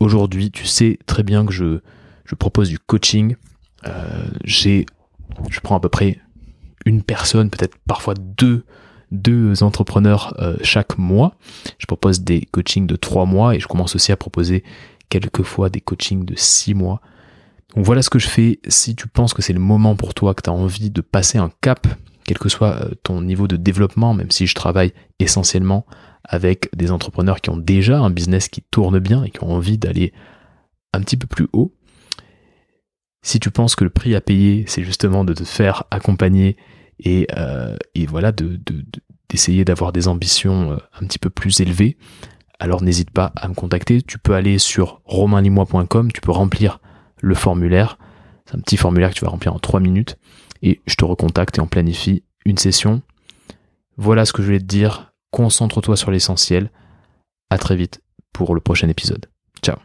aujourd'hui. 0.00 0.50
Tu 0.50 0.66
sais 0.66 0.98
très 1.06 1.22
bien 1.22 1.44
que 1.46 1.52
je, 1.52 1.80
propose 2.38 2.68
du 2.68 2.78
coaching. 2.78 3.36
Euh, 3.86 4.26
j'ai, 4.44 4.86
je 5.50 5.60
prends 5.60 5.76
à 5.76 5.80
peu 5.80 5.88
près 5.88 6.18
une 6.84 7.02
personne, 7.02 7.50
peut-être 7.50 7.76
parfois 7.86 8.14
deux, 8.14 8.64
deux 9.12 9.62
entrepreneurs 9.62 10.34
euh, 10.38 10.56
chaque 10.62 10.98
mois. 10.98 11.36
Je 11.78 11.86
propose 11.86 12.20
des 12.20 12.42
coachings 12.42 12.86
de 12.86 12.96
trois 12.96 13.26
mois 13.26 13.54
et 13.54 13.60
je 13.60 13.66
commence 13.66 13.94
aussi 13.94 14.12
à 14.12 14.16
proposer 14.16 14.64
quelquefois 15.08 15.70
des 15.70 15.80
coachings 15.80 16.24
de 16.24 16.34
six 16.36 16.74
mois. 16.74 17.00
Donc 17.74 17.84
voilà 17.84 18.02
ce 18.02 18.10
que 18.10 18.18
je 18.18 18.28
fais. 18.28 18.60
Si 18.68 18.96
tu 18.96 19.08
penses 19.08 19.34
que 19.34 19.42
c'est 19.42 19.52
le 19.52 19.60
moment 19.60 19.96
pour 19.96 20.14
toi, 20.14 20.34
que 20.34 20.42
tu 20.42 20.50
as 20.50 20.52
envie 20.52 20.90
de 20.90 21.00
passer 21.00 21.38
un 21.38 21.50
cap, 21.60 21.86
quel 22.24 22.38
que 22.38 22.48
soit 22.48 22.82
euh, 22.82 22.90
ton 23.02 23.20
niveau 23.22 23.46
de 23.48 23.56
développement, 23.56 24.14
même 24.14 24.30
si 24.30 24.46
je 24.46 24.54
travaille 24.54 24.92
essentiellement 25.18 25.86
avec 26.28 26.68
des 26.74 26.90
entrepreneurs 26.90 27.40
qui 27.40 27.50
ont 27.50 27.56
déjà 27.56 27.98
un 27.98 28.10
business 28.10 28.48
qui 28.48 28.62
tourne 28.62 28.98
bien 28.98 29.24
et 29.24 29.30
qui 29.30 29.42
ont 29.42 29.52
envie 29.52 29.78
d'aller 29.78 30.12
un 30.92 31.00
petit 31.00 31.16
peu 31.16 31.26
plus 31.26 31.48
haut. 31.52 31.74
Si 33.22 33.40
tu 33.40 33.50
penses 33.50 33.74
que 33.74 33.84
le 33.84 33.90
prix 33.90 34.14
à 34.14 34.20
payer, 34.20 34.64
c'est 34.68 34.84
justement 34.84 35.24
de 35.24 35.32
te 35.32 35.44
faire 35.44 35.84
accompagner 35.90 36.56
et, 37.00 37.26
euh, 37.36 37.76
voilà, 38.08 38.32
d'essayer 39.28 39.64
d'avoir 39.64 39.92
des 39.92 40.08
ambitions 40.08 40.72
euh, 40.72 40.76
un 41.00 41.06
petit 41.06 41.18
peu 41.18 41.30
plus 41.30 41.60
élevées, 41.60 41.96
alors 42.58 42.82
n'hésite 42.82 43.10
pas 43.10 43.32
à 43.36 43.48
me 43.48 43.54
contacter. 43.54 44.02
Tu 44.02 44.18
peux 44.18 44.34
aller 44.34 44.58
sur 44.58 45.02
romainlimois.com, 45.04 46.12
tu 46.12 46.20
peux 46.20 46.30
remplir 46.30 46.80
le 47.20 47.34
formulaire. 47.34 47.98
C'est 48.46 48.56
un 48.56 48.60
petit 48.60 48.76
formulaire 48.76 49.10
que 49.10 49.16
tu 49.16 49.24
vas 49.24 49.30
remplir 49.30 49.52
en 49.52 49.58
3 49.58 49.80
minutes 49.80 50.16
et 50.62 50.80
je 50.86 50.94
te 50.94 51.04
recontacte 51.04 51.58
et 51.58 51.60
on 51.60 51.66
planifie 51.66 52.22
une 52.44 52.58
session. 52.58 53.02
Voilà 53.96 54.24
ce 54.24 54.32
que 54.32 54.42
je 54.42 54.46
voulais 54.46 54.60
te 54.60 54.64
dire. 54.64 55.12
Concentre-toi 55.36 55.98
sur 55.98 56.10
l'essentiel. 56.10 56.70
À 57.50 57.58
très 57.58 57.76
vite 57.76 58.00
pour 58.32 58.54
le 58.54 58.60
prochain 58.62 58.88
épisode. 58.88 59.26
Ciao 59.62 59.76